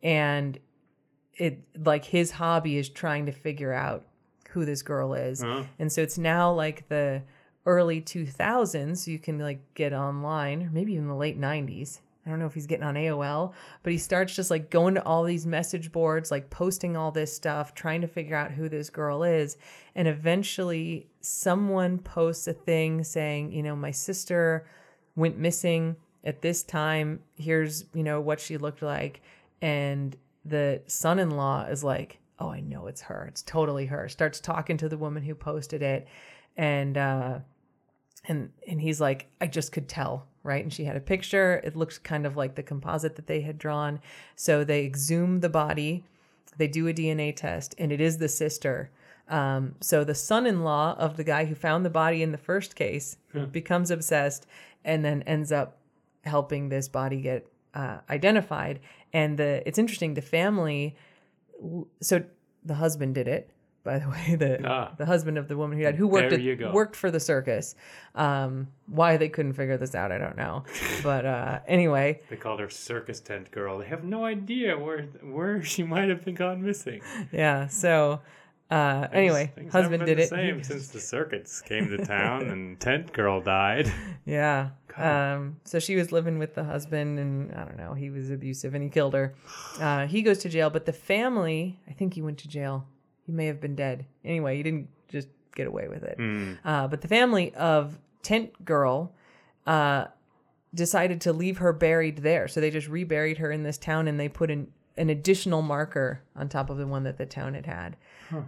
and 0.03 0.59
it 1.35 1.59
like 1.85 2.07
his 2.07 2.33
hobby 2.33 2.79
is 2.79 2.89
trying 2.89 3.27
to 3.27 3.33
figure 3.33 3.73
out 3.73 4.05
who 4.51 4.65
this 4.65 4.83
girl 4.83 5.13
is. 5.13 5.43
Huh? 5.43 5.65
And 5.79 5.93
so 5.93 6.01
it's 6.01 6.17
now 6.17 6.51
like 6.53 6.89
the 6.89 7.23
early 7.67 8.01
2000s. 8.01 9.07
You 9.07 9.19
can 9.19 9.39
like 9.39 9.61
get 9.75 9.93
online, 9.93 10.63
or 10.63 10.71
maybe 10.71 10.95
even 10.95 11.09
the 11.09 11.15
late 11.15 11.39
90s. 11.39 12.01
I 12.27 12.31
don't 12.31 12.41
know 12.41 12.47
if 12.47 12.55
he's 12.55 12.67
getting 12.67 12.85
on 12.85 12.97
AOL, 12.97 13.53
but 13.85 13.93
he 13.93 13.99
starts 13.99 14.35
just 14.35 14.51
like 14.51 14.69
going 14.69 14.97
to 14.97 15.05
all 15.05 15.23
these 15.23 15.47
message 15.47 15.93
boards, 15.93 16.33
like 16.33 16.51
posting 16.51 16.97
all 16.97 17.13
this 17.13 17.33
stuff, 17.33 17.73
trying 17.75 18.01
to 18.01 18.09
figure 18.09 18.35
out 18.35 18.51
who 18.51 18.69
this 18.69 18.91
girl 18.91 19.23
is. 19.23 19.57
And 19.95 20.09
eventually, 20.09 21.07
someone 21.21 21.99
posts 21.99 22.49
a 22.49 22.53
thing 22.53 23.05
saying, 23.05 23.53
you 23.53 23.63
know, 23.63 23.77
my 23.77 23.93
sister 23.93 24.67
went 25.15 25.39
missing 25.39 25.95
at 26.25 26.43
this 26.43 26.65
time. 26.65 27.21
Here's, 27.37 27.85
you 27.95 28.03
know, 28.03 28.21
what 28.21 28.41
she 28.41 28.59
looked 28.59 28.83
like. 28.83 29.23
And 29.63 30.17
the 30.45 30.83
son 30.89 31.21
in 31.21 31.31
law 31.31 31.67
is 31.67 31.85
like, 31.85 32.19
oh, 32.41 32.51
I 32.51 32.59
know 32.59 32.89
it's 32.89 33.03
her. 33.03 33.27
It's 33.29 33.43
totally 33.43 33.87
her. 33.87 34.09
Starts 34.09 34.41
talking 34.41 34.77
to 34.79 34.89
the 34.89 34.99
woman 34.99 35.23
who 35.23 35.37
posted 35.37 35.81
it. 35.81 36.09
And, 36.57 36.99
uh, 36.99 37.39
and 38.29 38.51
and 38.67 38.81
he's 38.81 39.01
like 39.01 39.31
i 39.41 39.47
just 39.47 39.73
could 39.73 39.89
tell 39.89 40.27
right 40.47 40.63
and 40.63 40.73
she 40.73 40.85
had 40.85 40.97
a 40.97 41.01
picture 41.01 41.61
it 41.65 41.77
looked 41.77 42.03
kind 42.03 42.25
of 42.25 42.37
like 42.37 42.55
the 42.55 42.63
composite 42.63 43.17
that 43.17 43.27
they 43.27 43.41
had 43.41 43.59
drawn 43.59 44.01
so 44.35 44.65
they 44.65 44.85
exhume 44.85 45.41
the 45.41 45.49
body 45.49 46.05
they 46.57 46.69
do 46.69 46.89
a 46.89 46.95
dna 46.95 47.35
test 47.35 47.75
and 47.79 47.93
it 47.93 48.01
is 48.01 48.19
the 48.19 48.29
sister 48.29 48.91
um, 49.29 49.75
so 49.81 50.05
the 50.05 50.15
son-in-law 50.15 50.95
of 50.99 51.17
the 51.17 51.25
guy 51.25 51.47
who 51.47 51.55
found 51.55 51.85
the 51.85 51.91
body 51.91 52.23
in 52.23 52.31
the 52.31 52.39
first 52.39 52.77
case 52.77 53.17
becomes 53.51 53.91
obsessed 53.91 54.47
and 54.85 55.05
then 55.05 55.23
ends 55.23 55.51
up 55.51 55.79
helping 56.25 56.69
this 56.69 56.89
body 56.89 57.21
get 57.21 57.47
uh, 57.75 57.99
identified. 58.09 58.81
And 59.13 59.39
the 59.39 59.63
it's 59.67 59.79
interesting. 59.79 60.15
The 60.15 60.23
family, 60.23 60.97
so 62.01 62.25
the 62.65 62.75
husband 62.75 63.15
did 63.15 63.29
it. 63.29 63.51
By 63.87 63.99
the 64.01 64.09
way, 64.15 64.35
the 64.37 64.67
Ah. 64.69 64.93
the 64.99 65.07
husband 65.07 65.39
of 65.39 65.49
the 65.49 65.57
woman 65.57 65.79
who 65.79 65.85
died, 65.85 65.95
who 65.97 66.07
worked 66.09 66.33
at, 66.35 66.75
worked 66.75 66.97
for 66.97 67.11
the 67.11 67.21
circus. 67.21 67.75
Um, 68.15 68.69
why 68.87 69.17
they 69.17 69.29
couldn't 69.31 69.55
figure 69.55 69.79
this 69.79 69.95
out, 69.95 70.13
I 70.13 70.19
don't 70.19 70.37
know. 70.37 70.65
But 71.03 71.25
uh, 71.25 71.61
anyway, 71.67 72.21
They 72.29 72.37
called 72.37 72.61
her 72.61 72.69
circus 72.71 73.21
tent 73.21 73.51
girl. 73.51 73.79
They 73.79 73.87
have 73.87 74.05
no 74.05 74.25
idea 74.27 74.77
where 74.79 75.03
where 75.23 75.63
she 75.63 75.83
might 75.85 76.09
have 76.11 76.25
been 76.25 76.35
gone 76.35 76.63
missing. 76.63 77.01
yeah. 77.33 77.69
So 77.69 78.21
uh, 78.71 79.07
anyway, 79.13 79.53
Things 79.55 79.73
husband 79.73 80.01
been 80.01 80.09
did 80.09 80.19
the 80.19 80.23
it. 80.23 80.29
Same 80.29 80.63
since 80.71 80.89
the 80.89 80.99
circuits 81.01 81.61
came 81.63 81.89
to 81.89 81.99
town 82.05 82.49
and 82.51 82.81
tent 82.81 83.13
girl 83.13 83.41
died. 83.41 83.93
Yeah. 84.25 84.71
Um, 84.97 85.59
so 85.65 85.79
she 85.79 85.95
was 85.95 86.11
living 86.11 86.39
with 86.39 86.55
the 86.55 86.65
husband, 86.65 87.19
and 87.19 87.53
I 87.55 87.65
don't 87.65 87.77
know, 87.77 87.93
he 87.95 88.09
was 88.11 88.31
abusive 88.31 88.75
and 88.75 88.83
he 88.83 88.89
killed 88.91 89.15
her. 89.15 89.35
Uh, 89.79 90.07
he 90.07 90.23
goes 90.23 90.39
to 90.39 90.49
jail, 90.49 90.71
but 90.71 90.87
the 90.87 90.93
family, 90.93 91.79
I 91.89 91.93
think 91.93 92.15
he 92.15 92.23
went 92.23 92.39
to 92.39 92.49
jail. 92.49 92.87
He 93.27 93.33
may 93.33 93.47
have 93.47 93.61
been 93.61 93.75
dead. 93.75 94.07
Anyway, 94.25 94.57
he 94.57 94.63
didn't 94.63 94.89
just 95.09 95.29
get 95.55 95.67
away 95.67 95.89
with 95.89 96.05
it. 96.05 96.19
Mm. 96.19 96.59
Uh, 96.65 96.87
but 96.87 97.01
the 97.01 97.09
family 97.09 97.55
of 97.55 97.99
Tent 98.23 98.65
Girl 98.65 99.13
uh, 99.67 100.07
decided 100.75 101.21
to 101.23 101.33
leave 101.33 101.59
her 101.59 101.73
buried 101.73 102.19
there. 102.19 102.47
So 102.49 102.61
they 102.61 102.71
just 102.71 102.89
reburied 102.89 103.39
her 103.39 103.51
in 103.51 103.63
this 103.63 103.79
town 103.79 104.07
and 104.07 104.21
they 104.21 104.29
put 104.29 104.51
an, 104.51 104.69
an 104.97 105.11
additional 105.11 105.63
marker 105.63 106.23
on 106.37 106.49
top 106.49 106.71
of 106.71 106.77
the 106.77 106.87
one 106.87 107.03
that 107.05 107.19
the 107.19 107.27
town 107.27 107.55
had 107.55 107.67
had. 107.67 107.97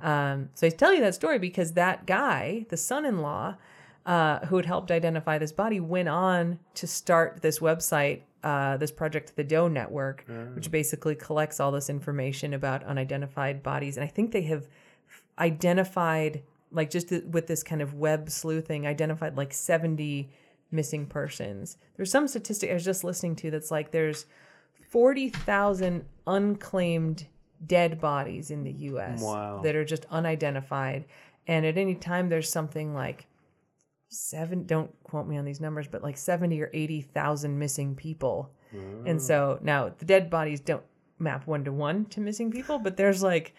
Um, 0.03 0.51
so 0.55 0.67
I 0.67 0.71
tell 0.71 0.93
you 0.93 1.01
that 1.01 1.15
story 1.15 1.39
because 1.39 1.73
that 1.73 2.07
guy, 2.07 2.67
the 2.69 2.77
son 2.77 3.05
in 3.05 3.23
law, 3.23 3.57
uh, 4.07 4.47
who 4.47 4.57
had 4.57 4.67
helped 4.67 4.91
identify 4.91 5.39
this 5.39 5.53
body, 5.53 5.81
went 5.81 6.09
on 6.09 6.59
to 6.75 6.87
start 6.87 7.43
this 7.43 7.59
website, 7.61 8.23
uh, 8.45 8.77
this 8.77 8.91
project, 8.93 9.35
the 9.37 9.45
Doe 9.45 9.69
Network, 9.69 10.25
which 10.55 10.71
basically 10.71 11.15
collects 11.15 11.59
all 11.61 11.73
this 11.73 11.91
information 11.91 12.55
about 12.55 12.85
unidentified 12.85 13.63
bodies. 13.63 13.97
And 13.97 14.05
I 14.05 14.09
think 14.09 14.33
they 14.33 14.43
have 14.43 14.69
identified, 15.39 16.43
like 16.71 16.91
just 16.91 17.09
th- 17.09 17.25
with 17.25 17.47
this 17.47 17.63
kind 17.63 17.81
of 17.83 17.95
web 17.95 18.31
sleuthing, 18.31 18.87
identified 18.87 19.37
like 19.37 19.53
70 19.53 20.29
missing 20.71 21.07
persons. 21.07 21.79
There's 21.97 22.11
some 22.11 22.29
statistic 22.29 22.71
I 22.71 22.75
was 22.75 22.85
just 22.85 23.05
listening 23.05 23.37
to 23.37 23.51
that's 23.51 23.71
like 23.71 23.91
there's 23.91 24.27
40,000 24.91 26.05
unclaimed 26.27 27.27
dead 27.67 28.01
bodies 28.01 28.51
in 28.51 28.65
the 28.65 28.73
US 28.73 29.23
Wow. 29.23 29.61
that 29.63 29.75
are 29.77 29.85
just 29.85 30.07
unidentified. 30.11 31.05
And 31.47 31.65
at 31.65 31.79
any 31.79 31.95
time, 31.95 32.29
there's 32.29 32.51
something 32.51 32.95
like 32.95 33.27
seven, 34.09 34.65
don't 34.67 34.91
quote 35.05 35.27
me 35.27 35.37
on 35.37 35.45
these 35.45 35.61
numbers, 35.61 35.87
but 35.89 36.03
like 36.03 36.17
70 36.17 36.61
or 36.63 36.71
80,000 36.73 37.59
missing 37.59 37.95
people. 37.95 38.51
And 39.07 39.21
so 39.23 39.59
now 39.63 39.91
the 39.97 40.05
dead 40.05 40.29
bodies 40.29 40.61
don't 40.61 40.83
map 41.19 41.47
one 41.47 41.65
to 41.65 41.73
one 41.73 42.05
to 42.07 42.21
missing 42.21 42.51
people, 42.51 42.79
but 42.79 42.97
there's 42.99 43.23
like 43.23 43.55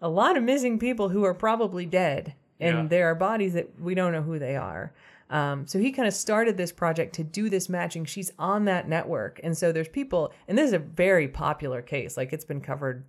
a 0.00 0.08
lot 0.08 0.36
of 0.38 0.42
missing 0.42 0.78
people 0.78 1.10
who 1.10 1.24
are 1.24 1.34
probably 1.34 1.84
dead. 1.84 2.34
And 2.60 2.76
Yeah. 2.76 2.86
there 2.88 3.06
are 3.10 3.14
bodies 3.14 3.52
that 3.54 3.78
we 3.80 3.94
don't 3.94 4.12
know 4.12 4.22
who 4.22 4.38
they 4.38 4.56
are. 4.56 4.92
Um, 5.30 5.66
so 5.66 5.78
he 5.78 5.92
kind 5.92 6.08
of 6.08 6.14
started 6.14 6.56
this 6.56 6.72
project 6.72 7.14
to 7.16 7.24
do 7.24 7.50
this 7.50 7.68
matching. 7.68 8.06
She's 8.06 8.32
on 8.38 8.64
that 8.64 8.88
network. 8.88 9.38
And 9.44 9.56
so 9.56 9.70
there's 9.70 9.88
people, 9.88 10.32
and 10.48 10.56
this 10.56 10.68
is 10.68 10.72
a 10.72 10.78
very 10.78 11.28
popular 11.28 11.82
case. 11.82 12.16
Like 12.16 12.32
it's 12.32 12.46
been 12.46 12.62
covered 12.62 13.04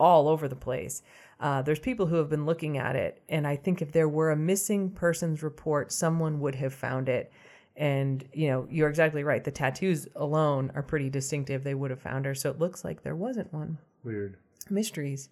all 0.00 0.26
over 0.28 0.48
the 0.48 0.56
place. 0.56 1.02
Uh, 1.38 1.62
there's 1.62 1.78
people 1.78 2.06
who 2.06 2.16
have 2.16 2.28
been 2.28 2.44
looking 2.46 2.76
at 2.76 2.96
it. 2.96 3.22
And 3.28 3.46
I 3.46 3.56
think 3.56 3.80
if 3.80 3.92
there 3.92 4.08
were 4.08 4.30
a 4.30 4.36
missing 4.36 4.90
persons 4.90 5.42
report, 5.42 5.92
someone 5.92 6.40
would 6.40 6.56
have 6.56 6.74
found 6.74 7.08
it. 7.08 7.32
And, 7.76 8.24
you 8.32 8.48
know, 8.48 8.66
you're 8.70 8.88
exactly 8.88 9.22
right. 9.24 9.42
The 9.42 9.50
tattoos 9.50 10.08
alone 10.16 10.70
are 10.74 10.82
pretty 10.82 11.08
distinctive. 11.08 11.62
They 11.64 11.74
would 11.74 11.90
have 11.90 12.00
found 12.00 12.26
her. 12.26 12.34
So 12.34 12.50
it 12.50 12.58
looks 12.58 12.84
like 12.84 13.02
there 13.02 13.14
wasn't 13.16 13.52
one 13.52 13.78
Weird. 14.04 14.36
mysteries. 14.68 15.28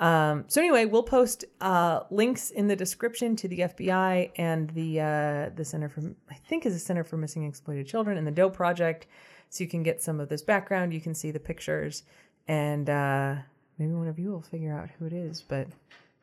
Um, 0.00 0.44
so 0.48 0.60
anyway, 0.60 0.86
we'll 0.86 1.04
post 1.04 1.44
uh, 1.60 2.00
links 2.10 2.50
in 2.50 2.66
the 2.66 2.74
description 2.74 3.36
to 3.36 3.46
the 3.46 3.58
FBI 3.60 4.32
and 4.36 4.70
the 4.70 5.00
uh, 5.00 5.50
the 5.54 5.64
Center 5.64 5.88
for 5.88 6.00
I 6.28 6.34
think 6.34 6.66
is 6.66 6.72
the 6.72 6.80
Center 6.80 7.04
for 7.04 7.16
Missing 7.16 7.44
Exploited 7.44 7.86
Children 7.86 8.18
and 8.18 8.26
the 8.26 8.32
Doe 8.32 8.50
Project, 8.50 9.06
so 9.50 9.62
you 9.62 9.70
can 9.70 9.84
get 9.84 10.02
some 10.02 10.18
of 10.18 10.28
this 10.28 10.42
background. 10.42 10.92
You 10.92 11.00
can 11.00 11.14
see 11.14 11.30
the 11.30 11.38
pictures, 11.38 12.02
and 12.48 12.90
uh, 12.90 13.36
maybe 13.78 13.92
one 13.92 14.08
of 14.08 14.18
you 14.18 14.30
will 14.30 14.42
figure 14.42 14.76
out 14.76 14.90
who 14.98 15.06
it 15.06 15.12
is. 15.12 15.42
But 15.42 15.68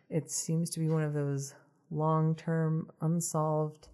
it 0.10 0.30
seems 0.30 0.70
to 0.72 0.80
be 0.80 0.90
one 0.90 1.04
of 1.04 1.14
those 1.14 1.54
long 1.90 2.36
term 2.36 2.90
unsolved 3.02 3.88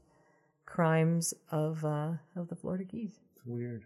crimes 0.65 1.33
of 1.51 1.83
uh, 1.85 2.11
of 2.35 2.47
the 2.47 2.55
Florida 2.55 2.83
Keys. 2.83 3.19
It's 3.35 3.45
weird. 3.45 3.83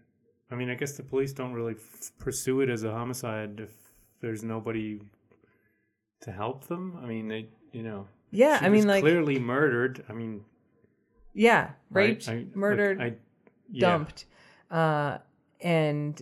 I 0.52 0.56
mean, 0.56 0.70
I 0.70 0.76
guess 0.76 0.98
the 0.98 1.04
police 1.04 1.32
don't 1.32 1.54
really 1.54 1.76
f- 1.76 2.12
pursue 2.20 2.60
it 2.62 2.70
as 2.70 2.84
a 2.84 2.92
homicide 2.92 3.62
if 3.62 3.72
there's 4.20 4.44
nobody 4.44 5.00
to 6.22 6.32
help 6.32 6.66
them. 6.68 7.00
I 7.02 7.06
mean, 7.06 7.28
they, 7.30 7.48
you 7.72 7.84
know. 7.84 8.08
Yeah, 8.32 8.60
I 8.62 8.70
mean, 8.70 8.86
like, 8.88 9.02
clearly 9.02 9.40
murdered. 9.40 10.04
I 10.10 10.14
mean, 10.14 10.44
yeah, 11.34 11.72
right? 11.90 12.10
raped, 12.10 12.28
I- 12.28 12.34
like, 12.34 12.56
murdered. 12.56 13.02
I, 13.02 13.14
yeah. 13.74 13.80
dumped 13.80 14.26
uh 14.70 15.18
and 15.62 16.22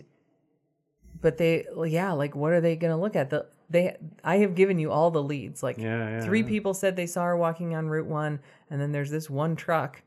but 1.20 1.36
they 1.38 1.66
yeah 1.86 2.12
like 2.12 2.34
what 2.34 2.52
are 2.52 2.60
they 2.60 2.76
gonna 2.76 2.98
look 2.98 3.16
at 3.16 3.30
the 3.30 3.46
they 3.68 3.96
i 4.24 4.38
have 4.38 4.54
given 4.54 4.78
you 4.78 4.90
all 4.90 5.10
the 5.10 5.22
leads 5.22 5.62
like 5.62 5.76
Yeah, 5.78 6.08
yeah. 6.10 6.20
three 6.24 6.40
yeah. 6.42 6.48
people 6.48 6.74
said 6.74 6.96
they 6.96 7.06
saw 7.06 7.24
her 7.24 7.36
walking 7.36 7.74
on 7.74 7.88
route 7.88 8.06
one 8.06 8.40
and 8.70 8.80
then 8.80 8.92
there's 8.92 9.10
this 9.10 9.28
one 9.30 9.56
truck 9.56 10.02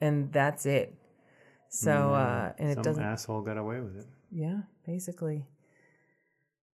and 0.00 0.32
that's 0.32 0.66
it 0.66 0.94
so 1.68 2.14
uh 2.14 2.52
and 2.58 2.70
it 2.70 2.78
Mm, 2.78 2.82
doesn't 2.82 3.04
asshole 3.04 3.42
got 3.42 3.58
away 3.58 3.80
with 3.80 3.96
it. 3.98 4.06
yeah 4.30 4.60
basically 4.86 5.44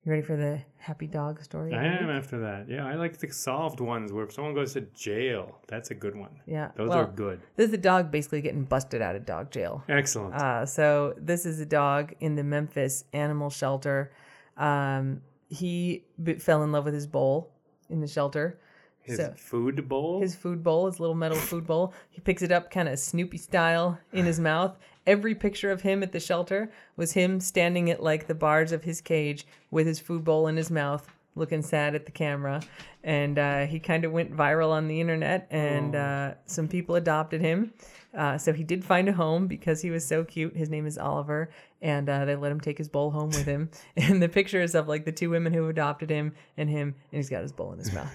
you 0.05 0.11
ready 0.11 0.23
for 0.23 0.37
the 0.37 0.61
happy 0.77 1.07
dog 1.07 1.43
story 1.43 1.75
I 1.75 1.85
am 1.85 2.11
after 2.11 2.38
that. 2.40 2.69
Yeah, 2.69 2.87
I 2.87 2.95
like 2.95 3.17
the 3.19 3.31
solved 3.31 3.81
ones 3.81 4.12
where 4.12 4.25
if 4.25 4.33
someone 4.33 4.55
goes 4.55 4.75
to 4.75 4.83
jail, 4.83 5.59
that's 5.67 5.90
a 5.90 5.95
good 5.95 6.14
one. 6.17 6.31
yeah 6.47 6.71
Those 6.77 6.90
well, 6.90 6.99
are 6.99 7.07
good. 7.07 7.40
this 7.57 7.67
is 7.67 7.71
the 7.71 7.79
dog 7.79 8.11
basically 8.11 8.43
getting 8.43 8.64
busted 8.64 9.01
out 9.01 9.17
of 9.17 9.25
dog 9.25 9.51
jail 9.51 9.83
Excellent. 9.88 10.35
Uh, 10.35 10.67
so 10.67 11.14
this 11.17 11.47
is 11.47 11.59
a 11.61 11.67
dog 11.67 12.12
in 12.21 12.35
the 12.37 12.45
Memphis 12.45 13.05
animal 13.12 13.51
shelter. 13.51 14.12
Um, 14.57 15.23
he 15.49 16.05
b- 16.23 16.35
fell 16.35 16.62
in 16.62 16.73
love 16.73 16.85
with 16.85 16.95
his 16.95 17.07
bowl 17.07 17.51
in 17.88 18.01
the 18.01 18.07
shelter. 18.09 18.59
His 19.05 19.19
so- 19.19 19.35
food 19.37 19.88
bowl. 19.88 20.21
His 20.21 20.35
food 20.35 20.64
bowl, 20.64 20.87
his 20.87 20.99
little 20.99 21.14
metal 21.14 21.38
food 21.38 21.67
bowl. 21.67 21.93
He 22.11 22.21
picks 22.21 22.43
it 22.43 22.51
up 22.51 22.71
kind 22.71 22.88
of 22.88 22.99
Snoopy 22.99 23.38
style 23.38 23.99
in 24.12 24.25
his 24.25 24.40
mouth. 24.40 24.77
Every 25.07 25.35
picture 25.35 25.71
of 25.71 25.83
him 25.83 26.03
at 26.03 26.12
the 26.12 26.21
shelter 26.21 26.73
was 26.97 27.12
him 27.12 27.38
standing 27.38 27.90
at 27.90 28.03
like 28.03 28.27
the 28.27 28.35
bars 28.35 28.73
of 28.73 28.85
his 28.85 29.01
cage 29.01 29.47
with 29.71 29.87
his 29.87 30.01
food 30.01 30.25
bowl 30.25 30.47
in 30.47 30.57
his 30.57 30.71
mouth, 30.71 31.07
looking 31.37 31.61
sad 31.62 31.95
at 31.95 32.07
the 32.07 32.12
camera. 32.12 32.62
And 33.03 33.38
uh, 33.38 33.67
he 33.67 33.79
kind 33.79 34.05
of 34.07 34.12
went 34.12 34.35
viral 34.35 34.71
on 34.71 34.88
the 34.88 34.99
internet, 35.01 35.47
and 35.51 35.95
uh, 35.95 36.35
some 36.47 36.69
people 36.69 36.95
adopted 36.95 37.43
him. 37.43 37.75
Uh, 38.17 38.38
so 38.38 38.53
he 38.53 38.62
did 38.62 38.85
find 38.85 39.09
a 39.09 39.12
home 39.12 39.47
because 39.47 39.83
he 39.83 39.90
was 39.90 40.07
so 40.07 40.25
cute. 40.25 40.57
His 40.57 40.71
name 40.71 40.87
is 40.87 40.97
Oliver, 40.97 41.51
and 41.83 42.09
uh, 42.09 42.25
they 42.25 42.37
let 42.37 42.53
him 42.53 42.61
take 42.61 42.79
his 42.79 42.88
bowl 42.88 43.11
home 43.11 43.29
with 43.29 43.45
him. 43.45 43.71
And 43.97 44.23
the 44.23 44.29
pictures 44.29 44.75
of 44.75 44.88
like 44.88 45.05
the 45.05 45.12
two 45.12 45.31
women 45.31 45.53
who 45.53 45.69
adopted 45.69 46.09
him 46.09 46.33
and 46.57 46.71
him, 46.71 46.95
and 47.12 47.19
he's 47.19 47.29
got 47.29 47.43
his 47.43 47.53
bowl 47.53 47.73
in 47.73 47.79
his 47.79 47.93
mouth. 47.93 48.11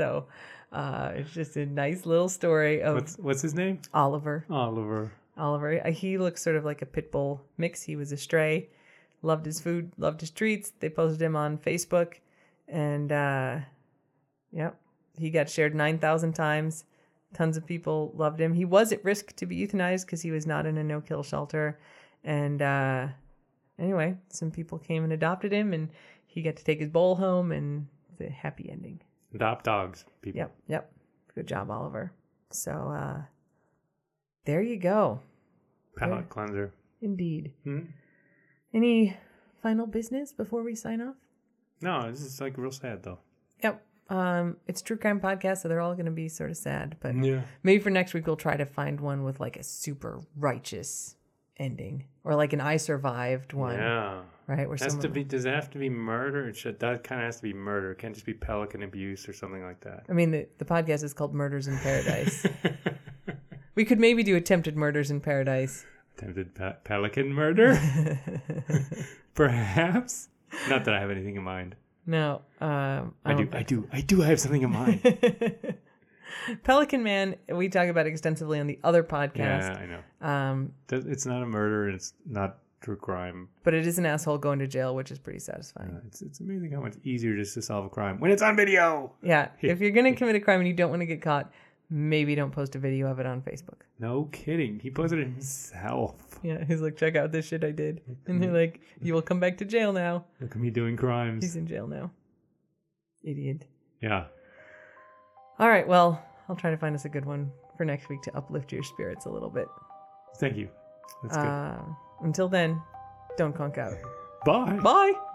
So 0.00 0.24
uh, 0.72 1.12
it's 1.14 1.34
just 1.34 1.58
a 1.58 1.66
nice 1.66 2.06
little 2.06 2.30
story 2.30 2.80
of 2.82 2.94
what's 2.94 3.18
what's 3.18 3.42
his 3.42 3.52
name? 3.52 3.80
Oliver. 3.92 4.46
Oliver. 4.48 5.12
Oliver. 5.36 5.86
Uh, 5.86 5.90
He 5.90 6.16
looks 6.16 6.42
sort 6.42 6.56
of 6.56 6.64
like 6.64 6.80
a 6.80 6.86
pit 6.86 7.12
bull 7.12 7.42
mix. 7.58 7.82
He 7.82 7.96
was 7.96 8.10
a 8.10 8.16
stray, 8.16 8.70
loved 9.20 9.44
his 9.44 9.60
food, 9.60 9.92
loved 9.98 10.22
his 10.22 10.30
treats. 10.30 10.72
They 10.80 10.88
posted 10.88 11.20
him 11.20 11.36
on 11.36 11.58
Facebook, 11.58 12.14
and 12.66 13.12
uh, 13.12 13.58
yep, 14.52 14.80
he 15.18 15.28
got 15.28 15.50
shared 15.50 15.74
nine 15.74 15.98
thousand 15.98 16.32
times. 16.32 16.84
Tons 17.34 17.58
of 17.58 17.66
people 17.66 18.14
loved 18.16 18.40
him. 18.40 18.54
He 18.54 18.64
was 18.64 18.90
at 18.90 19.04
risk 19.04 19.36
to 19.36 19.44
be 19.44 19.66
euthanized 19.66 20.06
because 20.06 20.22
he 20.22 20.30
was 20.30 20.46
not 20.46 20.64
in 20.64 20.78
a 20.78 20.82
no-kill 20.82 21.22
shelter, 21.22 21.78
and 22.24 22.62
uh, 22.62 23.08
anyway, 23.78 24.16
some 24.30 24.50
people 24.50 24.78
came 24.78 25.04
and 25.04 25.12
adopted 25.12 25.52
him, 25.52 25.74
and 25.74 25.90
he 26.26 26.40
got 26.40 26.56
to 26.56 26.64
take 26.64 26.80
his 26.80 26.88
bowl 26.88 27.16
home, 27.16 27.52
and 27.52 27.86
it's 28.12 28.22
a 28.22 28.32
happy 28.32 28.70
ending. 28.70 29.00
Adopt 29.34 29.64
dogs, 29.64 30.04
people. 30.22 30.38
Yep, 30.38 30.54
yep. 30.68 30.92
Good 31.34 31.46
job, 31.46 31.70
Oliver. 31.70 32.12
So 32.50 32.72
uh 32.72 33.22
there 34.44 34.62
you 34.62 34.76
go. 34.78 35.20
Palate 35.96 36.28
cleanser. 36.28 36.72
Indeed. 37.02 37.52
Hmm? 37.64 37.80
Any 38.74 39.16
final 39.62 39.86
business 39.86 40.32
before 40.32 40.62
we 40.62 40.74
sign 40.74 41.00
off? 41.00 41.16
No, 41.80 42.10
this 42.10 42.20
is 42.22 42.40
like 42.40 42.56
real 42.58 42.70
sad 42.72 43.02
though. 43.02 43.18
Yep. 43.62 43.84
Um 44.08 44.56
it's 44.66 44.82
true 44.82 44.96
crime 44.96 45.20
podcast, 45.20 45.58
so 45.58 45.68
they're 45.68 45.80
all 45.80 45.94
gonna 45.94 46.10
be 46.10 46.28
sort 46.28 46.50
of 46.50 46.56
sad. 46.56 46.96
But 47.00 47.14
Yeah. 47.22 47.42
maybe 47.62 47.82
for 47.82 47.90
next 47.90 48.14
week 48.14 48.26
we'll 48.26 48.36
try 48.36 48.56
to 48.56 48.66
find 48.66 49.00
one 49.00 49.22
with 49.22 49.38
like 49.40 49.56
a 49.56 49.62
super 49.62 50.20
righteous 50.36 51.16
ending. 51.58 52.04
Or 52.24 52.34
like 52.34 52.52
an 52.52 52.60
I 52.60 52.76
survived 52.78 53.52
one. 53.52 53.76
Yeah. 53.76 54.22
Right? 54.50 54.66
Where 54.68 54.76
Has 54.80 54.96
to 54.96 55.08
be. 55.08 55.22
Does 55.22 55.44
it 55.44 55.54
have 55.54 55.70
to 55.70 55.78
be 55.78 55.88
murder? 55.88 56.48
It 56.48 56.56
should. 56.56 56.80
That 56.80 57.04
kind 57.04 57.20
of 57.20 57.26
has 57.26 57.36
to 57.36 57.44
be 57.44 57.52
murder. 57.52 57.92
It 57.92 57.98
can't 57.98 58.12
just 58.12 58.26
be 58.26 58.34
pelican 58.34 58.82
abuse 58.82 59.28
or 59.28 59.32
something 59.32 59.62
like 59.62 59.78
that. 59.82 60.06
I 60.08 60.12
mean 60.12 60.32
the, 60.32 60.48
the 60.58 60.64
podcast 60.64 61.04
is 61.04 61.14
called 61.14 61.32
Murders 61.32 61.68
in 61.68 61.78
Paradise. 61.78 62.44
we 63.76 63.84
could 63.84 64.00
maybe 64.00 64.24
do 64.24 64.34
attempted 64.34 64.76
murders 64.76 65.12
in 65.12 65.20
paradise. 65.20 65.86
attempted 66.18 66.52
pe- 66.56 66.74
pelican 66.82 67.32
murder, 67.32 67.78
perhaps. 69.34 70.28
Not 70.68 70.84
that 70.84 70.94
I 70.94 70.98
have 71.00 71.10
anything 71.12 71.36
in 71.36 71.44
mind. 71.44 71.76
no, 72.06 72.42
um, 72.60 73.14
I, 73.24 73.34
do. 73.34 73.44
don't 73.44 73.54
I 73.54 73.62
do. 73.62 73.88
I 73.92 74.00
do 74.00 74.20
have 74.20 74.40
something 74.40 74.62
in 74.62 74.70
mind. 74.70 75.00
Pelican 76.64 77.02
Man, 77.04 77.36
we 77.48 77.68
talk 77.68 77.88
about 77.88 78.06
extensively 78.06 78.58
on 78.58 78.66
the 78.66 78.78
other 78.82 79.04
podcast. 79.04 79.36
yeah. 79.36 79.78
I 79.78 79.86
know. 79.86 80.28
Um, 80.28 80.72
It's 80.90 81.26
not 81.26 81.42
a 81.42 81.46
murder. 81.46 81.88
It's 81.90 82.14
not 82.26 82.58
true 82.80 82.96
crime. 82.96 83.48
but 83.62 83.74
it 83.74 83.86
is 83.86 83.98
an 83.98 84.06
asshole 84.06 84.38
going 84.38 84.58
to 84.58 84.66
jail, 84.66 84.94
which 84.94 85.10
is 85.10 85.18
pretty 85.18 85.38
satisfying. 85.38 85.90
Uh, 85.90 86.00
it's 86.06 86.22
it's 86.22 86.40
amazing 86.40 86.72
how 86.72 86.80
much 86.80 86.94
easier 87.04 87.36
just 87.36 87.54
to 87.54 87.62
solve 87.62 87.84
a 87.84 87.88
crime 87.88 88.18
when 88.20 88.30
it's 88.30 88.42
on 88.42 88.56
video. 88.56 89.12
Yeah, 89.22 89.48
if 89.60 89.80
you're 89.80 89.90
gonna 89.90 90.14
commit 90.14 90.36
a 90.36 90.40
crime 90.40 90.60
and 90.60 90.68
you 90.68 90.74
don't 90.74 90.90
want 90.90 91.00
to 91.02 91.06
get 91.06 91.22
caught, 91.22 91.52
maybe 91.90 92.34
don't 92.34 92.52
post 92.52 92.74
a 92.76 92.78
video 92.78 93.08
of 93.10 93.18
it 93.20 93.26
on 93.26 93.42
Facebook. 93.42 93.80
No 93.98 94.28
kidding. 94.32 94.78
He 94.78 94.90
posted 94.90 95.18
it 95.18 95.24
himself. 95.24 96.14
Yeah, 96.42 96.64
he's 96.64 96.80
like, 96.80 96.96
check 96.96 97.16
out 97.16 97.32
this 97.32 97.46
shit 97.46 97.64
I 97.64 97.70
did, 97.70 98.00
and 98.26 98.42
they're 98.42 98.52
like, 98.52 98.80
you 99.02 99.12
will 99.12 99.20
come 99.22 99.40
back 99.40 99.58
to 99.58 99.64
jail 99.66 99.92
now. 99.92 100.24
Look 100.40 100.52
at 100.52 100.56
me 100.56 100.70
doing 100.70 100.96
crimes. 100.96 101.44
He's 101.44 101.56
in 101.56 101.66
jail 101.66 101.86
now. 101.86 102.10
Idiot. 103.22 103.66
Yeah. 104.00 104.24
All 105.58 105.68
right, 105.68 105.86
well, 105.86 106.24
I'll 106.48 106.56
try 106.56 106.70
to 106.70 106.78
find 106.78 106.94
us 106.94 107.04
a 107.04 107.10
good 107.10 107.26
one 107.26 107.50
for 107.76 107.84
next 107.84 108.08
week 108.08 108.22
to 108.22 108.34
uplift 108.34 108.72
your 108.72 108.82
spirits 108.82 109.26
a 109.26 109.28
little 109.28 109.50
bit. 109.50 109.66
Thank 110.38 110.56
you. 110.56 110.70
That's 111.22 111.36
good. 111.36 111.46
Uh, 111.46 111.78
until 112.22 112.48
then, 112.48 112.80
don't 113.36 113.54
conk 113.54 113.78
out. 113.78 113.94
Bye. 114.44 114.78
Bye. 114.82 115.29